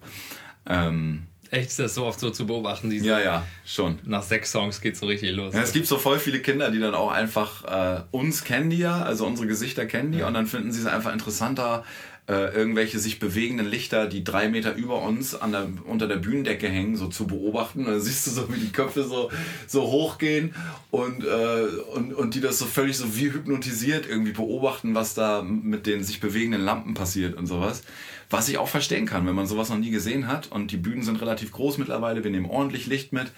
Ähm, 0.64 1.26
Echt, 1.50 1.68
ist 1.68 1.78
das 1.78 1.94
so 1.94 2.04
oft 2.04 2.20
so 2.20 2.30
zu 2.30 2.46
beobachten? 2.46 2.90
Diese, 2.90 3.06
ja, 3.06 3.20
ja, 3.20 3.46
schon. 3.64 3.98
Nach 4.04 4.22
sechs 4.22 4.52
Songs 4.52 4.80
geht 4.80 4.94
es 4.94 5.00
so 5.00 5.06
richtig 5.06 5.32
los. 5.32 5.54
Ja, 5.54 5.62
es 5.62 5.72
gibt 5.72 5.86
so 5.86 5.96
voll 5.96 6.18
viele 6.18 6.40
Kinder, 6.40 6.70
die 6.70 6.78
dann 6.78 6.94
auch 6.94 7.10
einfach 7.10 7.64
äh, 7.64 8.02
uns 8.10 8.44
kennen 8.44 8.70
die 8.70 8.78
ja, 8.78 9.02
also 9.02 9.26
unsere 9.26 9.46
Gesichter 9.46 9.86
kennen 9.86 10.12
die 10.12 10.18
ja. 10.18 10.26
und 10.26 10.34
dann 10.34 10.46
finden 10.46 10.72
sie 10.72 10.80
es 10.80 10.86
einfach 10.86 11.12
interessanter, 11.12 11.84
äh, 12.28 12.54
irgendwelche 12.54 12.98
sich 12.98 13.18
bewegenden 13.18 13.66
Lichter, 13.66 14.06
die 14.06 14.22
drei 14.22 14.48
Meter 14.48 14.74
über 14.74 15.00
uns 15.02 15.34
an 15.34 15.52
der, 15.52 15.66
unter 15.86 16.06
der 16.06 16.16
Bühnendecke 16.16 16.68
hängen, 16.68 16.94
so 16.96 17.08
zu 17.08 17.26
beobachten. 17.26 17.80
Und 17.80 17.92
dann 17.92 18.00
siehst 18.02 18.26
du 18.26 18.30
so, 18.30 18.52
wie 18.52 18.60
die 18.60 18.70
Köpfe 18.70 19.04
so, 19.04 19.30
so 19.66 19.82
hochgehen 19.84 20.54
und, 20.90 21.24
äh, 21.24 21.62
und, 21.94 22.12
und 22.12 22.34
die 22.34 22.42
das 22.42 22.58
so 22.58 22.66
völlig 22.66 22.98
so 22.98 23.16
wie 23.16 23.32
hypnotisiert 23.32 24.06
irgendwie 24.06 24.32
beobachten, 24.32 24.94
was 24.94 25.14
da 25.14 25.42
mit 25.42 25.86
den 25.86 26.04
sich 26.04 26.20
bewegenden 26.20 26.60
Lampen 26.60 26.92
passiert 26.92 27.34
und 27.34 27.46
sowas. 27.46 27.82
Was 28.30 28.48
ich 28.48 28.58
auch 28.58 28.68
verstehen 28.68 29.06
kann, 29.06 29.26
wenn 29.26 29.34
man 29.34 29.46
sowas 29.46 29.70
noch 29.70 29.78
nie 29.78 29.90
gesehen 29.90 30.26
hat 30.26 30.48
und 30.48 30.70
die 30.70 30.76
Bühnen 30.76 31.02
sind 31.02 31.20
relativ 31.20 31.52
groß 31.52 31.78
mittlerweile, 31.78 32.24
wir 32.24 32.30
nehmen 32.30 32.46
ordentlich 32.46 32.86
Licht 32.86 33.12
mit. 33.12 33.32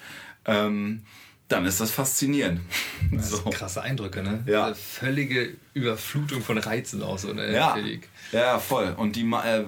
Ähm, 0.45 1.03
dann 1.51 1.65
ist 1.65 1.81
das 1.81 1.91
faszinierend. 1.91 2.61
Das 3.11 3.29
so. 3.29 3.49
krasse 3.49 3.81
Eindrücke, 3.81 4.23
ne? 4.23 4.43
Ja. 4.45 4.67
Eine 4.67 4.75
völlige 4.75 5.55
Überflutung 5.73 6.41
von 6.41 6.57
Reizen 6.57 7.03
aus, 7.03 7.25
oder? 7.25 7.51
Ja. 7.51 7.77
ja, 8.31 8.59
voll. 8.59 8.93
Und 8.95 9.17
die 9.17 9.23
äh, 9.23 9.65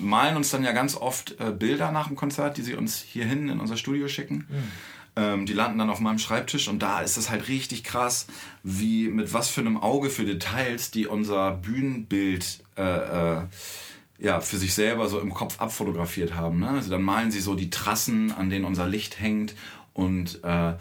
malen 0.00 0.36
uns 0.36 0.50
dann 0.50 0.62
ja 0.62 0.72
ganz 0.72 0.96
oft 0.96 1.34
äh, 1.40 1.50
Bilder 1.50 1.90
nach 1.90 2.06
dem 2.06 2.16
Konzert, 2.16 2.56
die 2.56 2.62
sie 2.62 2.74
uns 2.74 3.00
hierhin 3.00 3.48
in 3.48 3.58
unser 3.58 3.76
Studio 3.76 4.06
schicken. 4.06 4.46
Mhm. 4.48 4.70
Ähm, 5.16 5.46
die 5.46 5.54
landen 5.54 5.78
dann 5.78 5.90
auf 5.90 5.98
meinem 5.98 6.18
Schreibtisch 6.18 6.68
und 6.68 6.82
da 6.82 7.00
ist 7.00 7.16
es 7.16 7.30
halt 7.30 7.48
richtig 7.48 7.84
krass, 7.84 8.26
wie 8.62 9.08
mit 9.08 9.32
was 9.32 9.48
für 9.48 9.60
einem 9.60 9.76
Auge 9.76 10.10
für 10.10 10.24
Details, 10.24 10.90
die 10.90 11.06
unser 11.06 11.52
Bühnenbild 11.52 12.60
äh, 12.76 12.82
äh 12.82 13.42
ja, 14.18 14.40
für 14.40 14.56
sich 14.56 14.74
selber 14.74 15.08
so 15.08 15.20
im 15.20 15.34
Kopf 15.34 15.60
abfotografiert 15.60 16.34
haben. 16.34 16.60
Ne? 16.60 16.68
Also 16.68 16.90
dann 16.90 17.02
malen 17.02 17.30
sie 17.30 17.40
so 17.40 17.54
die 17.54 17.70
Trassen, 17.70 18.32
an 18.32 18.50
denen 18.50 18.64
unser 18.64 18.86
Licht 18.86 19.20
hängt 19.20 19.54
und 19.92 20.42
äh, 20.44 20.74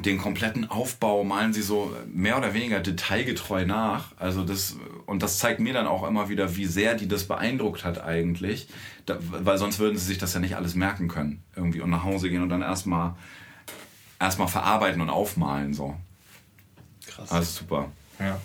den 0.00 0.18
kompletten 0.18 0.68
Aufbau 0.68 1.24
malen 1.24 1.52
sie 1.52 1.62
so 1.62 1.94
mehr 2.12 2.36
oder 2.36 2.54
weniger 2.54 2.80
detailgetreu 2.80 3.64
nach. 3.64 4.12
Also 4.16 4.44
das, 4.44 4.76
und 5.06 5.22
das 5.22 5.38
zeigt 5.38 5.60
mir 5.60 5.72
dann 5.72 5.86
auch 5.86 6.06
immer 6.06 6.28
wieder, 6.28 6.56
wie 6.56 6.66
sehr 6.66 6.94
die 6.94 7.06
das 7.06 7.24
beeindruckt 7.24 7.84
hat 7.84 8.02
eigentlich. 8.02 8.68
Da, 9.06 9.18
weil 9.20 9.58
sonst 9.58 9.78
würden 9.78 9.96
sie 9.96 10.06
sich 10.06 10.18
das 10.18 10.34
ja 10.34 10.40
nicht 10.40 10.56
alles 10.56 10.74
merken 10.74 11.08
können. 11.08 11.42
Irgendwie 11.54 11.80
und 11.80 11.90
nach 11.90 12.04
Hause 12.04 12.28
gehen 12.28 12.42
und 12.42 12.48
dann 12.48 12.62
erstmal 12.62 13.14
erstmal 14.18 14.48
verarbeiten 14.48 15.00
und 15.00 15.10
aufmalen. 15.10 15.74
So. 15.74 15.96
Krass. 17.06 17.30
Also 17.30 17.60
super. 17.60 17.92
Ja. 18.18 18.40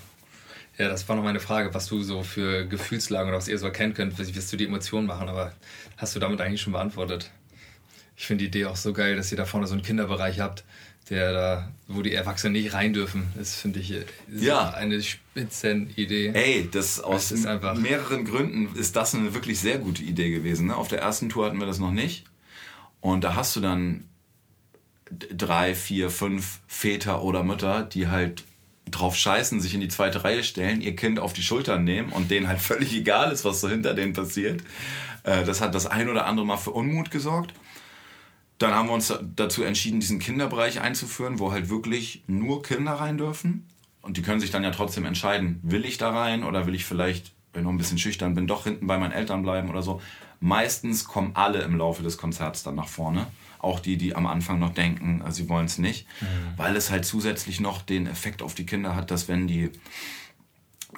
Ja, 0.80 0.88
das 0.88 1.08
war 1.10 1.18
noch 1.18 1.24
meine 1.24 1.42
Frage, 1.42 1.74
was 1.74 1.88
du 1.88 2.02
so 2.02 2.24
für 2.24 2.66
Gefühlslagen 2.66 3.28
oder 3.28 3.38
was 3.38 3.50
ihr 3.50 3.58
so 3.60 3.66
erkennen 3.66 3.94
könnt, 3.94 4.18
wirst 4.18 4.54
du 4.54 4.56
die 4.56 4.66
Emotionen 4.66 5.08
machen, 5.08 5.28
aber 5.28 5.52
hast 5.98 6.16
du 6.16 6.22
damit 6.22 6.40
eigentlich 6.40 6.62
schon 6.62 6.72
beantwortet. 6.72 7.32
Ich 8.16 8.26
finde 8.26 8.46
die 8.46 8.48
Idee 8.48 8.66
auch 8.66 8.78
so 8.78 8.94
geil, 8.94 9.18
dass 9.18 9.30
ihr 9.30 9.38
da 9.38 9.46
vorne 9.46 9.68
so 9.68 9.74
einen 9.74 9.84
Kinderbereich 9.84 10.40
habt, 10.40 10.64
der 11.10 11.34
da, 11.34 11.72
wo 11.90 12.02
die 12.02 12.14
Erwachsenen 12.14 12.54
nicht 12.54 12.74
rein 12.74 12.94
dürfen. 12.94 13.28
Das 13.36 13.56
finde 13.56 13.80
ich 13.80 13.94
ja. 14.34 14.70
eine 14.70 15.02
spitzen 15.02 15.90
Idee. 15.98 16.32
Ey, 16.34 16.70
das 16.72 17.02
aus 17.02 17.30
das 17.30 17.44
mehreren 17.78 18.24
Gründen 18.24 18.74
ist 18.78 18.96
das 18.96 19.14
eine 19.14 19.34
wirklich 19.34 19.60
sehr 19.60 19.80
gute 19.80 20.04
Idee 20.04 20.30
gewesen. 20.30 20.68
Ne? 20.68 20.78
Auf 20.78 20.88
der 20.88 21.02
ersten 21.02 21.28
Tour 21.28 21.46
hatten 21.46 21.60
wir 21.60 21.68
das 21.68 21.80
noch 21.80 21.92
nicht. 21.92 22.24
Und 23.02 23.26
da 23.26 23.36
hast 23.36 23.54
du 23.56 23.60
dann 23.60 24.06
drei, 25.10 25.76
vier, 25.76 26.10
fünf 26.10 26.60
Väter 26.68 27.22
oder 27.24 27.44
Mütter, 27.44 27.84
die 27.84 28.08
halt 28.08 28.44
drauf 28.92 29.16
scheißen, 29.16 29.60
sich 29.62 29.74
in 29.74 29.82
die 29.82 29.88
zweite 29.88 30.24
Reihe 30.24 30.44
stellen, 30.44 30.82
ihr 30.82 30.96
Kind 30.96 31.20
auf 31.20 31.34
die 31.34 31.44
Schultern 31.44 31.84
nehmen 31.84 32.12
und 32.12 32.32
denen 32.32 32.48
halt 32.48 32.60
völlig 32.62 32.94
egal 32.94 33.32
ist, 33.32 33.46
was 33.46 33.62
so 33.62 33.70
hinter 33.70 33.94
denen 33.94 34.14
passiert. 34.14 34.62
Äh, 35.24 35.44
das 35.44 35.62
hat 35.62 35.76
das 35.76 35.88
ein 35.88 36.10
oder 36.10 36.26
andere 36.26 36.46
Mal 36.46 36.58
für 36.58 36.72
Unmut 36.72 37.12
gesorgt. 37.12 37.54
Dann 38.58 38.74
haben 38.74 38.90
wir 38.90 38.94
uns 38.94 39.14
dazu 39.36 39.64
entschieden, 39.64 40.02
diesen 40.02 40.20
Kinderbereich 40.20 40.82
einzuführen, 40.82 41.40
wo 41.40 41.52
halt 41.52 41.70
wirklich 41.70 42.24
nur 42.28 42.62
Kinder 42.62 42.92
rein 42.92 43.18
dürfen. 43.18 43.66
Und 44.02 44.18
die 44.18 44.22
können 44.22 44.42
sich 44.42 44.52
dann 44.52 44.64
ja 44.64 44.72
trotzdem 44.72 45.06
entscheiden, 45.06 45.60
will 45.64 45.86
ich 45.86 45.98
da 45.98 46.12
rein 46.12 46.44
oder 46.44 46.66
will 46.68 46.76
ich 46.76 46.86
vielleicht, 46.86 47.32
wenn 47.54 47.62
ich 47.62 47.66
noch 47.66 47.72
ein 47.72 47.78
bisschen 47.78 47.98
schüchtern 47.98 48.36
bin, 48.36 48.48
doch 48.48 48.66
hinten 48.66 48.88
bei 48.88 48.98
meinen 48.98 49.14
Eltern 49.14 49.44
bleiben 49.44 49.70
oder 49.70 49.82
so. 49.82 50.02
Meistens 50.42 51.06
kommen 51.06 51.32
alle 51.36 51.62
im 51.62 51.78
Laufe 51.78 52.04
des 52.04 52.18
Konzerts 52.18 52.64
dann 52.64 52.76
nach 52.76 52.88
vorne. 52.88 53.28
Auch 53.60 53.80
die, 53.80 53.98
die 53.98 54.16
am 54.16 54.26
Anfang 54.26 54.60
noch 54.60 54.74
denken, 54.74 55.22
äh, 55.26 55.32
sie 55.32 55.50
wollen 55.50 55.66
es 55.66 55.78
nicht. 55.78 56.08
Mhm. 56.22 56.26
Weil 56.58 56.76
es 56.76 56.90
halt 56.90 57.06
zusätzlich 57.06 57.60
noch 57.60 57.82
den 57.82 58.08
Effekt 58.08 58.42
auf 58.42 58.56
die 58.56 58.66
Kinder 58.66 58.96
hat, 58.96 59.12
dass 59.12 59.28
wenn 59.28 59.48
die 59.48 59.70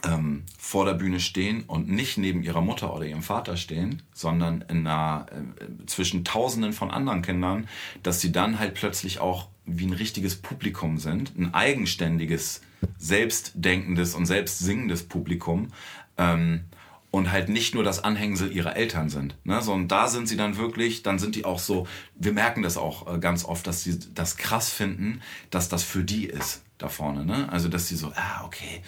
ähm, 0.04 0.44
vor 0.58 0.86
der 0.86 0.94
Bühne 0.94 1.20
stehen 1.20 1.64
und 1.64 1.90
nicht 1.90 2.18
neben 2.18 2.44
ihrer 2.44 2.62
Mutter 2.62 2.96
oder 2.96 3.06
ihrem 3.06 3.24
Vater 3.24 3.58
stehen, 3.58 4.02
sondern 4.14 4.64
in 4.70 4.88
einer, 4.88 5.26
äh, 5.32 5.86
zwischen 5.86 6.24
Tausenden 6.24 6.74
von 6.74 6.92
anderen 6.92 7.22
Kindern, 7.22 7.68
dass 8.04 8.22
sie 8.22 8.32
dann 8.32 8.60
halt 8.60 8.74
plötzlich 8.74 9.20
auch 9.20 9.48
wie 9.66 9.86
ein 9.86 9.94
richtiges 9.94 10.36
Publikum 10.36 10.98
sind, 10.98 11.38
ein 11.38 11.54
eigenständiges, 11.54 12.62
selbstdenkendes 12.98 14.16
und 14.16 14.26
selbstsingendes 14.26 15.04
Publikum. 15.04 15.68
Ähm, 16.18 16.66
und 17.12 17.32
halt 17.32 17.50
nicht 17.50 17.76
nur 17.76 17.84
das 17.84 18.04
Anhängsel 18.04 18.52
ihrer 18.52 18.78
Eltern 18.78 19.10
sind. 19.10 19.36
Ne? 19.44 19.62
Sondern 19.62 19.90
da 19.90 20.08
sind 20.08 20.28
sie 20.28 20.38
dann 20.38 20.56
wirklich, 20.56 21.04
dann 21.04 21.20
sind 21.20 21.36
die 21.36 21.44
auch 21.44 21.60
so, 21.60 21.86
wir 22.16 22.32
merken 22.32 22.64
das 22.64 22.78
auch 22.78 23.14
äh, 23.14 23.20
ganz 23.20 23.44
oft, 23.44 23.68
dass 23.68 23.84
sie 23.84 24.00
das 24.14 24.38
krass 24.38 24.70
finden, 24.70 25.22
dass 25.50 25.68
das 25.68 25.84
für 25.84 26.04
die 26.06 26.26
ist 26.26 26.64
da 26.78 26.88
vorne. 26.88 27.26
Ne? 27.26 27.52
Also 27.52 27.68
dass 27.68 27.90
sie 27.90 27.98
so, 27.98 28.14
ah, 28.16 28.46
okay, 28.46 28.82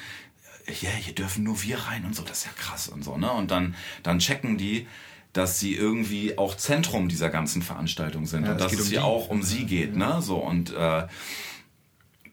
ja, 0.81 0.89
hier 0.89 1.13
dürfen 1.13 1.43
nur 1.43 1.61
wir 1.61 1.77
rein 1.77 2.05
und 2.05 2.15
so, 2.15 2.23
das 2.23 2.39
ist 2.39 2.45
ja 2.45 2.51
krass 2.55 2.87
und 2.87 3.03
so. 3.03 3.17
Ne? 3.17 3.29
Und 3.29 3.51
dann, 3.51 3.75
dann 4.03 4.19
checken 4.19 4.57
die, 4.57 4.87
dass 5.33 5.59
sie 5.59 5.75
irgendwie 5.75 6.37
auch 6.37 6.55
Zentrum 6.55 7.09
dieser 7.09 7.29
ganzen 7.29 7.61
Veranstaltung 7.61 8.25
sind 8.25 8.45
ja, 8.45 8.53
und 8.53 8.61
dass 8.61 8.71
es 8.71 8.81
um 8.81 8.87
hier 8.87 9.03
auch 9.03 9.27
um 9.27 9.43
sie 9.43 9.65
geht. 9.65 9.97
Ne? 9.97 10.21
So, 10.21 10.37
und 10.37 10.73
äh, 10.73 11.07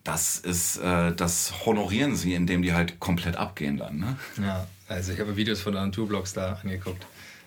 das 0.04 0.38
ist, 0.38 0.76
äh, 0.76 1.12
das 1.14 1.66
honorieren 1.66 2.14
sie, 2.14 2.34
indem 2.34 2.62
die 2.62 2.74
halt 2.74 3.00
komplett 3.00 3.36
abgehen 3.36 3.76
dann. 3.76 3.98
Ne? 3.98 4.16
Ja. 4.40 4.66
Also 4.90 5.12
ich 5.12 5.20
habe 5.20 5.36
Videos 5.36 5.60
von 5.60 5.74
den 5.74 5.92
Tourblogs 5.92 6.32
da 6.32 6.54
angeguckt. 6.54 7.06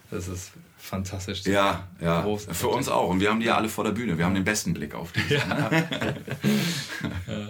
Das 0.10 0.30
ist 0.30 0.54
fantastisch. 0.78 1.44
Ja, 1.44 1.90
ja. 2.00 2.22
Groß. 2.22 2.48
Für 2.50 2.70
uns 2.70 2.88
auch. 2.88 3.10
Und 3.10 3.20
wir 3.20 3.30
haben 3.30 3.42
die 3.42 3.48
ja 3.48 3.58
alle 3.58 3.68
vor 3.68 3.84
der 3.84 3.92
Bühne. 3.92 4.18
Wir 4.18 4.24
haben 4.24 4.34
den 4.34 4.46
besten 4.46 4.74
Blick 4.74 4.96
auf 4.96 5.12
die. 5.12 5.34
Ja. 5.34 5.70
ja. 7.28 7.50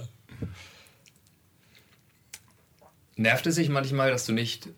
nervt 3.18 3.46
es 3.46 3.54
sich 3.54 3.70
manchmal, 3.70 4.10
dass 4.10 4.26
du 4.26 4.34
nicht, 4.34 4.70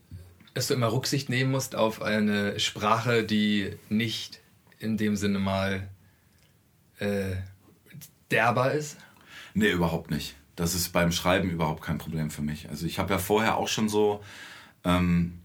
dass 0.54 0.68
du 0.68 0.74
immer 0.74 0.92
Rücksicht 0.92 1.30
nehmen 1.30 1.50
musst 1.50 1.78
auf 1.78 2.02
eine 2.02 2.60
Sprache, 2.60 3.24
die 3.24 3.72
nicht 3.88 4.42
in 4.80 4.98
dem 4.98 5.16
Sinne 5.16 5.40
mal 5.40 5.88
äh, 7.00 7.38
derber 8.32 8.74
ist? 8.74 8.98
Nee, 9.54 9.72
überhaupt 9.72 10.12
nicht. 10.12 10.36
Das 10.58 10.76
ist 10.76 10.90
beim 10.90 11.14
Schreiben 11.14 11.50
überhaupt 11.50 11.84
kein 11.84 12.00
Problem 12.00 12.30
für 12.30 12.42
mich. 12.42 12.68
Also 12.68 12.86
ich 12.86 13.00
habe 13.00 13.14
ja 13.14 13.18
vorher 13.18 13.56
auch 13.56 13.70
schon 13.70 13.88
so 13.88 14.22
ähm, 14.86 15.40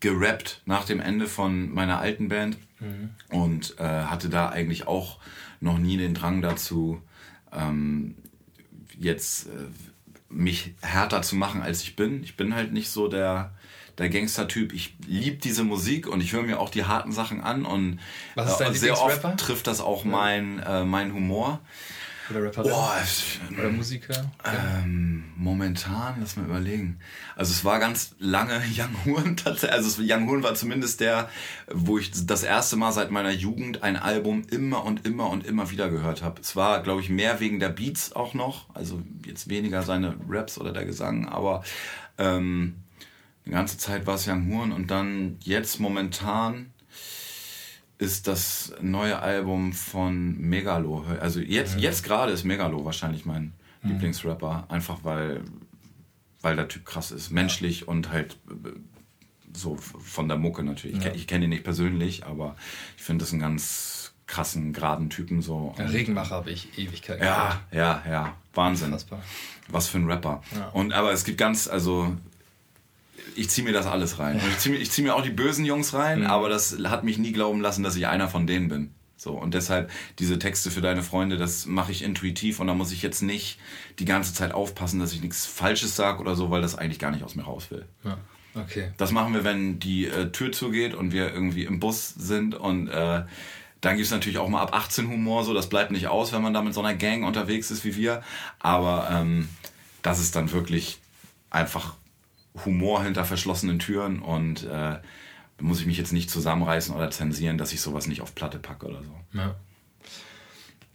gerappt 0.00 0.62
nach 0.66 0.84
dem 0.84 1.00
Ende 1.00 1.26
von 1.26 1.72
meiner 1.72 2.00
alten 2.00 2.28
Band 2.28 2.58
mhm. 2.80 3.10
und 3.30 3.78
äh, 3.78 3.84
hatte 3.84 4.28
da 4.28 4.48
eigentlich 4.48 4.86
auch 4.86 5.18
noch 5.60 5.78
nie 5.78 5.96
den 5.96 6.12
Drang 6.12 6.42
dazu, 6.42 7.00
ähm, 7.52 8.16
jetzt 8.98 9.46
äh, 9.46 9.50
mich 10.28 10.74
härter 10.82 11.22
zu 11.22 11.36
machen, 11.36 11.62
als 11.62 11.82
ich 11.82 11.94
bin. 11.94 12.24
Ich 12.24 12.36
bin 12.36 12.54
halt 12.54 12.72
nicht 12.72 12.90
so 12.90 13.06
der, 13.06 13.52
der 13.98 14.08
Gangster-Typ. 14.08 14.72
Ich 14.72 14.94
liebe 15.06 15.36
diese 15.36 15.62
Musik 15.62 16.08
und 16.08 16.20
ich 16.20 16.32
höre 16.32 16.42
mir 16.42 16.58
auch 16.58 16.70
die 16.70 16.84
harten 16.84 17.12
Sachen 17.12 17.40
an 17.40 17.64
und 17.64 18.00
äh, 18.36 18.72
sehr 18.72 19.00
oft 19.00 19.22
trifft 19.38 19.66
das 19.66 19.80
auch 19.80 20.04
ja. 20.04 20.10
mein, 20.10 20.58
äh, 20.60 20.84
mein 20.84 21.12
Humor. 21.12 21.60
Oder 22.32 22.44
Rapper? 22.44 22.62
Boah, 22.62 22.96
Oder 23.58 23.68
Musiker? 23.70 24.30
Ähm, 24.44 25.24
momentan, 25.36 26.16
lass 26.20 26.36
mal 26.36 26.46
überlegen. 26.46 26.98
Also 27.36 27.52
es 27.52 27.64
war 27.64 27.78
ganz 27.78 28.14
lange 28.18 28.60
Young 28.76 28.96
Horn 29.04 29.36
tatsächlich. 29.36 29.72
Also 29.72 30.02
Young 30.02 30.28
Horn 30.28 30.42
war 30.42 30.54
zumindest 30.54 31.00
der, 31.00 31.28
wo 31.70 31.98
ich 31.98 32.10
das 32.26 32.42
erste 32.42 32.76
Mal 32.76 32.92
seit 32.92 33.10
meiner 33.10 33.30
Jugend 33.30 33.82
ein 33.82 33.96
Album 33.96 34.42
immer 34.50 34.84
und 34.84 35.06
immer 35.06 35.28
und 35.30 35.46
immer 35.46 35.70
wieder 35.70 35.90
gehört 35.90 36.22
habe. 36.22 36.40
Es 36.40 36.56
war, 36.56 36.82
glaube 36.82 37.02
ich, 37.02 37.10
mehr 37.10 37.40
wegen 37.40 37.60
der 37.60 37.68
Beats 37.68 38.14
auch 38.14 38.34
noch. 38.34 38.74
Also 38.74 39.02
jetzt 39.26 39.48
weniger 39.48 39.82
seine 39.82 40.16
Raps 40.28 40.58
oder 40.58 40.72
der 40.72 40.84
Gesang, 40.84 41.28
aber 41.28 41.62
ähm, 42.18 42.76
die 43.44 43.50
ganze 43.50 43.76
Zeit 43.76 44.06
war 44.06 44.14
es 44.14 44.26
Young 44.26 44.52
Horn 44.54 44.72
und 44.72 44.90
dann 44.90 45.36
jetzt 45.40 45.80
momentan 45.80 46.72
ist 48.02 48.26
das 48.26 48.74
neue 48.80 49.20
Album 49.20 49.72
von 49.72 50.36
Megalo. 50.36 51.06
Also 51.20 51.38
jetzt, 51.38 51.78
jetzt 51.78 52.02
gerade 52.02 52.32
ist 52.32 52.42
Megalo 52.42 52.84
wahrscheinlich 52.84 53.24
mein 53.24 53.52
mhm. 53.82 53.92
Lieblingsrapper, 53.92 54.66
einfach 54.68 54.98
weil, 55.04 55.42
weil 56.40 56.56
der 56.56 56.66
Typ 56.66 56.84
krass 56.84 57.12
ist. 57.12 57.30
Menschlich 57.30 57.82
ja. 57.82 57.86
und 57.86 58.10
halt 58.10 58.38
äh, 58.50 58.70
so 59.56 59.76
von 59.76 60.26
der 60.26 60.36
Mucke 60.36 60.64
natürlich. 60.64 61.02
Ja. 61.04 61.14
Ich, 61.14 61.28
kenne 61.28 61.44
ihn 61.44 61.50
nicht 61.50 61.62
persönlich, 61.62 62.26
aber 62.26 62.56
ich 62.96 63.04
finde 63.04 63.24
das 63.24 63.32
einen 63.32 63.40
ganz 63.40 64.14
krassen, 64.26 64.72
geraden 64.72 65.08
Typen 65.08 65.40
so. 65.40 65.72
Ja, 65.78 65.84
Regenmacher 65.84 66.34
habe 66.34 66.50
ich 66.50 66.76
Ewigkeit 66.76 67.20
Ja, 67.20 67.60
ja, 67.70 68.02
ja. 68.08 68.36
Wahnsinn. 68.54 68.88
Unfassbar. 68.88 69.22
Was 69.68 69.86
für 69.86 69.98
ein 69.98 70.10
Rapper. 70.10 70.42
Und 70.72 70.92
aber 70.92 71.12
es 71.12 71.24
gibt 71.24 71.38
ganz, 71.38 71.68
also 71.68 72.16
ich 73.34 73.50
ziehe 73.50 73.66
mir 73.66 73.72
das 73.72 73.86
alles 73.86 74.18
rein. 74.18 74.40
Und 74.40 74.48
ich 74.48 74.58
ziehe 74.58 74.82
zieh 74.82 75.02
mir 75.02 75.14
auch 75.14 75.22
die 75.22 75.30
bösen 75.30 75.64
Jungs 75.64 75.94
rein, 75.94 76.20
mhm. 76.20 76.26
aber 76.26 76.48
das 76.48 76.76
hat 76.84 77.04
mich 77.04 77.18
nie 77.18 77.32
glauben 77.32 77.60
lassen, 77.60 77.82
dass 77.82 77.96
ich 77.96 78.06
einer 78.06 78.28
von 78.28 78.46
denen 78.46 78.68
bin. 78.68 78.94
So, 79.16 79.32
und 79.34 79.54
deshalb 79.54 79.90
diese 80.18 80.38
Texte 80.40 80.72
für 80.72 80.80
deine 80.80 81.04
Freunde, 81.04 81.36
das 81.36 81.66
mache 81.66 81.92
ich 81.92 82.02
intuitiv 82.02 82.58
und 82.58 82.66
da 82.66 82.74
muss 82.74 82.90
ich 82.90 83.02
jetzt 83.02 83.22
nicht 83.22 83.60
die 84.00 84.04
ganze 84.04 84.34
Zeit 84.34 84.52
aufpassen, 84.52 84.98
dass 84.98 85.12
ich 85.12 85.22
nichts 85.22 85.46
Falsches 85.46 85.94
sage 85.94 86.20
oder 86.20 86.34
so, 86.34 86.50
weil 86.50 86.60
das 86.60 86.74
eigentlich 86.74 86.98
gar 86.98 87.12
nicht 87.12 87.22
aus 87.22 87.36
mir 87.36 87.44
raus 87.44 87.70
will. 87.70 87.86
Ja, 88.02 88.18
okay. 88.56 88.90
Das 88.96 89.12
machen 89.12 89.32
wir, 89.32 89.44
wenn 89.44 89.78
die 89.78 90.06
äh, 90.06 90.32
Tür 90.32 90.50
zugeht 90.50 90.94
und 90.94 91.12
wir 91.12 91.32
irgendwie 91.32 91.64
im 91.64 91.78
Bus 91.78 92.08
sind 92.08 92.56
und 92.56 92.88
äh, 92.88 93.22
dann 93.80 93.96
gibt 93.96 94.06
es 94.06 94.12
natürlich 94.12 94.38
auch 94.38 94.48
mal 94.48 94.60
ab 94.60 94.74
18 94.74 95.08
Humor, 95.08 95.44
so 95.44 95.54
das 95.54 95.68
bleibt 95.68 95.92
nicht 95.92 96.08
aus, 96.08 96.32
wenn 96.32 96.42
man 96.42 96.52
da 96.52 96.62
mit 96.62 96.74
so 96.74 96.80
einer 96.80 96.94
Gang 96.94 97.24
unterwegs 97.24 97.70
ist 97.70 97.84
wie 97.84 97.94
wir. 97.94 98.22
Aber 98.58 99.08
ähm, 99.10 99.48
das 100.02 100.18
ist 100.20 100.34
dann 100.34 100.50
wirklich 100.50 101.00
einfach 101.50 101.94
Humor 102.64 103.02
hinter 103.02 103.24
verschlossenen 103.24 103.78
Türen 103.78 104.20
und 104.20 104.64
äh, 104.64 104.98
muss 105.60 105.80
ich 105.80 105.86
mich 105.86 105.98
jetzt 105.98 106.12
nicht 106.12 106.30
zusammenreißen 106.30 106.94
oder 106.94 107.10
zensieren, 107.10 107.58
dass 107.58 107.72
ich 107.72 107.80
sowas 107.80 108.06
nicht 108.06 108.20
auf 108.20 108.34
Platte 108.34 108.58
packe 108.58 108.86
oder 108.86 109.02
so. 109.02 109.14
Ja. 109.32 109.54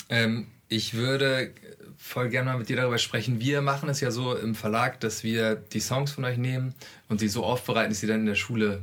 Ähm, 0.10 0.48
ich 0.70 0.94
würde 0.94 1.54
voll 1.98 2.30
gerne 2.30 2.52
mal 2.52 2.58
mit 2.58 2.70
dir 2.70 2.76
darüber 2.76 2.98
sprechen. 2.98 3.40
Wir 3.40 3.62
machen 3.62 3.90
es 3.90 4.02
ja 4.02 4.12
so 4.12 4.36
im 4.36 4.56
Verlag, 4.56 5.00
dass 5.00 5.24
wir 5.24 5.56
die 5.56 5.80
Songs 5.80 6.12
von 6.12 6.26
euch 6.26 6.38
nehmen 6.38 6.74
und 7.10 7.20
sie 7.20 7.28
so 7.28 7.44
aufbereiten, 7.44 7.90
dass 7.90 8.00
sie 8.00 8.08
dann 8.08 8.22
in 8.22 8.26
der 8.26 8.36
Schule 8.36 8.82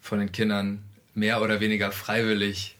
von 0.00 0.18
den 0.18 0.32
Kindern 0.32 0.82
mehr 1.14 1.40
oder 1.42 1.60
weniger 1.60 1.92
freiwillig 1.92 2.76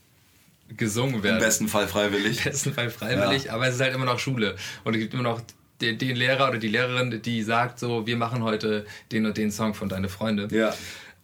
gesungen 0.69 1.23
werden. 1.23 1.37
Im 1.37 1.43
besten 1.45 1.69
Fall 1.69 1.87
freiwillig. 1.87 2.39
Im 2.39 2.53
besten 2.53 2.73
Fall 2.73 2.91
freiwillig, 2.91 3.45
ja. 3.45 3.55
aber 3.55 3.69
es 3.69 3.77
ist 3.77 3.81
halt 3.81 3.95
immer 3.95 4.07
noch 4.07 4.19
Schule. 4.19 4.57
Und 4.83 4.95
es 4.95 5.01
gibt 5.01 5.15
immer 5.15 5.23
noch 5.23 5.41
den, 5.81 5.99
den, 5.99 6.17
Lehrer 6.17 6.49
oder 6.49 6.59
die 6.59 6.69
Lehrerin, 6.69 7.21
die 7.23 7.43
sagt 7.43 7.79
so, 7.79 8.07
wir 8.07 8.17
machen 8.17 8.43
heute 8.43 8.87
den 9.13 9.27
und 9.27 9.37
den 9.37 9.51
Song 9.51 9.75
von 9.75 9.89
Deine 9.89 10.09
Freunde. 10.09 10.49
Ja. 10.51 10.75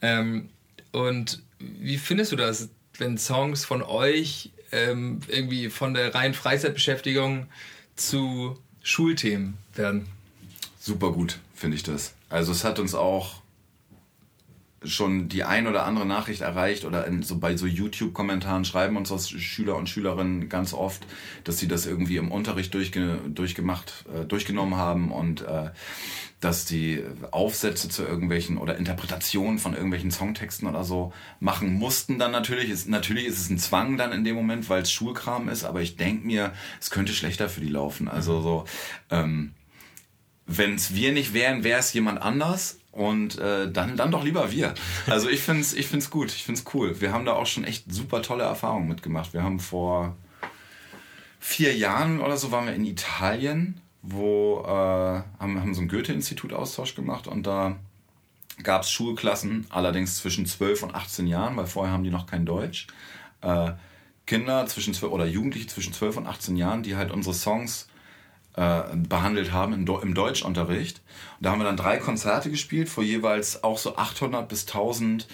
Ähm, 0.01 0.49
und 0.91 1.41
wie 1.59 1.97
findest 1.97 2.31
du 2.31 2.35
das, 2.35 2.69
wenn 2.97 3.17
Songs 3.17 3.65
von 3.65 3.81
euch 3.81 4.51
ähm, 4.71 5.19
irgendwie 5.27 5.69
von 5.69 5.93
der 5.93 6.13
reinen 6.13 6.33
Freizeitbeschäftigung 6.33 7.47
zu 7.95 8.59
Schulthemen 8.83 9.57
werden? 9.75 10.07
Super 10.79 11.11
gut, 11.11 11.39
finde 11.55 11.77
ich 11.77 11.83
das. 11.83 12.13
Also 12.29 12.51
es 12.51 12.63
hat 12.63 12.79
uns 12.79 12.95
auch 12.95 13.40
schon 14.83 15.29
die 15.29 15.43
ein 15.43 15.67
oder 15.67 15.85
andere 15.85 16.05
Nachricht 16.05 16.41
erreicht 16.41 16.85
oder 16.85 17.05
in, 17.05 17.21
so 17.21 17.37
bei 17.37 17.55
so 17.55 17.67
YouTube-Kommentaren 17.67 18.65
schreiben 18.65 18.97
uns 18.97 19.09
das 19.09 19.29
Schüler 19.29 19.75
und 19.75 19.89
Schülerinnen 19.89 20.49
ganz 20.49 20.73
oft, 20.73 21.05
dass 21.43 21.59
sie 21.59 21.67
das 21.67 21.85
irgendwie 21.85 22.17
im 22.17 22.31
Unterricht 22.31 22.73
durchge 22.73 23.19
durchgemacht, 23.27 24.05
äh, 24.13 24.25
durchgenommen 24.25 24.75
haben 24.75 25.11
und 25.11 25.41
äh, 25.41 25.69
dass 26.39 26.65
die 26.65 27.03
Aufsätze 27.29 27.89
zu 27.89 28.03
irgendwelchen 28.03 28.57
oder 28.57 28.75
Interpretationen 28.75 29.59
von 29.59 29.73
irgendwelchen 29.73 30.09
Songtexten 30.09 30.67
oder 30.67 30.83
so 30.83 31.13
machen 31.39 31.73
mussten 31.73 32.17
dann 32.17 32.31
natürlich. 32.31 32.71
Ist, 32.71 32.89
natürlich 32.89 33.27
ist 33.27 33.39
es 33.39 33.49
ein 33.51 33.59
Zwang 33.59 33.97
dann 33.97 34.11
in 34.11 34.23
dem 34.23 34.35
Moment, 34.35 34.67
weil 34.67 34.81
es 34.81 34.91
Schulkram 34.91 35.47
ist, 35.49 35.63
aber 35.63 35.81
ich 35.81 35.97
denke 35.97 36.25
mir, 36.25 36.53
es 36.79 36.89
könnte 36.89 37.13
schlechter 37.13 37.47
für 37.47 37.61
die 37.61 37.69
laufen. 37.69 38.07
Also 38.07 38.41
so, 38.41 38.65
ähm, 39.11 39.53
wenn 40.47 40.73
es 40.73 40.95
wir 40.95 41.13
nicht 41.13 41.35
wären, 41.35 41.63
wäre 41.63 41.79
es 41.79 41.93
jemand 41.93 42.19
anders 42.19 42.80
und 42.91 43.39
äh, 43.39 43.71
dann, 43.71 43.95
dann 43.95 44.11
doch 44.11 44.23
lieber 44.23 44.51
wir. 44.51 44.73
Also 45.07 45.29
ich 45.29 45.41
finde 45.41 45.61
es 45.61 45.73
ich 45.73 45.87
find's 45.87 46.09
gut, 46.09 46.31
ich 46.31 46.43
finde 46.43 46.59
es 46.59 46.73
cool. 46.73 46.99
Wir 46.99 47.13
haben 47.13 47.25
da 47.25 47.33
auch 47.33 47.45
schon 47.45 47.63
echt 47.63 47.91
super 47.91 48.21
tolle 48.21 48.43
Erfahrungen 48.43 48.87
mitgemacht. 48.87 49.33
Wir 49.33 49.43
haben 49.43 49.59
vor 49.59 50.15
vier 51.39 51.75
Jahren 51.75 52.21
oder 52.21 52.37
so 52.37 52.51
waren 52.51 52.65
wir 52.65 52.73
in 52.73 52.85
Italien, 52.85 53.81
wo 54.01 54.61
äh, 54.65 54.69
haben, 54.69 55.59
haben 55.59 55.73
so 55.73 55.81
ein 55.81 55.87
Goethe-Institut-Austausch 55.87 56.95
gemacht 56.95 57.27
und 57.27 57.47
da 57.47 57.77
gab 58.63 58.83
es 58.83 58.91
Schulklassen, 58.91 59.65
allerdings 59.69 60.17
zwischen 60.17 60.45
12 60.45 60.83
und 60.83 60.95
18 60.95 61.27
Jahren, 61.27 61.57
weil 61.57 61.67
vorher 61.67 61.93
haben 61.93 62.03
die 62.03 62.11
noch 62.11 62.27
kein 62.27 62.45
Deutsch. 62.45 62.87
Äh, 63.41 63.71
Kinder 64.27 64.65
zwischen 64.67 64.93
12 64.93 65.11
oder 65.11 65.25
Jugendliche 65.25 65.67
zwischen 65.67 65.93
12 65.93 66.17
und 66.17 66.27
18 66.27 66.55
Jahren, 66.57 66.83
die 66.83 66.95
halt 66.95 67.11
unsere 67.11 67.33
Songs 67.33 67.87
äh, 68.55 68.81
behandelt 68.95 69.51
haben 69.51 69.73
im, 69.73 70.13
Deutschunterricht. 70.13 71.01
Und 71.37 71.45
da 71.45 71.51
haben 71.51 71.59
wir 71.59 71.65
dann 71.65 71.77
drei 71.77 71.97
Konzerte 71.97 72.49
gespielt 72.49 72.89
vor 72.89 73.03
jeweils 73.03 73.63
auch 73.63 73.77
so 73.77 73.95
800 73.95 74.47
bis 74.47 74.67
1000 74.67 75.27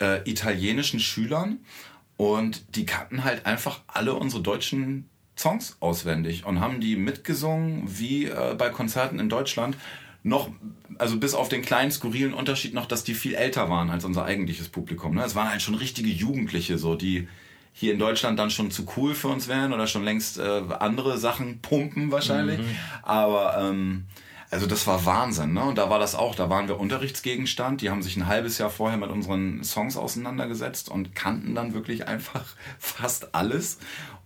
äh, 0.00 0.28
italienischen 0.28 1.00
Schülern. 1.00 1.58
Und 2.16 2.76
die 2.76 2.86
kannten 2.86 3.24
halt 3.24 3.46
einfach 3.46 3.80
alle 3.86 4.14
unsere 4.14 4.42
deutschen 4.42 5.08
Songs 5.38 5.76
auswendig 5.80 6.46
und 6.46 6.60
haben 6.60 6.80
die 6.80 6.96
mitgesungen 6.96 7.84
wie 7.86 8.24
äh, 8.24 8.54
bei 8.56 8.70
Konzerten 8.70 9.18
in 9.18 9.28
Deutschland. 9.28 9.76
Noch, 10.22 10.50
also 10.98 11.18
bis 11.18 11.34
auf 11.34 11.48
den 11.48 11.62
kleinen 11.62 11.92
skurrilen 11.92 12.34
Unterschied 12.34 12.74
noch, 12.74 12.86
dass 12.86 13.04
die 13.04 13.14
viel 13.14 13.34
älter 13.34 13.68
waren 13.68 13.90
als 13.90 14.04
unser 14.04 14.24
eigentliches 14.24 14.68
Publikum. 14.68 15.14
Ne? 15.14 15.24
Es 15.24 15.34
waren 15.34 15.50
halt 15.50 15.62
schon 15.62 15.76
richtige 15.76 16.08
Jugendliche, 16.08 16.78
so 16.78 16.96
die 16.96 17.28
hier 17.78 17.92
in 17.92 17.98
Deutschland 17.98 18.38
dann 18.38 18.50
schon 18.50 18.70
zu 18.70 18.86
cool 18.96 19.14
für 19.14 19.28
uns 19.28 19.48
wären 19.48 19.74
oder 19.74 19.86
schon 19.86 20.02
längst 20.02 20.38
äh, 20.38 20.62
andere 20.78 21.18
Sachen 21.18 21.60
pumpen 21.60 22.10
wahrscheinlich. 22.10 22.58
Mhm. 22.58 22.76
Aber 23.02 23.58
ähm, 23.58 24.06
also 24.50 24.66
das 24.66 24.86
war 24.86 25.04
Wahnsinn, 25.04 25.52
ne? 25.52 25.62
Und 25.62 25.76
da 25.76 25.90
war 25.90 25.98
das 25.98 26.14
auch, 26.14 26.34
da 26.34 26.48
waren 26.48 26.68
wir 26.68 26.80
Unterrichtsgegenstand. 26.80 27.82
Die 27.82 27.90
haben 27.90 28.02
sich 28.02 28.16
ein 28.16 28.26
halbes 28.26 28.56
Jahr 28.56 28.70
vorher 28.70 28.96
mit 28.96 29.10
unseren 29.10 29.62
Songs 29.62 29.98
auseinandergesetzt 29.98 30.88
und 30.88 31.14
kannten 31.14 31.54
dann 31.54 31.74
wirklich 31.74 32.08
einfach 32.08 32.46
fast 32.78 33.34
alles 33.34 33.76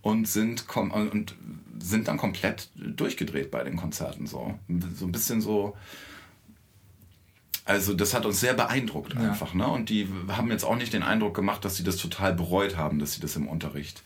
und 0.01 0.29
sind 0.29 0.65
und 0.69 1.35
sind 1.77 2.07
dann 2.07 2.15
komplett 2.15 2.69
durchgedreht 2.75 3.51
bei 3.51 3.65
den 3.65 3.75
Konzerten 3.75 4.27
so. 4.27 4.57
So 4.95 5.05
ein 5.05 5.11
bisschen 5.11 5.41
so 5.41 5.75
also 7.65 7.93
das 7.93 8.13
hat 8.13 8.25
uns 8.25 8.39
sehr 8.39 8.53
beeindruckt 8.53 9.15
einfach. 9.15 9.53
Ja. 9.53 9.59
Ne? 9.59 9.67
Und 9.67 9.89
die 9.89 10.07
haben 10.29 10.49
jetzt 10.49 10.63
auch 10.63 10.75
nicht 10.75 10.93
den 10.93 11.03
Eindruck 11.03 11.35
gemacht, 11.35 11.63
dass 11.63 11.75
sie 11.75 11.83
das 11.83 11.97
total 11.97 12.33
bereut 12.33 12.77
haben, 12.77 12.99
dass 12.99 13.13
sie 13.13 13.21
das 13.21 13.35
im 13.35 13.47
Unterricht 13.47 14.03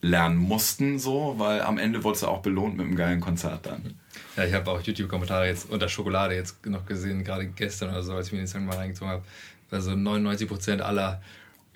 lernen 0.00 0.36
mussten, 0.36 0.98
so, 0.98 1.34
weil 1.38 1.62
am 1.62 1.78
Ende 1.78 2.02
wurde 2.02 2.16
es 2.16 2.24
auch 2.24 2.42
belohnt 2.42 2.76
mit 2.76 2.86
einem 2.86 2.96
geilen 2.96 3.20
Konzert 3.20 3.66
dann. 3.66 3.94
Ja, 4.36 4.44
ich 4.44 4.52
habe 4.52 4.70
auch 4.70 4.80
YouTube-Kommentare 4.80 5.46
jetzt 5.46 5.70
unter 5.70 5.88
Schokolade 5.88 6.34
jetzt 6.34 6.66
noch 6.66 6.86
gesehen, 6.86 7.22
gerade 7.22 7.46
gestern 7.46 7.90
oder 7.90 8.02
so, 8.02 8.14
als 8.14 8.26
ich 8.26 8.32
mir 8.32 8.38
den 8.40 8.48
Song 8.48 8.66
mal 8.66 8.76
reingezogen 8.76 9.12
habe. 9.12 9.24
Also 9.70 9.92
99% 9.92 10.80
aller 10.80 11.22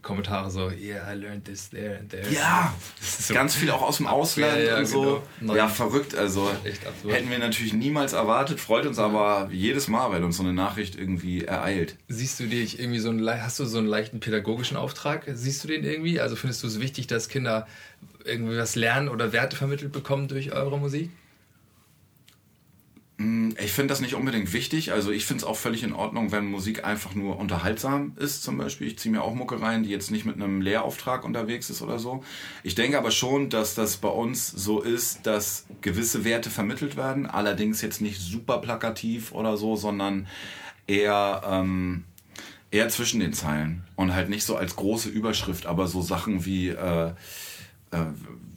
Kommentare 0.07 0.51
so, 0.51 0.71
yeah, 0.71 1.13
I 1.13 1.17
learned 1.17 1.45
this 1.45 1.69
there 1.69 1.99
and 1.99 2.09
there. 2.09 2.23
Ja, 2.33 2.73
so 3.01 3.35
ganz 3.35 3.57
viel 3.57 3.71
auch 3.71 3.83
aus 3.83 3.97
dem 3.97 4.07
Ausland 4.07 4.57
Ja, 4.59 4.63
ja, 4.63 4.79
und 4.79 4.87
so. 4.87 5.23
genau. 5.41 5.57
Ja, 5.57 5.67
verrückt. 5.69 6.15
Also 6.15 6.49
hätten 7.09 7.29
wir 7.29 7.39
natürlich 7.41 7.73
niemals 7.73 8.13
erwartet, 8.13 8.61
freut 8.61 8.87
uns 8.87 9.01
aber 9.01 9.49
jedes 9.51 9.89
Mal, 9.89 10.13
wenn 10.13 10.23
uns 10.23 10.37
so 10.37 10.45
eine 10.45 10.53
Nachricht 10.53 10.95
irgendwie 10.95 11.45
ereilt. 11.45 11.97
Siehst 12.07 12.39
du 12.39 12.47
dich 12.47 12.79
irgendwie 12.79 13.01
so 13.01 13.11
einen, 13.11 13.29
hast 13.29 13.59
du 13.59 13.65
so 13.65 13.79
einen 13.79 13.89
leichten 13.89 14.21
pädagogischen 14.21 14.77
Auftrag? 14.77 15.25
Siehst 15.35 15.65
du 15.65 15.69
den 15.69 15.83
irgendwie? 15.83 16.21
Also 16.21 16.37
findest 16.37 16.63
du 16.63 16.69
es 16.69 16.81
wichtig, 16.81 17.09
dass 17.09 17.29
Kinder 17.29 17.67
irgendwie 18.25 18.57
was 18.57 18.77
lernen 18.77 19.09
oder 19.09 19.33
Werte 19.33 19.57
vermittelt 19.57 19.91
bekommen 19.91 20.29
durch 20.29 20.53
eure 20.53 20.79
Musik? 20.79 21.11
Ich 23.19 23.73
finde 23.73 23.93
das 23.93 24.03
nicht 24.03 24.15
unbedingt 24.15 24.53
wichtig. 24.53 24.93
Also 24.93 25.11
ich 25.11 25.25
finde 25.25 25.43
es 25.43 25.49
auch 25.49 25.57
völlig 25.57 25.83
in 25.83 25.95
Ordnung, 25.95 26.33
wenn 26.33 26.45
Musik 26.45 26.85
einfach 26.85 27.15
nur 27.15 27.39
unterhaltsam 27.39 28.13
ist 28.17 28.43
zum 28.43 28.59
Beispiel. 28.59 28.89
Ich 28.89 28.99
ziehe 28.99 29.11
mir 29.11 29.23
auch 29.23 29.35
Mucke 29.35 29.63
rein, 29.63 29.85
die 29.85 29.89
jetzt 29.89 30.11
nicht 30.11 30.27
mit 30.27 30.35
einem 30.35 30.61
Lehrauftrag 30.61 31.25
unterwegs 31.25 31.71
ist 31.71 31.81
oder 31.81 31.99
so. 31.99 32.23
Ich 32.63 32.75
denke 32.75 32.99
aber 32.99 33.11
schon, 33.11 33.49
dass 33.49 33.75
das 33.75 33.97
bei 33.97 34.09
uns 34.09 34.49
so 34.49 34.83
ist, 34.83 35.27
dass 35.27 35.65
gewisse 35.81 36.25
Werte 36.27 36.51
vermittelt 36.51 36.97
werden. 36.97 37.27
Allerdings 37.27 37.81
jetzt 37.81 38.03
nicht 38.03 38.21
super 38.21 38.59
plakativ 38.59 39.33
oder 39.33 39.57
so, 39.57 39.77
sondern 39.77 40.27
eher... 40.87 41.43
Ähm, 41.47 42.05
eher 42.71 42.89
zwischen 42.89 43.21
den 43.21 43.33
Zeilen 43.33 43.85
und 43.95 44.13
halt 44.13 44.29
nicht 44.29 44.45
so 44.45 44.57
als 44.57 44.77
große 44.77 45.09
Überschrift, 45.09 45.67
aber 45.67 45.87
so 45.87 46.03
Sachen 46.03 46.45
wie 46.45 46.69
äh, 46.69 47.13
äh, 47.91 47.97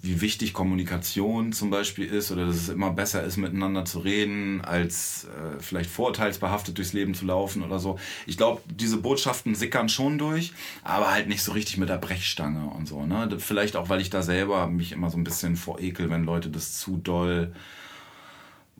wie 0.02 0.22
wichtig 0.22 0.54
Kommunikation 0.54 1.52
zum 1.52 1.70
Beispiel 1.70 2.06
ist 2.06 2.32
oder 2.32 2.46
dass 2.46 2.56
es 2.56 2.70
immer 2.70 2.92
besser 2.92 3.24
ist, 3.24 3.36
miteinander 3.36 3.84
zu 3.84 4.00
reden, 4.00 4.62
als 4.62 5.26
äh, 5.26 5.60
vielleicht 5.60 5.90
vorurteilsbehaftet 5.90 6.78
durchs 6.78 6.94
Leben 6.94 7.14
zu 7.14 7.26
laufen 7.26 7.64
oder 7.64 7.80
so. 7.80 8.00
Ich 8.26 8.38
glaube, 8.38 8.62
diese 8.70 8.98
Botschaften 8.98 9.56
sickern 9.56 9.90
schon 9.90 10.18
durch, 10.18 10.54
aber 10.84 11.12
halt 11.12 11.28
nicht 11.28 11.44
so 11.44 11.52
richtig 11.52 11.78
mit 11.78 11.90
der 11.90 11.98
Brechstange 11.98 12.70
und 12.70 12.88
so. 12.88 13.06
Ne? 13.06 13.30
Vielleicht 13.40 13.76
auch, 13.76 13.90
weil 13.90 14.00
ich 14.00 14.10
da 14.10 14.22
selber 14.22 14.68
mich 14.68 14.94
immer 14.94 15.10
so 15.10 15.18
ein 15.18 15.26
bisschen 15.26 15.58
vorekel, 15.58 16.10
wenn 16.10 16.24
Leute 16.24 16.50
das 16.50 16.78
zu 16.78 16.98
doll 16.98 17.52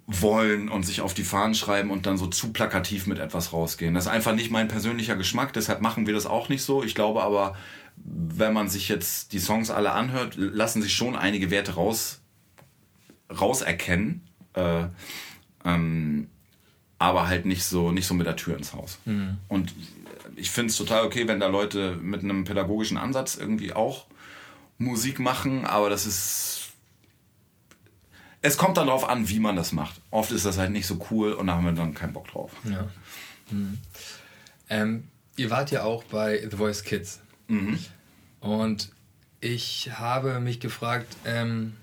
wollen 0.08 0.70
und 0.70 0.84
sich 0.84 1.02
auf 1.02 1.14
die 1.14 1.24
Fahnen 1.24 1.54
schreiben 1.54 1.92
und 1.92 2.06
dann 2.06 2.18
so 2.18 2.28
zu 2.28 2.52
plakativ 2.52 3.06
mit 3.06 3.20
etwas 3.20 3.54
rausgehen. 3.54 3.94
Das 3.94 4.06
ist 4.06 4.12
einfach 4.12 4.34
nicht 4.34 4.50
mein 4.50 4.68
persönlicher 4.68 5.16
Geschmack, 5.16 5.54
deshalb 5.54 5.82
machen 5.82 6.08
wir 6.08 6.14
das 6.14 6.26
auch 6.26 6.50
nicht 6.50 6.64
so. 6.64 6.84
Ich 6.84 6.96
glaube 6.96 7.22
aber, 7.22 7.56
wenn 8.12 8.54
man 8.54 8.70
sich 8.70 8.90
jetzt 8.90 9.34
die 9.34 9.40
Songs 9.40 9.70
alle 9.70 9.92
anhört, 9.92 10.36
lassen 10.36 10.82
sich 10.82 10.94
schon 10.94 11.16
einige 11.16 11.52
Werte 11.52 11.74
raus, 11.74 12.22
rauserkennen. 13.30 14.22
Äh, 14.54 14.86
ähm, 15.66 16.30
aber 16.98 17.28
halt 17.28 17.46
nicht 17.46 17.64
so, 17.64 17.92
nicht 17.92 18.08
so 18.08 18.14
mit 18.14 18.28
der 18.28 18.36
Tür 18.36 18.58
ins 18.58 18.74
Haus. 18.74 19.00
Und 19.48 19.74
ich 20.36 20.52
finde 20.52 20.72
es 20.72 20.78
total 20.78 21.06
okay, 21.06 21.28
wenn 21.28 21.40
da 21.40 21.48
Leute 21.48 21.96
mit 21.96 22.24
einem 22.24 22.44
pädagogischen 22.44 22.98
Ansatz 22.98 23.36
irgendwie 23.36 23.74
auch 23.74 24.06
Musik 24.78 25.20
machen, 25.20 25.66
aber 25.66 25.90
das 25.90 26.06
ist. 26.06 26.56
Es 28.42 28.58
kommt 28.58 28.78
dann 28.78 28.88
darauf 28.88 29.08
an, 29.08 29.28
wie 29.28 29.40
man 29.40 29.58
das 29.58 29.74
macht. 29.74 30.00
Oft 30.12 30.32
ist 30.32 30.46
das 30.46 30.58
halt 30.58 30.72
nicht 30.72 30.88
so 30.88 31.06
cool 31.12 31.34
und 31.34 31.48
da 31.48 31.56
haben 31.56 31.66
wir 31.66 31.74
dann 31.74 31.94
keinen 31.94 32.14
Bock 32.14 32.30
drauf. 32.30 32.52
Ja. 32.64 32.88
Mhm. 33.52 33.78
Ähm, 34.70 35.08
ihr 35.36 35.50
wart 35.50 35.72
ja 35.72 35.84
auch 35.84 36.06
bei 36.06 36.48
The 36.50 36.56
Voice 36.56 36.84
Kids. 36.84 37.20
Und 38.40 38.92
ich 39.42 39.92
habe 39.94 40.40
mich 40.40 40.60
gefragt, 40.60 41.16
ähm, 41.26 41.74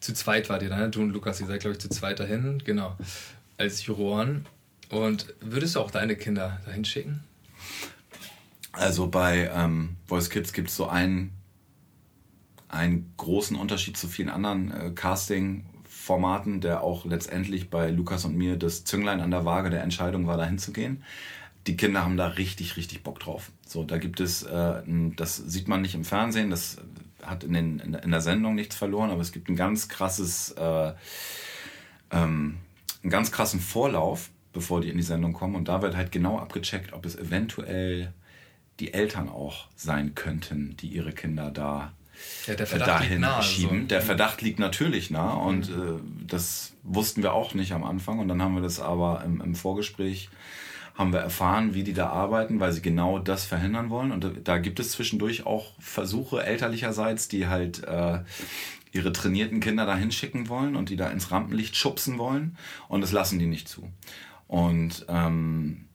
zu 0.00 0.12
zweit 0.12 0.48
wart 0.48 0.62
ihr 0.62 0.68
da, 0.68 0.76
ne? 0.76 0.90
du 0.90 1.00
und 1.00 1.10
Lukas, 1.10 1.40
ihr 1.40 1.46
seid, 1.46 1.60
glaube 1.60 1.74
ich, 1.74 1.80
zu 1.80 1.88
zweit 1.88 2.20
dahin, 2.20 2.62
genau, 2.64 2.96
als 3.56 3.86
Juroren. 3.86 4.46
Und 4.90 5.34
würdest 5.40 5.76
du 5.76 5.80
auch 5.80 5.90
deine 5.90 6.14
Kinder 6.16 6.60
dahin 6.66 6.84
schicken? 6.84 7.24
Also 8.72 9.06
bei 9.06 9.50
ähm, 9.54 9.96
Voice 10.06 10.30
Kids 10.30 10.52
gibt 10.52 10.68
es 10.68 10.76
so 10.76 10.88
einen, 10.88 11.32
einen 12.68 13.12
großen 13.16 13.56
Unterschied 13.56 13.96
zu 13.96 14.08
vielen 14.08 14.28
anderen 14.28 14.70
äh, 14.72 14.90
Casting-Formaten, 14.90 16.60
der 16.60 16.82
auch 16.82 17.04
letztendlich 17.04 17.70
bei 17.70 17.90
Lukas 17.90 18.24
und 18.24 18.36
mir 18.36 18.56
das 18.56 18.84
Zünglein 18.84 19.20
an 19.20 19.30
der 19.30 19.44
Waage 19.44 19.70
der 19.70 19.82
Entscheidung 19.82 20.26
war, 20.26 20.36
dahin 20.36 20.58
zu 20.58 20.72
gehen. 20.72 21.04
Die 21.66 21.76
Kinder 21.76 22.04
haben 22.04 22.16
da 22.16 22.26
richtig, 22.26 22.76
richtig 22.76 23.02
Bock 23.02 23.20
drauf. 23.20 23.50
So, 23.66 23.84
da 23.84 23.98
gibt 23.98 24.20
es, 24.20 24.42
äh, 24.42 24.82
das 25.16 25.36
sieht 25.36 25.68
man 25.68 25.80
nicht 25.80 25.94
im 25.94 26.04
Fernsehen, 26.04 26.50
das 26.50 26.76
hat 27.22 27.44
in, 27.44 27.54
den, 27.54 27.78
in, 27.78 28.10
der, 28.10 28.20
Sendung 28.20 28.54
nichts 28.54 28.76
verloren, 28.76 29.10
aber 29.10 29.22
es 29.22 29.32
gibt 29.32 29.48
ein 29.48 29.56
ganz 29.56 29.88
krasses, 29.88 30.52
äh, 30.52 30.92
ähm, 32.10 32.58
einen 33.02 33.10
ganz 33.10 33.32
krassen 33.32 33.60
Vorlauf, 33.60 34.30
bevor 34.52 34.80
die 34.80 34.90
in 34.90 34.96
die 34.96 35.02
Sendung 35.02 35.32
kommen. 35.32 35.54
Und 35.54 35.68
da 35.68 35.80
wird 35.82 35.96
halt 35.96 36.12
genau 36.12 36.38
abgecheckt, 36.38 36.92
ob 36.92 37.06
es 37.06 37.16
eventuell 37.16 38.12
die 38.80 38.92
Eltern 38.92 39.28
auch 39.28 39.68
sein 39.76 40.14
könnten, 40.14 40.76
die 40.78 40.88
ihre 40.88 41.12
Kinder 41.12 41.50
da 41.50 41.92
Ja, 42.46 42.54
der 42.54 42.66
äh, 42.66 42.66
Verdacht 42.66 42.88
dahin 42.88 43.10
liegt 43.10 43.20
nahe, 43.20 43.42
schieben. 43.42 43.80
so. 43.82 43.86
Der 43.86 44.02
Verdacht 44.02 44.42
liegt 44.42 44.58
natürlich 44.58 45.10
nah 45.10 45.32
und 45.32 45.68
äh, 45.68 45.72
das 46.26 46.72
wussten 46.82 47.22
wir 47.22 47.32
auch 47.32 47.54
nicht 47.54 47.72
am 47.72 47.84
Anfang. 47.84 48.18
Und 48.18 48.28
dann 48.28 48.42
haben 48.42 48.54
wir 48.54 48.62
das 48.62 48.80
aber 48.80 49.22
im, 49.24 49.40
im 49.40 49.54
Vorgespräch 49.54 50.28
haben 50.94 51.12
wir 51.12 51.20
erfahren, 51.20 51.74
wie 51.74 51.82
die 51.82 51.92
da 51.92 52.08
arbeiten, 52.08 52.60
weil 52.60 52.72
sie 52.72 52.82
genau 52.82 53.18
das 53.18 53.44
verhindern 53.44 53.90
wollen. 53.90 54.12
Und 54.12 54.42
da, 54.44 54.58
gibt 54.58 54.78
es 54.78 54.92
zwischendurch 54.92 55.44
auch 55.44 55.72
Versuche 55.80 56.44
elterlicherseits, 56.44 57.26
die 57.26 57.48
halt 57.48 57.82
äh, 57.84 58.20
ihre 58.92 59.12
trainierten 59.12 59.58
Kinder 59.58 59.86
da 59.86 59.96
hinschicken 59.96 60.48
wollen 60.48 60.76
und 60.76 60.90
die 60.90 60.96
da 60.96 61.08
ins 61.08 61.32
Rampenlicht 61.32 61.76
schubsen 61.76 62.16
wollen. 62.18 62.56
Und 62.88 63.00
das 63.00 63.10
lassen 63.10 63.40
die 63.40 63.46
nicht 63.46 63.68
zu. 63.68 63.90
Und 64.46 65.04
ähm, 65.08 65.88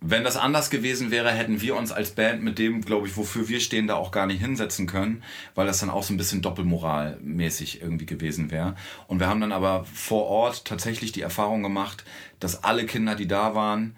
wenn 0.00 0.24
das 0.24 0.36
anders 0.36 0.70
gewesen 0.70 1.10
wäre, 1.10 1.32
hätten 1.32 1.60
wir 1.60 1.74
uns 1.74 1.90
als 1.90 2.10
Band 2.12 2.42
mit 2.42 2.58
dem, 2.58 2.82
glaube 2.82 3.08
ich, 3.08 3.16
wofür 3.16 3.48
wir 3.48 3.60
stehen, 3.60 3.86
da 3.86 3.94
auch 3.94 4.12
gar 4.12 4.26
nicht 4.26 4.40
hinsetzen 4.40 4.86
können, 4.86 5.24
weil 5.54 5.66
das 5.66 5.80
dann 5.80 5.90
auch 5.90 6.02
so 6.02 6.12
ein 6.12 6.18
bisschen 6.18 6.42
doppelmoralmäßig 6.42 7.80
irgendwie 7.82 8.06
gewesen 8.06 8.50
wäre. 8.50 8.76
Und 9.06 9.20
wir 9.20 9.26
haben 9.26 9.40
dann 9.40 9.52
aber 9.52 9.86
vor 9.86 10.26
Ort 10.26 10.66
tatsächlich 10.66 11.12
die 11.12 11.22
Erfahrung 11.22 11.62
gemacht, 11.62 12.04
dass 12.38 12.62
alle 12.62 12.84
Kinder, 12.84 13.16
die 13.16 13.26
da 13.26 13.54
waren, 13.54 13.96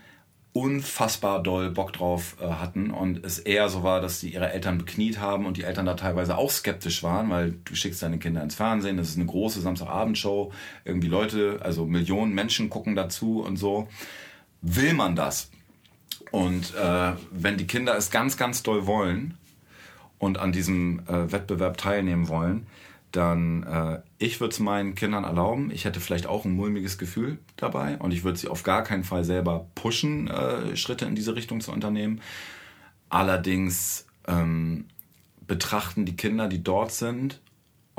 unfassbar 0.53 1.43
doll 1.43 1.71
Bock 1.71 1.93
drauf 1.93 2.37
äh, 2.41 2.47
hatten 2.47 2.91
und 2.91 3.25
es 3.25 3.39
eher 3.39 3.69
so 3.69 3.83
war, 3.85 4.01
dass 4.01 4.19
sie 4.21 4.31
ihre 4.31 4.51
Eltern 4.53 4.79
bekniet 4.79 5.21
haben 5.21 5.47
und 5.47 5.57
die 5.57 5.63
Eltern 5.63 5.87
da 5.87 5.95
teilweise 5.95 6.37
auch 6.37 6.51
skeptisch 6.51 7.03
waren, 7.03 7.31
weil 7.31 7.55
du 7.65 7.75
schickst 7.75 8.03
deine 8.03 8.19
Kinder 8.19 8.43
ins 8.43 8.57
Fernsehen, 8.57 8.97
das 8.97 9.11
ist 9.11 9.17
eine 9.17 9.27
große 9.27 9.61
Samstagabendshow, 9.61 10.53
irgendwie 10.85 11.09
Leute, 11.09 11.61
also 11.63 11.87
Millionen 11.87 12.35
Menschen 12.35 12.69
gucken 12.69 12.97
dazu 12.97 13.43
und 13.43 13.57
so. 13.57 13.87
Will 14.61 14.93
man 14.93 15.15
das? 15.15 15.51
Und 16.33 16.75
äh, 16.75 17.13
wenn 17.31 17.57
die 17.57 17.67
Kinder 17.67 17.97
es 17.97 18.11
ganz, 18.11 18.37
ganz 18.37 18.63
doll 18.63 18.87
wollen 18.87 19.35
und 20.19 20.39
an 20.39 20.53
diesem 20.53 21.01
äh, 21.07 21.31
Wettbewerb 21.31 21.77
teilnehmen 21.77 22.29
wollen, 22.29 22.67
dann 23.13 23.63
äh, 23.65 24.01
ich 24.19 24.41
würde 24.41 24.53
es 24.53 24.61
meinen 24.61 24.95
Kindern 24.95 25.25
erlauben. 25.25 25.71
Ich 25.71 25.85
hätte 25.85 26.01
vielleicht 26.01 26.27
auch 26.27 26.45
ein 26.45 26.55
mulmiges 26.55 26.99
Gefühl 26.99 27.39
dabei 27.57 27.99
und 27.99 28.13
ich 28.13 28.25
würde 28.25 28.39
sie 28.39 28.49
auf 28.49 28.63
gar 28.63 28.83
keinen 28.83 29.05
Fall 29.05 29.25
selber 29.25 29.67
pushen, 29.75 30.29
äh, 30.29 30.77
Schritte 30.77 31.07
in 31.07 31.15
diese 31.15 31.35
Richtung 31.35 31.61
zu 31.61 31.73
unternehmen. 31.73 32.21
Allerdings 33.09 34.07
ähm, 34.29 34.87
betrachten 35.47 36.05
die 36.05 36.17
Kinder, 36.17 36.49
die 36.49 36.63
dort 36.63 36.93
sind, 36.93 37.41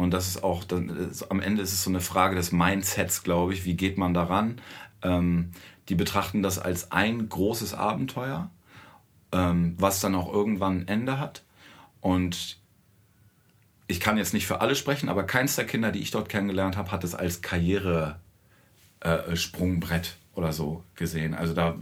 und 0.02 0.12
das 0.12 0.28
ist 0.28 0.44
auch, 0.44 0.64
dann 0.64 0.90
ist, 0.90 1.30
am 1.30 1.40
Ende 1.40 1.62
ist 1.62 1.74
es 1.74 1.84
so 1.84 1.92
eine 1.92 2.02
Frage 2.02 2.36
des 2.36 2.52
Mindsets, 2.52 3.22
glaube 3.22 3.54
ich. 3.54 3.66
Wie 3.66 3.76
geht 3.76 4.00
man 4.00 4.16
daran? 4.16 4.60
Ähm, 5.04 5.52
die 5.90 5.96
betrachten 5.96 6.42
das 6.42 6.58
als 6.58 6.92
ein 6.92 7.30
großes 7.30 7.76
Abenteuer, 7.76 8.50
ähm, 9.32 9.76
was 9.78 10.00
dann 10.00 10.16
auch 10.16 10.34
irgendwann 10.34 10.80
ein 10.80 10.88
Ende 10.88 11.20
hat. 11.20 11.44
Und 12.00 12.58
ich 13.92 14.00
kann 14.00 14.18
jetzt 14.18 14.34
nicht 14.34 14.48
für 14.48 14.62
alle 14.62 14.76
sprechen, 14.76 15.10
aber 15.10 15.24
keins 15.24 15.56
der 15.56 15.66
Kinder, 15.66 15.92
die 15.92 16.00
ich 16.00 16.12
dort 16.12 16.30
kennengelernt 16.30 16.78
habe, 16.78 16.92
hat 16.92 17.04
es 17.04 17.14
als 17.14 17.42
Karriere-Sprungbrett 17.42 20.16
oder 20.34 20.54
so 20.54 20.86
gesehen. 20.96 21.34
Also 21.34 21.54
da 21.54 21.76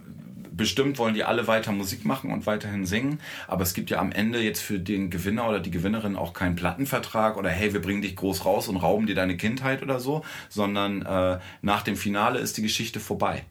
bestimmt 0.51 0.97
wollen 0.97 1.13
die 1.13 1.23
alle 1.23 1.45
weiter 1.47 1.71
Musik 1.71 2.03
machen 2.03 2.33
und 2.33 2.45
weiterhin 2.45 2.85
singen, 2.85 3.21
aber 3.47 3.63
es 3.63 3.73
gibt 3.73 3.89
ja 3.89 3.99
am 3.99 4.11
Ende 4.11 4.41
jetzt 4.41 4.61
für 4.61 4.77
den 4.79 5.09
Gewinner 5.09 5.47
oder 5.47 5.61
die 5.61 5.71
Gewinnerin 5.71 6.17
auch 6.17 6.33
keinen 6.33 6.55
Plattenvertrag 6.55 7.37
oder 7.37 7.49
hey, 7.49 7.71
wir 7.73 7.81
bringen 7.81 8.01
dich 8.01 8.17
groß 8.17 8.45
raus 8.45 8.67
und 8.67 8.75
rauben 8.77 9.07
dir 9.07 9.15
deine 9.15 9.37
Kindheit 9.37 9.81
oder 9.83 10.01
so, 10.01 10.25
sondern 10.49 11.01
äh, 11.03 11.39
nach 11.61 11.83
dem 11.83 11.95
Finale 11.95 12.39
ist 12.39 12.57
die 12.57 12.61
Geschichte 12.61 12.99
vorbei. 12.99 13.45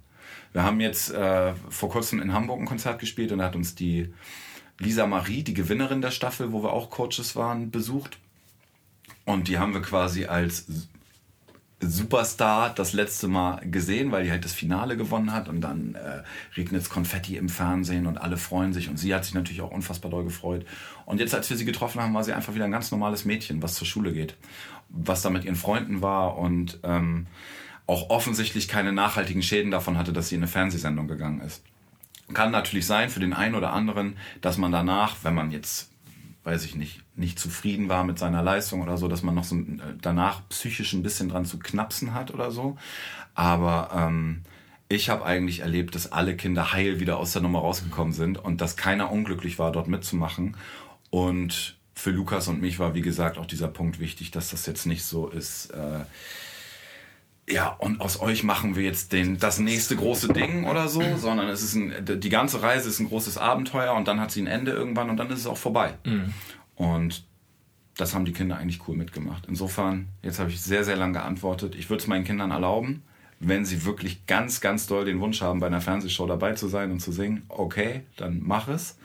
Wir 0.52 0.64
haben 0.64 0.80
jetzt 0.80 1.10
äh, 1.12 1.54
vor 1.70 1.88
kurzem 1.88 2.20
in 2.20 2.34
Hamburg 2.34 2.60
ein 2.60 2.66
Konzert 2.66 2.98
gespielt 2.98 3.32
und 3.32 3.38
da 3.38 3.46
hat 3.46 3.56
uns 3.56 3.74
die 3.74 4.12
Lisa 4.78 5.06
Marie, 5.06 5.42
die 5.42 5.54
Gewinnerin 5.54 6.02
der 6.02 6.10
Staffel, 6.10 6.52
wo 6.52 6.62
wir 6.62 6.72
auch 6.72 6.90
Coaches 6.90 7.36
waren, 7.36 7.70
besucht. 7.70 8.18
Und 9.28 9.48
die 9.48 9.58
haben 9.58 9.74
wir 9.74 9.82
quasi 9.82 10.24
als 10.24 10.64
Superstar 11.80 12.70
das 12.74 12.94
letzte 12.94 13.28
Mal 13.28 13.60
gesehen, 13.70 14.10
weil 14.10 14.24
die 14.24 14.30
halt 14.30 14.42
das 14.42 14.54
Finale 14.54 14.96
gewonnen 14.96 15.34
hat 15.34 15.50
und 15.50 15.60
dann 15.60 15.96
äh, 15.96 16.22
regnet 16.56 16.88
Konfetti 16.88 17.36
im 17.36 17.50
Fernsehen 17.50 18.06
und 18.06 18.16
alle 18.16 18.38
freuen 18.38 18.72
sich 18.72 18.88
und 18.88 18.96
sie 18.96 19.14
hat 19.14 19.26
sich 19.26 19.34
natürlich 19.34 19.60
auch 19.60 19.70
unfassbar 19.70 20.10
doll 20.10 20.24
gefreut. 20.24 20.64
Und 21.04 21.20
jetzt, 21.20 21.34
als 21.34 21.50
wir 21.50 21.58
sie 21.58 21.66
getroffen 21.66 22.00
haben, 22.00 22.14
war 22.14 22.24
sie 22.24 22.32
einfach 22.32 22.54
wieder 22.54 22.64
ein 22.64 22.72
ganz 22.72 22.90
normales 22.90 23.26
Mädchen, 23.26 23.62
was 23.62 23.74
zur 23.74 23.86
Schule 23.86 24.14
geht, 24.14 24.34
was 24.88 25.20
da 25.20 25.28
mit 25.28 25.44
ihren 25.44 25.56
Freunden 25.56 26.00
war 26.00 26.38
und 26.38 26.80
ähm, 26.82 27.26
auch 27.86 28.08
offensichtlich 28.08 28.66
keine 28.66 28.94
nachhaltigen 28.94 29.42
Schäden 29.42 29.70
davon 29.70 29.98
hatte, 29.98 30.14
dass 30.14 30.30
sie 30.30 30.36
in 30.36 30.40
eine 30.40 30.50
Fernsehsendung 30.50 31.06
gegangen 31.06 31.42
ist. 31.42 31.62
Kann 32.32 32.50
natürlich 32.50 32.86
sein 32.86 33.10
für 33.10 33.20
den 33.20 33.34
einen 33.34 33.56
oder 33.56 33.74
anderen, 33.74 34.16
dass 34.40 34.56
man 34.56 34.72
danach, 34.72 35.16
wenn 35.22 35.34
man 35.34 35.50
jetzt 35.50 35.90
weiß 36.48 36.64
ich 36.64 36.76
nicht, 36.76 37.02
nicht 37.14 37.38
zufrieden 37.38 37.90
war 37.90 38.04
mit 38.04 38.18
seiner 38.18 38.42
Leistung 38.42 38.80
oder 38.80 38.96
so, 38.96 39.06
dass 39.06 39.22
man 39.22 39.34
noch 39.34 39.44
so 39.44 39.56
äh, 39.56 39.66
danach 40.00 40.48
psychisch 40.48 40.94
ein 40.94 41.02
bisschen 41.02 41.28
dran 41.28 41.44
zu 41.44 41.58
knapsen 41.58 42.14
hat 42.14 42.32
oder 42.32 42.50
so. 42.50 42.78
Aber 43.34 43.90
ähm, 43.94 44.44
ich 44.88 45.10
habe 45.10 45.26
eigentlich 45.26 45.60
erlebt, 45.60 45.94
dass 45.94 46.10
alle 46.10 46.36
Kinder 46.36 46.72
heil 46.72 47.00
wieder 47.00 47.18
aus 47.18 47.32
der 47.32 47.42
Nummer 47.42 47.58
rausgekommen 47.58 48.14
sind 48.14 48.38
und 48.38 48.62
dass 48.62 48.78
keiner 48.78 49.12
unglücklich 49.12 49.58
war, 49.58 49.72
dort 49.72 49.88
mitzumachen. 49.88 50.56
Und 51.10 51.76
für 51.94 52.12
Lukas 52.12 52.48
und 52.48 52.62
mich 52.62 52.78
war, 52.78 52.94
wie 52.94 53.02
gesagt, 53.02 53.36
auch 53.36 53.46
dieser 53.46 53.68
Punkt 53.68 54.00
wichtig, 54.00 54.30
dass 54.30 54.50
das 54.50 54.64
jetzt 54.64 54.86
nicht 54.86 55.04
so 55.04 55.28
ist. 55.28 55.66
Äh, 55.72 56.00
ja, 57.50 57.68
und 57.68 58.00
aus 58.00 58.20
euch 58.20 58.42
machen 58.42 58.76
wir 58.76 58.82
jetzt 58.82 59.12
den, 59.12 59.38
das 59.38 59.58
nächste 59.58 59.96
große 59.96 60.32
Ding 60.32 60.64
oder 60.64 60.88
so, 60.88 61.02
sondern 61.16 61.48
es 61.48 61.62
ist 61.62 61.74
ein, 61.74 62.20
die 62.20 62.28
ganze 62.28 62.62
Reise 62.62 62.88
ist 62.88 63.00
ein 63.00 63.08
großes 63.08 63.38
Abenteuer 63.38 63.94
und 63.94 64.06
dann 64.06 64.20
hat 64.20 64.30
sie 64.30 64.42
ein 64.42 64.46
Ende 64.46 64.72
irgendwann 64.72 65.10
und 65.10 65.16
dann 65.16 65.30
ist 65.30 65.40
es 65.40 65.46
auch 65.46 65.56
vorbei. 65.56 65.94
Mhm. 66.04 66.34
Und 66.74 67.24
das 67.96 68.14
haben 68.14 68.24
die 68.24 68.32
Kinder 68.32 68.56
eigentlich 68.56 68.86
cool 68.86 68.96
mitgemacht. 68.96 69.46
Insofern, 69.48 70.08
jetzt 70.22 70.38
habe 70.38 70.50
ich 70.50 70.60
sehr, 70.60 70.84
sehr 70.84 70.96
lange 70.96 71.14
geantwortet. 71.14 71.74
Ich 71.74 71.90
würde 71.90 72.00
es 72.02 72.06
meinen 72.06 72.24
Kindern 72.24 72.50
erlauben, 72.50 73.02
wenn 73.40 73.64
sie 73.64 73.84
wirklich 73.84 74.26
ganz, 74.26 74.60
ganz 74.60 74.86
doll 74.86 75.04
den 75.04 75.20
Wunsch 75.20 75.40
haben, 75.40 75.60
bei 75.60 75.66
einer 75.66 75.80
Fernsehshow 75.80 76.26
dabei 76.26 76.52
zu 76.52 76.68
sein 76.68 76.90
und 76.90 77.00
zu 77.00 77.12
singen, 77.12 77.42
okay, 77.48 78.02
dann 78.16 78.40
mach 78.44 78.68
es. 78.68 78.98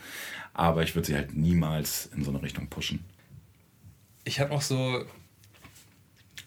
Aber 0.53 0.84
ich 0.84 0.95
würde 0.95 1.08
sie 1.08 1.15
halt 1.15 1.36
niemals 1.36 2.10
in 2.15 2.23
so 2.23 2.29
eine 2.29 2.41
Richtung 2.43 2.67
pushen. 2.67 3.03
Ich 4.23 4.39
habe 4.39 4.51
noch 4.51 4.62
so 4.62 5.03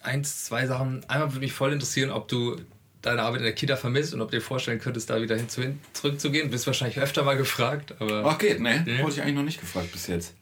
eins, 0.06 0.44
zwei 0.44 0.66
Sachen. 0.66 1.04
Einmal 1.08 1.30
würde 1.30 1.40
mich 1.40 1.52
voll 1.52 1.72
interessieren, 1.72 2.10
ob 2.10 2.28
du 2.28 2.56
deine 3.02 3.22
Arbeit 3.22 3.38
in 3.38 3.44
der 3.44 3.54
Kita 3.54 3.76
vermisst 3.76 4.14
und 4.14 4.20
ob 4.20 4.30
du 4.30 4.38
dir 4.38 4.42
vorstellen 4.42 4.80
könntest, 4.80 5.10
da 5.10 5.20
wieder 5.20 5.36
hin, 5.36 5.46
zurückzugehen. 5.92 6.46
Du 6.46 6.50
bist 6.52 6.66
wahrscheinlich 6.66 6.98
öfter 6.98 7.22
mal 7.22 7.36
gefragt. 7.36 7.94
Aber 8.00 8.24
Ach 8.24 8.38
geht, 8.38 8.60
ne? 8.60 8.84
Ja. 8.86 9.02
Wurde 9.02 9.14
ich 9.14 9.22
eigentlich 9.22 9.34
noch 9.34 9.42
nicht 9.42 9.60
gefragt 9.60 9.92
bis 9.92 10.06
jetzt. 10.06 10.34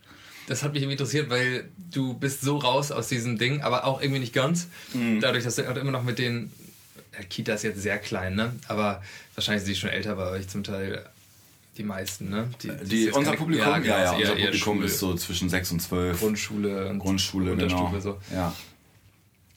Das 0.47 0.63
hat 0.63 0.73
mich 0.73 0.83
irgendwie 0.83 0.95
interessiert, 0.95 1.31
weil 1.31 1.69
du 1.91 2.15
bist 2.15 2.43
so 2.43 2.59
raus 2.59 2.93
aus 2.93 3.09
diesem 3.09 3.39
Ding, 3.39 3.63
aber 3.63 3.85
auch 3.85 4.01
irgendwie 4.01 4.21
nicht 4.21 4.35
ganz. 4.35 4.69
Mhm. 4.93 5.21
Dadurch, 5.21 5.45
dass 5.45 5.57
du 5.57 5.63
immer 5.63 5.91
noch 5.91 6.03
mit 6.03 6.19
den 6.19 6.53
ja, 7.15 7.25
Kita 7.25 7.55
ist 7.55 7.65
jetzt 7.65 7.81
sehr 7.81 7.99
klein, 7.99 8.35
ne? 8.35 8.53
Aber 8.69 9.03
wahrscheinlich 9.35 9.65
sind 9.65 9.75
sie 9.75 9.81
schon 9.81 9.91
älter 9.91 10.17
bei 10.17 10.31
euch 10.31 10.49
zum 10.49 10.65
Teil. 10.65 11.05
Die 11.77 11.83
meisten, 11.83 12.31
ne? 12.31 12.49
Die, 12.63 12.71
die 12.85 13.09
unser 13.09 13.33
keine, 13.33 13.37
Publikum, 13.37 13.67
ja, 13.67 13.79
genau, 13.79 13.95
ja, 13.95 14.05
ja, 14.05 14.13
unser 14.13 14.35
Publikum 14.37 14.83
ist 14.85 15.01
so 15.01 15.17
zwischen 15.17 15.49
6 15.49 15.73
und 15.73 15.81
12. 15.81 16.21
Grundschule 16.21 16.89
und 16.89 17.01
Grundschule, 17.01 17.51
Unterstufe 17.51 17.99
genau. 17.99 18.01
so. 18.01 18.19
Ja. 18.33 18.55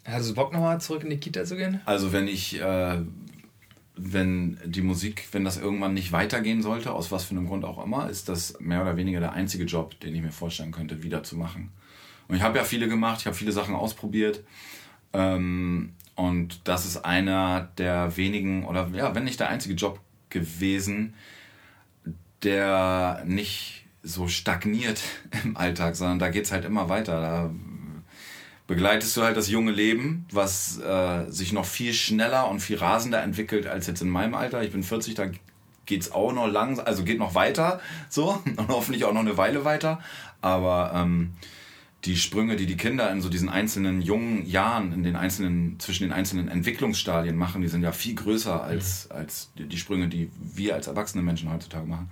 Hattest 0.07 0.29
du 0.29 0.35
Bock 0.35 0.53
nochmal 0.53 0.79
zurück 0.79 1.03
in 1.03 1.09
die 1.09 1.17
Kita 1.17 1.43
zu 1.43 1.57
gehen? 1.57 1.81
Also 1.85 2.13
wenn 2.13 2.27
ich, 2.27 2.61
äh, 2.61 3.01
wenn 3.97 4.57
die 4.63 4.81
Musik, 4.81 5.27
wenn 5.33 5.43
das 5.43 5.57
irgendwann 5.57 5.93
nicht 5.93 6.13
weitergehen 6.13 6.61
sollte, 6.61 6.93
aus 6.93 7.11
was 7.11 7.25
für 7.25 7.31
einem 7.31 7.47
Grund 7.47 7.65
auch 7.65 7.83
immer, 7.83 8.09
ist 8.09 8.29
das 8.29 8.57
mehr 8.61 8.81
oder 8.81 8.95
weniger 8.95 9.19
der 9.19 9.33
einzige 9.33 9.65
Job, 9.65 9.99
den 9.99 10.15
ich 10.15 10.21
mir 10.21 10.31
vorstellen 10.31 10.71
könnte, 10.71 11.03
wieder 11.03 11.23
zu 11.23 11.35
machen. 11.35 11.71
Und 12.29 12.37
ich 12.37 12.41
habe 12.41 12.57
ja 12.57 12.63
viele 12.63 12.87
gemacht, 12.87 13.19
ich 13.19 13.25
habe 13.25 13.35
viele 13.35 13.51
Sachen 13.51 13.75
ausprobiert. 13.75 14.43
Ähm, 15.11 15.93
und 16.15 16.61
das 16.67 16.85
ist 16.85 16.97
einer 16.97 17.69
der 17.77 18.15
wenigen, 18.15 18.65
oder 18.65 18.89
ja, 18.93 19.13
wenn 19.13 19.25
nicht 19.25 19.39
der 19.41 19.49
einzige 19.49 19.75
Job 19.75 19.99
gewesen, 20.29 21.15
der 22.43 23.23
nicht 23.25 23.85
so 24.03 24.29
stagniert 24.29 25.01
im 25.43 25.57
Alltag, 25.57 25.97
sondern 25.97 26.19
da 26.19 26.29
geht 26.29 26.45
es 26.45 26.51
halt 26.53 26.63
immer 26.63 26.87
weiter. 26.87 27.19
Da 27.19 27.51
begleitest 28.67 29.15
du 29.15 29.23
halt 29.23 29.37
das 29.37 29.49
junge 29.49 29.71
Leben, 29.71 30.25
was 30.31 30.79
äh, 30.79 31.29
sich 31.29 31.53
noch 31.53 31.65
viel 31.65 31.93
schneller 31.93 32.49
und 32.49 32.59
viel 32.59 32.77
rasender 32.77 33.23
entwickelt 33.23 33.65
als 33.65 33.87
jetzt 33.87 34.01
in 34.01 34.09
meinem 34.09 34.35
Alter. 34.35 34.61
Ich 34.61 34.71
bin 34.71 34.83
40, 34.83 35.15
da 35.15 35.27
geht's 35.85 36.11
auch 36.11 36.33
noch 36.33 36.47
lang, 36.47 36.79
also 36.79 37.03
geht 37.03 37.17
noch 37.17 37.33
weiter, 37.33 37.79
so 38.09 38.41
und 38.57 38.67
hoffentlich 38.67 39.05
auch 39.05 39.13
noch 39.13 39.21
eine 39.21 39.37
Weile 39.37 39.65
weiter. 39.65 39.99
Aber 40.41 40.91
ähm, 40.93 41.31
die 42.03 42.17
Sprünge, 42.17 42.57
die 42.57 42.65
die 42.65 42.77
Kinder 42.77 43.09
in 43.11 43.21
so 43.21 43.29
diesen 43.29 43.49
einzelnen 43.49 44.01
jungen 44.01 44.45
Jahren, 44.45 44.93
in 44.93 45.03
den 45.03 45.15
einzelnen 45.15 45.79
zwischen 45.79 46.03
den 46.03 46.11
einzelnen 46.11 46.47
Entwicklungsstadien 46.47 47.35
machen, 47.35 47.61
die 47.61 47.67
sind 47.69 47.81
ja 47.81 47.91
viel 47.91 48.15
größer 48.15 48.63
als 48.63 49.09
als 49.09 49.51
die 49.55 49.77
Sprünge, 49.77 50.07
die 50.07 50.29
wir 50.39 50.75
als 50.75 50.87
erwachsene 50.87 51.23
Menschen 51.23 51.51
heutzutage 51.51 51.87
machen. 51.87 52.09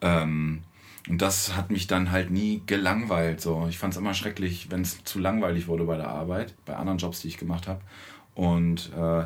Ähm, 0.00 0.62
und 1.08 1.22
das 1.22 1.56
hat 1.56 1.70
mich 1.70 1.86
dann 1.86 2.10
halt 2.10 2.30
nie 2.30 2.62
gelangweilt. 2.66 3.40
So. 3.40 3.66
Ich 3.68 3.78
fand 3.78 3.94
es 3.94 3.98
immer 3.98 4.14
schrecklich, 4.14 4.70
wenn 4.70 4.82
es 4.82 5.02
zu 5.04 5.18
langweilig 5.18 5.66
wurde 5.66 5.84
bei 5.84 5.96
der 5.96 6.08
Arbeit, 6.08 6.54
bei 6.66 6.76
anderen 6.76 6.98
Jobs, 6.98 7.20
die 7.20 7.28
ich 7.28 7.38
gemacht 7.38 7.66
habe. 7.66 7.80
Und 8.34 8.92
äh, 8.96 9.24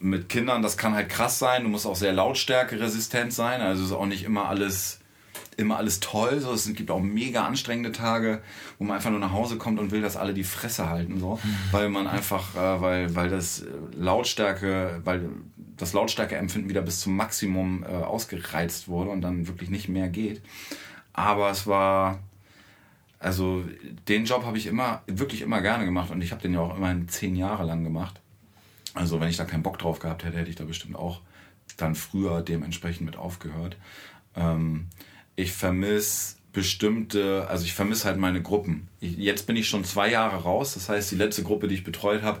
mit 0.00 0.28
Kindern, 0.28 0.62
das 0.62 0.76
kann 0.76 0.94
halt 0.94 1.08
krass 1.08 1.38
sein. 1.38 1.62
Du 1.62 1.68
musst 1.68 1.86
auch 1.86 1.96
sehr 1.96 2.12
lautstärkeresistent 2.12 3.32
sein. 3.32 3.60
Also 3.60 3.82
es 3.82 3.90
ist 3.90 3.94
auch 3.94 4.06
nicht 4.06 4.24
immer 4.24 4.48
alles, 4.48 5.00
immer 5.56 5.76
alles 5.76 6.00
toll. 6.00 6.40
So. 6.40 6.52
Es 6.52 6.72
gibt 6.74 6.90
auch 6.90 7.00
mega 7.00 7.46
anstrengende 7.46 7.92
Tage, 7.92 8.42
wo 8.78 8.84
man 8.84 8.96
einfach 8.96 9.10
nur 9.10 9.20
nach 9.20 9.32
Hause 9.32 9.56
kommt 9.56 9.78
und 9.78 9.92
will, 9.92 10.02
dass 10.02 10.16
alle 10.16 10.34
die 10.34 10.44
Fresse 10.44 10.90
halten. 10.90 11.20
So. 11.20 11.38
Weil 11.70 11.90
man 11.90 12.08
einfach, 12.08 12.56
äh, 12.56 12.80
weil, 12.80 13.14
weil 13.14 13.30
das 13.30 13.64
Lautstärke, 13.96 15.00
weil 15.04 15.28
das 15.76 15.92
Lautstärkeempfinden 15.92 16.68
wieder 16.68 16.82
bis 16.82 17.00
zum 17.00 17.16
Maximum 17.16 17.84
äh, 17.84 17.86
ausgereizt 17.86 18.88
wurde 18.88 19.10
und 19.10 19.22
dann 19.22 19.46
wirklich 19.46 19.70
nicht 19.70 19.88
mehr 19.88 20.08
geht. 20.08 20.42
Aber 21.14 21.50
es 21.50 21.66
war, 21.66 22.18
also 23.18 23.64
den 24.08 24.26
Job 24.26 24.44
habe 24.44 24.58
ich 24.58 24.66
immer, 24.66 25.02
wirklich 25.06 25.40
immer 25.40 25.62
gerne 25.62 25.86
gemacht 25.86 26.10
und 26.10 26.20
ich 26.20 26.32
habe 26.32 26.42
den 26.42 26.52
ja 26.52 26.60
auch 26.60 26.76
immerhin 26.76 27.08
zehn 27.08 27.36
Jahre 27.36 27.64
lang 27.64 27.82
gemacht. 27.82 28.20
Also 28.92 29.20
wenn 29.20 29.30
ich 29.30 29.36
da 29.36 29.44
keinen 29.44 29.62
Bock 29.62 29.78
drauf 29.78 29.98
gehabt 30.00 30.24
hätte, 30.24 30.36
hätte 30.36 30.50
ich 30.50 30.56
da 30.56 30.64
bestimmt 30.64 30.96
auch 30.96 31.22
dann 31.76 31.94
früher 31.94 32.42
dementsprechend 32.42 33.06
mit 33.06 33.16
aufgehört. 33.16 33.76
Ähm, 34.36 34.88
ich 35.36 35.52
vermisse 35.52 36.36
bestimmte, 36.52 37.46
also 37.48 37.64
ich 37.64 37.74
vermisse 37.74 38.04
halt 38.04 38.18
meine 38.18 38.42
Gruppen. 38.42 38.88
Ich, 39.00 39.16
jetzt 39.16 39.46
bin 39.46 39.56
ich 39.56 39.68
schon 39.68 39.84
zwei 39.84 40.10
Jahre 40.10 40.36
raus, 40.36 40.74
das 40.74 40.88
heißt 40.88 41.10
die 41.10 41.16
letzte 41.16 41.42
Gruppe, 41.42 41.68
die 41.68 41.74
ich 41.74 41.84
betreut 41.84 42.22
habe, 42.22 42.40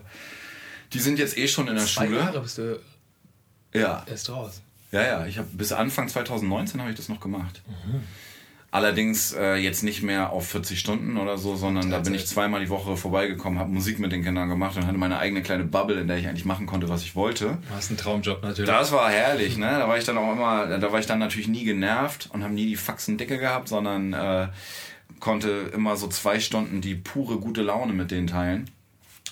die 0.92 1.00
sind 1.00 1.18
jetzt 1.18 1.36
eh 1.36 1.48
schon 1.48 1.68
in 1.68 1.74
der 1.74 1.84
zwei 1.84 2.06
Schule. 2.06 2.18
Zwei 2.18 2.24
Jahre 2.24 2.40
bist 2.40 2.58
du 2.58 2.80
ja. 3.72 4.04
erst 4.06 4.30
raus. 4.30 4.62
Ja, 4.92 5.02
ja, 5.02 5.26
ich 5.26 5.38
habe 5.38 5.48
bis 5.52 5.72
Anfang 5.72 6.08
2019 6.08 6.80
habe 6.80 6.90
ich 6.90 6.96
das 6.96 7.08
noch 7.08 7.20
gemacht. 7.20 7.62
Mhm. 7.66 8.02
Allerdings 8.74 9.32
äh, 9.32 9.54
jetzt 9.54 9.84
nicht 9.84 10.02
mehr 10.02 10.32
auf 10.32 10.48
40 10.48 10.80
Stunden 10.80 11.16
oder 11.16 11.38
so, 11.38 11.54
sondern 11.54 11.92
da 11.92 12.00
bin 12.00 12.12
ich 12.12 12.26
zweimal 12.26 12.58
die 12.58 12.70
Woche 12.70 12.96
vorbeigekommen, 12.96 13.60
habe 13.60 13.70
Musik 13.70 14.00
mit 14.00 14.10
den 14.10 14.24
Kindern 14.24 14.48
gemacht 14.48 14.76
und 14.76 14.84
hatte 14.84 14.98
meine 14.98 15.20
eigene 15.20 15.42
kleine 15.42 15.62
Bubble, 15.62 16.00
in 16.00 16.08
der 16.08 16.16
ich 16.16 16.26
eigentlich 16.26 16.44
machen 16.44 16.66
konnte, 16.66 16.88
was 16.88 17.04
ich 17.04 17.14
wollte. 17.14 17.58
Du 17.68 17.74
hast 17.76 17.90
einen 17.90 17.98
Traumjob 17.98 18.42
natürlich. 18.42 18.68
Das 18.68 18.90
war 18.90 19.08
herrlich, 19.08 19.56
ne? 19.58 19.76
Da 19.78 19.86
war 19.86 19.96
ich 19.96 20.02
dann 20.02 20.18
auch 20.18 20.32
immer, 20.32 20.66
da 20.66 20.90
war 20.90 20.98
ich 20.98 21.06
dann 21.06 21.20
natürlich 21.20 21.46
nie 21.46 21.62
genervt 21.62 22.28
und 22.32 22.42
habe 22.42 22.52
nie 22.52 22.66
die 22.66 22.74
Faxen 22.74 23.16
dicke 23.16 23.38
gehabt, 23.38 23.68
sondern 23.68 24.12
äh, 24.12 24.48
konnte 25.20 25.70
immer 25.72 25.94
so 25.94 26.08
zwei 26.08 26.40
Stunden 26.40 26.80
die 26.80 26.96
pure 26.96 27.38
gute 27.38 27.62
Laune 27.62 27.92
mit 27.92 28.10
denen 28.10 28.26
teilen 28.26 28.68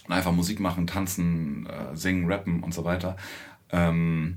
und 0.07 0.15
einfach 0.15 0.31
Musik 0.31 0.61
machen, 0.61 0.87
tanzen, 0.87 1.67
äh, 1.67 1.97
singen, 1.97 2.31
rappen 2.31 2.63
und 2.63 2.73
so 2.73 2.85
weiter. 2.85 3.17
Ähm, 3.73 4.37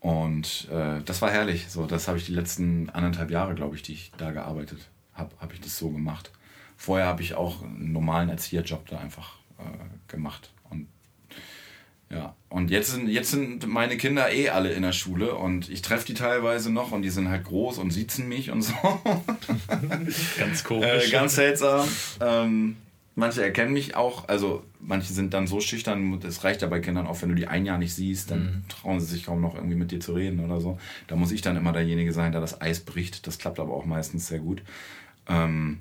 und 0.00 0.68
äh, 0.70 1.02
das 1.04 1.22
war 1.22 1.30
herrlich. 1.30 1.68
So, 1.68 1.86
das 1.86 2.08
habe 2.08 2.18
ich 2.18 2.26
die 2.26 2.32
letzten 2.32 2.90
anderthalb 2.90 3.30
Jahre, 3.30 3.54
glaube 3.54 3.76
ich, 3.76 3.82
die 3.82 3.92
ich 3.92 4.12
da 4.16 4.30
gearbeitet 4.30 4.88
habe, 5.14 5.34
habe 5.40 5.54
ich 5.54 5.60
das 5.60 5.78
so 5.78 5.90
gemacht. 5.90 6.30
Vorher 6.76 7.06
habe 7.06 7.22
ich 7.22 7.34
auch 7.34 7.62
einen 7.62 7.92
normalen 7.92 8.28
Erzieherjob 8.28 8.86
da 8.88 8.98
einfach 8.98 9.36
äh, 9.58 9.62
gemacht. 10.08 10.52
Und 10.68 10.88
ja, 12.10 12.36
und 12.50 12.70
jetzt 12.70 12.92
sind, 12.92 13.08
jetzt 13.08 13.30
sind 13.30 13.66
meine 13.66 13.96
Kinder 13.96 14.30
eh 14.30 14.50
alle 14.50 14.70
in 14.70 14.82
der 14.82 14.92
Schule 14.92 15.34
und 15.34 15.68
ich 15.68 15.82
treffe 15.82 16.06
die 16.06 16.14
teilweise 16.14 16.70
noch 16.70 16.92
und 16.92 17.02
die 17.02 17.10
sind 17.10 17.28
halt 17.28 17.44
groß 17.44 17.78
und 17.78 17.90
sitzen 17.90 18.28
mich 18.28 18.50
und 18.50 18.62
so. 18.62 18.74
ganz 20.38 20.62
komisch. 20.62 21.08
Äh, 21.08 21.10
ganz 21.10 21.34
seltsam. 21.34 21.88
Ähm, 22.20 22.76
manche 23.16 23.42
erkennen 23.42 23.72
mich 23.72 23.96
auch, 23.96 24.28
also 24.28 24.62
manche 24.78 25.12
sind 25.12 25.34
dann 25.34 25.48
so 25.48 25.60
schüchtern, 25.60 26.20
es 26.22 26.44
reicht 26.44 26.62
ja 26.62 26.68
bei 26.68 26.80
Kindern 26.80 27.06
auch, 27.06 27.20
wenn 27.22 27.30
du 27.30 27.34
die 27.34 27.48
ein 27.48 27.66
Jahr 27.66 27.78
nicht 27.78 27.94
siehst, 27.94 28.30
dann 28.30 28.44
mhm. 28.44 28.68
trauen 28.68 29.00
sie 29.00 29.06
sich 29.06 29.24
kaum 29.24 29.40
noch 29.40 29.56
irgendwie 29.56 29.74
mit 29.74 29.90
dir 29.90 29.98
zu 29.98 30.12
reden 30.12 30.44
oder 30.44 30.60
so. 30.60 30.78
Da 31.08 31.16
muss 31.16 31.32
ich 31.32 31.40
dann 31.40 31.56
immer 31.56 31.72
derjenige 31.72 32.12
sein, 32.12 32.30
der 32.30 32.40
das 32.40 32.60
Eis 32.60 32.80
bricht. 32.80 33.26
Das 33.26 33.38
klappt 33.38 33.58
aber 33.58 33.72
auch 33.72 33.86
meistens 33.86 34.28
sehr 34.28 34.38
gut. 34.38 34.62
Ähm, 35.26 35.80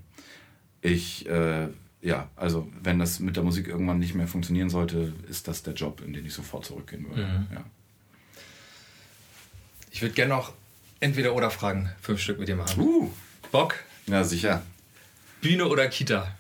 ich, 0.82 1.28
äh, 1.30 1.68
ja, 2.02 2.30
also 2.36 2.68
wenn 2.82 3.00
das 3.00 3.20
mit 3.20 3.36
der 3.36 3.44
Musik 3.44 3.68
irgendwann 3.68 4.00
nicht 4.00 4.16
mehr 4.16 4.28
funktionieren 4.28 4.70
sollte, 4.70 5.14
ist 5.30 5.48
das 5.48 5.62
der 5.62 5.74
Job, 5.74 6.02
in 6.02 6.14
den 6.14 6.26
ich 6.26 6.34
sofort 6.34 6.66
zurückgehen 6.66 7.08
würde. 7.08 7.26
Mhm. 7.26 7.48
Ja. 7.54 7.66
Ich 9.92 10.02
würde 10.02 10.16
gerne 10.16 10.34
noch 10.34 10.54
entweder 11.02 11.36
oder 11.36 11.52
Fragen, 11.52 11.90
fünf 12.02 12.22
Stück 12.22 12.40
mit 12.40 12.48
dir 12.48 12.56
machen. 12.56 12.82
Uh. 12.82 13.12
Bock? 13.52 13.76
Ja, 14.08 14.24
sicher. 14.24 14.62
Bühne 15.42 15.68
oder 15.68 15.88
Kita? 15.88 16.34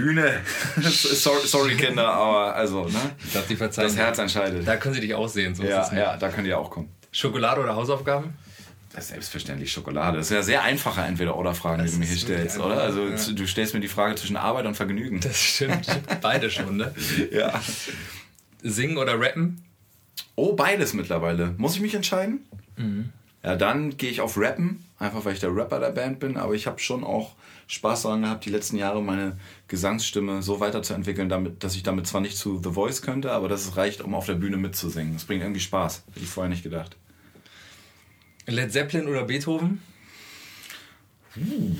Bühne. 0.00 0.40
sorry, 0.82 1.46
sorry, 1.46 1.76
Kinder, 1.76 2.08
aber 2.08 2.54
also, 2.54 2.84
ne? 2.84 2.98
Ich 3.24 3.32
darf 3.32 3.46
die 3.46 3.56
verzeihen. 3.56 3.88
Das 3.88 3.96
Herz 3.96 4.18
entscheidet. 4.18 4.66
Da 4.66 4.76
können 4.76 4.94
sie 4.94 5.00
dich 5.00 5.14
aussehen. 5.14 5.54
So 5.54 5.62
ja, 5.62 5.92
ja, 5.94 6.16
da 6.16 6.28
können 6.28 6.44
die 6.44 6.54
auch 6.54 6.70
kommen. 6.70 6.88
Schokolade 7.12 7.60
oder 7.60 7.74
Hausaufgaben? 7.74 8.34
Das 8.92 9.04
ist 9.04 9.10
selbstverständlich 9.10 9.70
Schokolade. 9.70 10.18
Das 10.18 10.26
ist 10.30 10.34
ja 10.34 10.42
sehr 10.42 10.62
einfache 10.62 11.00
Entweder-Oder-Fragen, 11.02 11.84
die 11.84 11.90
du 11.90 11.98
mir 11.98 12.06
hier 12.06 12.16
stellst, 12.16 12.58
oder? 12.58 12.82
Also 12.82 13.06
ja. 13.06 13.16
du 13.16 13.46
stellst 13.46 13.72
mir 13.72 13.80
die 13.80 13.88
Frage 13.88 14.16
zwischen 14.16 14.36
Arbeit 14.36 14.66
und 14.66 14.74
Vergnügen. 14.74 15.20
Das 15.20 15.36
stimmt. 15.40 15.86
Beide 16.20 16.50
schon, 16.50 16.76
ne? 16.76 16.92
ja. 17.30 17.60
Singen 18.62 18.98
oder 18.98 19.20
rappen? 19.20 19.62
Oh, 20.34 20.54
beides 20.54 20.92
mittlerweile. 20.92 21.54
Muss 21.56 21.76
ich 21.76 21.80
mich 21.80 21.94
entscheiden? 21.94 22.40
Mhm. 22.76 23.10
Ja, 23.44 23.54
dann 23.54 23.96
gehe 23.96 24.10
ich 24.10 24.20
auf 24.20 24.36
Rappen, 24.36 24.84
einfach 25.00 25.24
weil 25.24 25.32
ich 25.32 25.40
der 25.40 25.54
Rapper 25.56 25.80
der 25.80 25.90
Band 25.90 26.20
bin, 26.20 26.36
aber 26.36 26.54
ich 26.54 26.66
habe 26.66 26.78
schon 26.78 27.02
auch 27.02 27.34
Spaß 27.66 28.02
daran 28.02 28.22
gehabt, 28.22 28.44
die 28.44 28.50
letzten 28.50 28.76
Jahre 28.76 29.02
meine 29.02 29.38
Gesangsstimme 29.66 30.42
so 30.42 30.60
weiterzuentwickeln, 30.60 31.28
damit, 31.28 31.64
dass 31.64 31.74
ich 31.74 31.82
damit 31.82 32.06
zwar 32.06 32.20
nicht 32.20 32.36
zu 32.36 32.60
The 32.62 32.70
Voice 32.70 33.02
könnte, 33.02 33.32
aber 33.32 33.48
dass 33.48 33.64
es 33.64 33.76
reicht, 33.76 34.02
um 34.02 34.14
auf 34.14 34.26
der 34.26 34.34
Bühne 34.34 34.58
mitzusingen. 34.58 35.14
Das 35.14 35.24
bringt 35.24 35.42
irgendwie 35.42 35.60
Spaß. 35.60 36.04
Hätte 36.08 36.20
ich 36.20 36.28
vorher 36.28 36.50
nicht 36.50 36.62
gedacht. 36.62 36.96
Led 38.46 38.72
Zeppelin 38.72 39.08
oder 39.08 39.24
Beethoven? 39.24 39.80
Uh. 41.36 41.76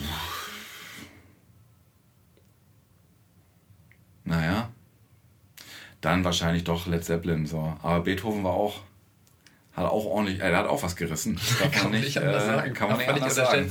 Naja. 4.25 4.71
Dann 6.01 6.25
wahrscheinlich 6.25 6.65
doch 6.65 6.87
Led 6.87 7.05
Zeppelin. 7.05 7.47
So. 7.47 7.77
Aber 7.83 8.01
Beethoven 8.01 8.45
war 8.45 8.53
auch. 8.53 8.81
Hat 9.73 9.87
auch 9.87 10.05
ordentlich, 10.05 10.41
er 10.41 10.57
hat 10.57 10.67
auch 10.67 10.83
was 10.83 10.97
gerissen. 10.97 11.39
Darf 11.61 11.71
Kann 11.73 11.93
man 11.93 12.01
nicht 12.01 12.19
anders 12.19 12.43
äh, 12.43 12.47
sagen. 12.47 12.75
Kann 12.75 12.89
man 12.89 12.99
nicht 12.99 13.09
anders 13.09 13.35
sagen. 13.35 13.71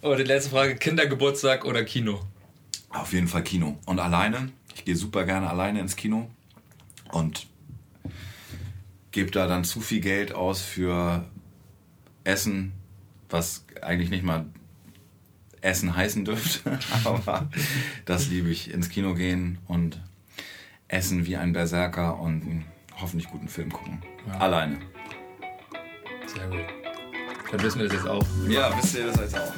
Und 0.00 0.18
die 0.18 0.24
letzte 0.24 0.50
Frage: 0.50 0.76
Kindergeburtstag 0.76 1.64
oder 1.64 1.84
Kino? 1.84 2.20
Auf 2.90 3.12
jeden 3.12 3.28
Fall 3.28 3.44
Kino. 3.44 3.78
Und 3.86 4.00
alleine. 4.00 4.50
Ich 4.74 4.84
gehe 4.84 4.96
super 4.96 5.24
gerne 5.24 5.48
alleine 5.48 5.80
ins 5.80 5.94
Kino. 5.94 6.28
Und 7.12 7.46
gebe 9.12 9.30
da 9.30 9.46
dann 9.46 9.64
zu 9.64 9.80
viel 9.80 10.00
Geld 10.00 10.34
aus 10.34 10.62
für 10.62 11.24
Essen, 12.24 12.72
was 13.28 13.64
eigentlich 13.82 14.10
nicht 14.10 14.24
mal 14.24 14.46
Essen 15.60 15.94
heißen 15.94 16.24
dürfte. 16.24 16.78
Aber 17.04 17.48
das 18.04 18.28
liebe 18.28 18.50
ich. 18.50 18.72
Ins 18.72 18.88
Kino 18.88 19.14
gehen 19.14 19.58
und 19.68 20.00
essen 20.88 21.26
wie 21.26 21.36
ein 21.36 21.52
Berserker 21.52 22.18
und 22.18 22.64
hoffentlich 23.00 23.30
guten 23.30 23.48
Film 23.48 23.72
gucken. 23.72 24.02
Ja. 24.28 24.38
Alleine. 24.38 24.78
Sehr 26.26 26.46
gut. 26.48 26.60
Dann 27.50 27.62
wissen 27.62 27.80
wir 27.80 27.88
das 27.88 27.96
jetzt 27.96 28.08
auch. 28.08 28.24
Ja, 28.48 28.70
wisst 28.76 28.96
ihr 28.96 29.06
das 29.06 29.16
jetzt 29.16 29.38
auch? 29.38 29.52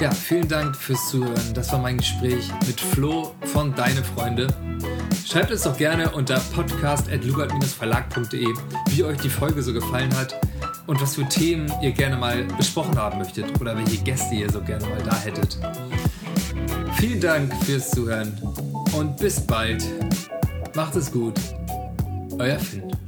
Ja, 0.00 0.12
vielen 0.12 0.46
Dank 0.46 0.76
fürs 0.76 1.08
Zuhören. 1.08 1.54
Das 1.54 1.72
war 1.72 1.80
mein 1.80 1.96
Gespräch 1.98 2.52
mit 2.66 2.80
Flo 2.80 3.34
von 3.46 3.74
Deine 3.74 4.04
Freunde. 4.04 4.46
Schreibt 5.26 5.50
uns 5.50 5.62
doch 5.62 5.76
gerne 5.76 6.10
unter 6.10 6.38
podcast.lugard-verlag.de, 6.54 8.46
wie 8.90 9.04
euch 9.04 9.18
die 9.18 9.28
Folge 9.28 9.60
so 9.62 9.72
gefallen 9.72 10.14
hat 10.16 10.40
und 10.86 11.00
was 11.02 11.16
für 11.16 11.28
Themen 11.28 11.72
ihr 11.82 11.90
gerne 11.92 12.16
mal 12.16 12.44
besprochen 12.56 12.96
haben 12.96 13.18
möchtet 13.18 13.60
oder 13.60 13.76
welche 13.76 13.98
Gäste 13.98 14.36
ihr 14.36 14.50
so 14.50 14.60
gerne 14.60 14.86
mal 14.86 15.02
da 15.02 15.16
hättet. 15.18 15.58
Vielen 16.94 17.20
Dank 17.20 17.52
fürs 17.64 17.90
Zuhören 17.90 18.40
und 18.94 19.16
bis 19.16 19.40
bald. 19.40 19.84
Macht 20.74 20.94
es 20.96 21.10
gut. 21.10 21.34
Oh, 22.38 22.44
Euer 22.44 22.58
Finn. 22.60 23.07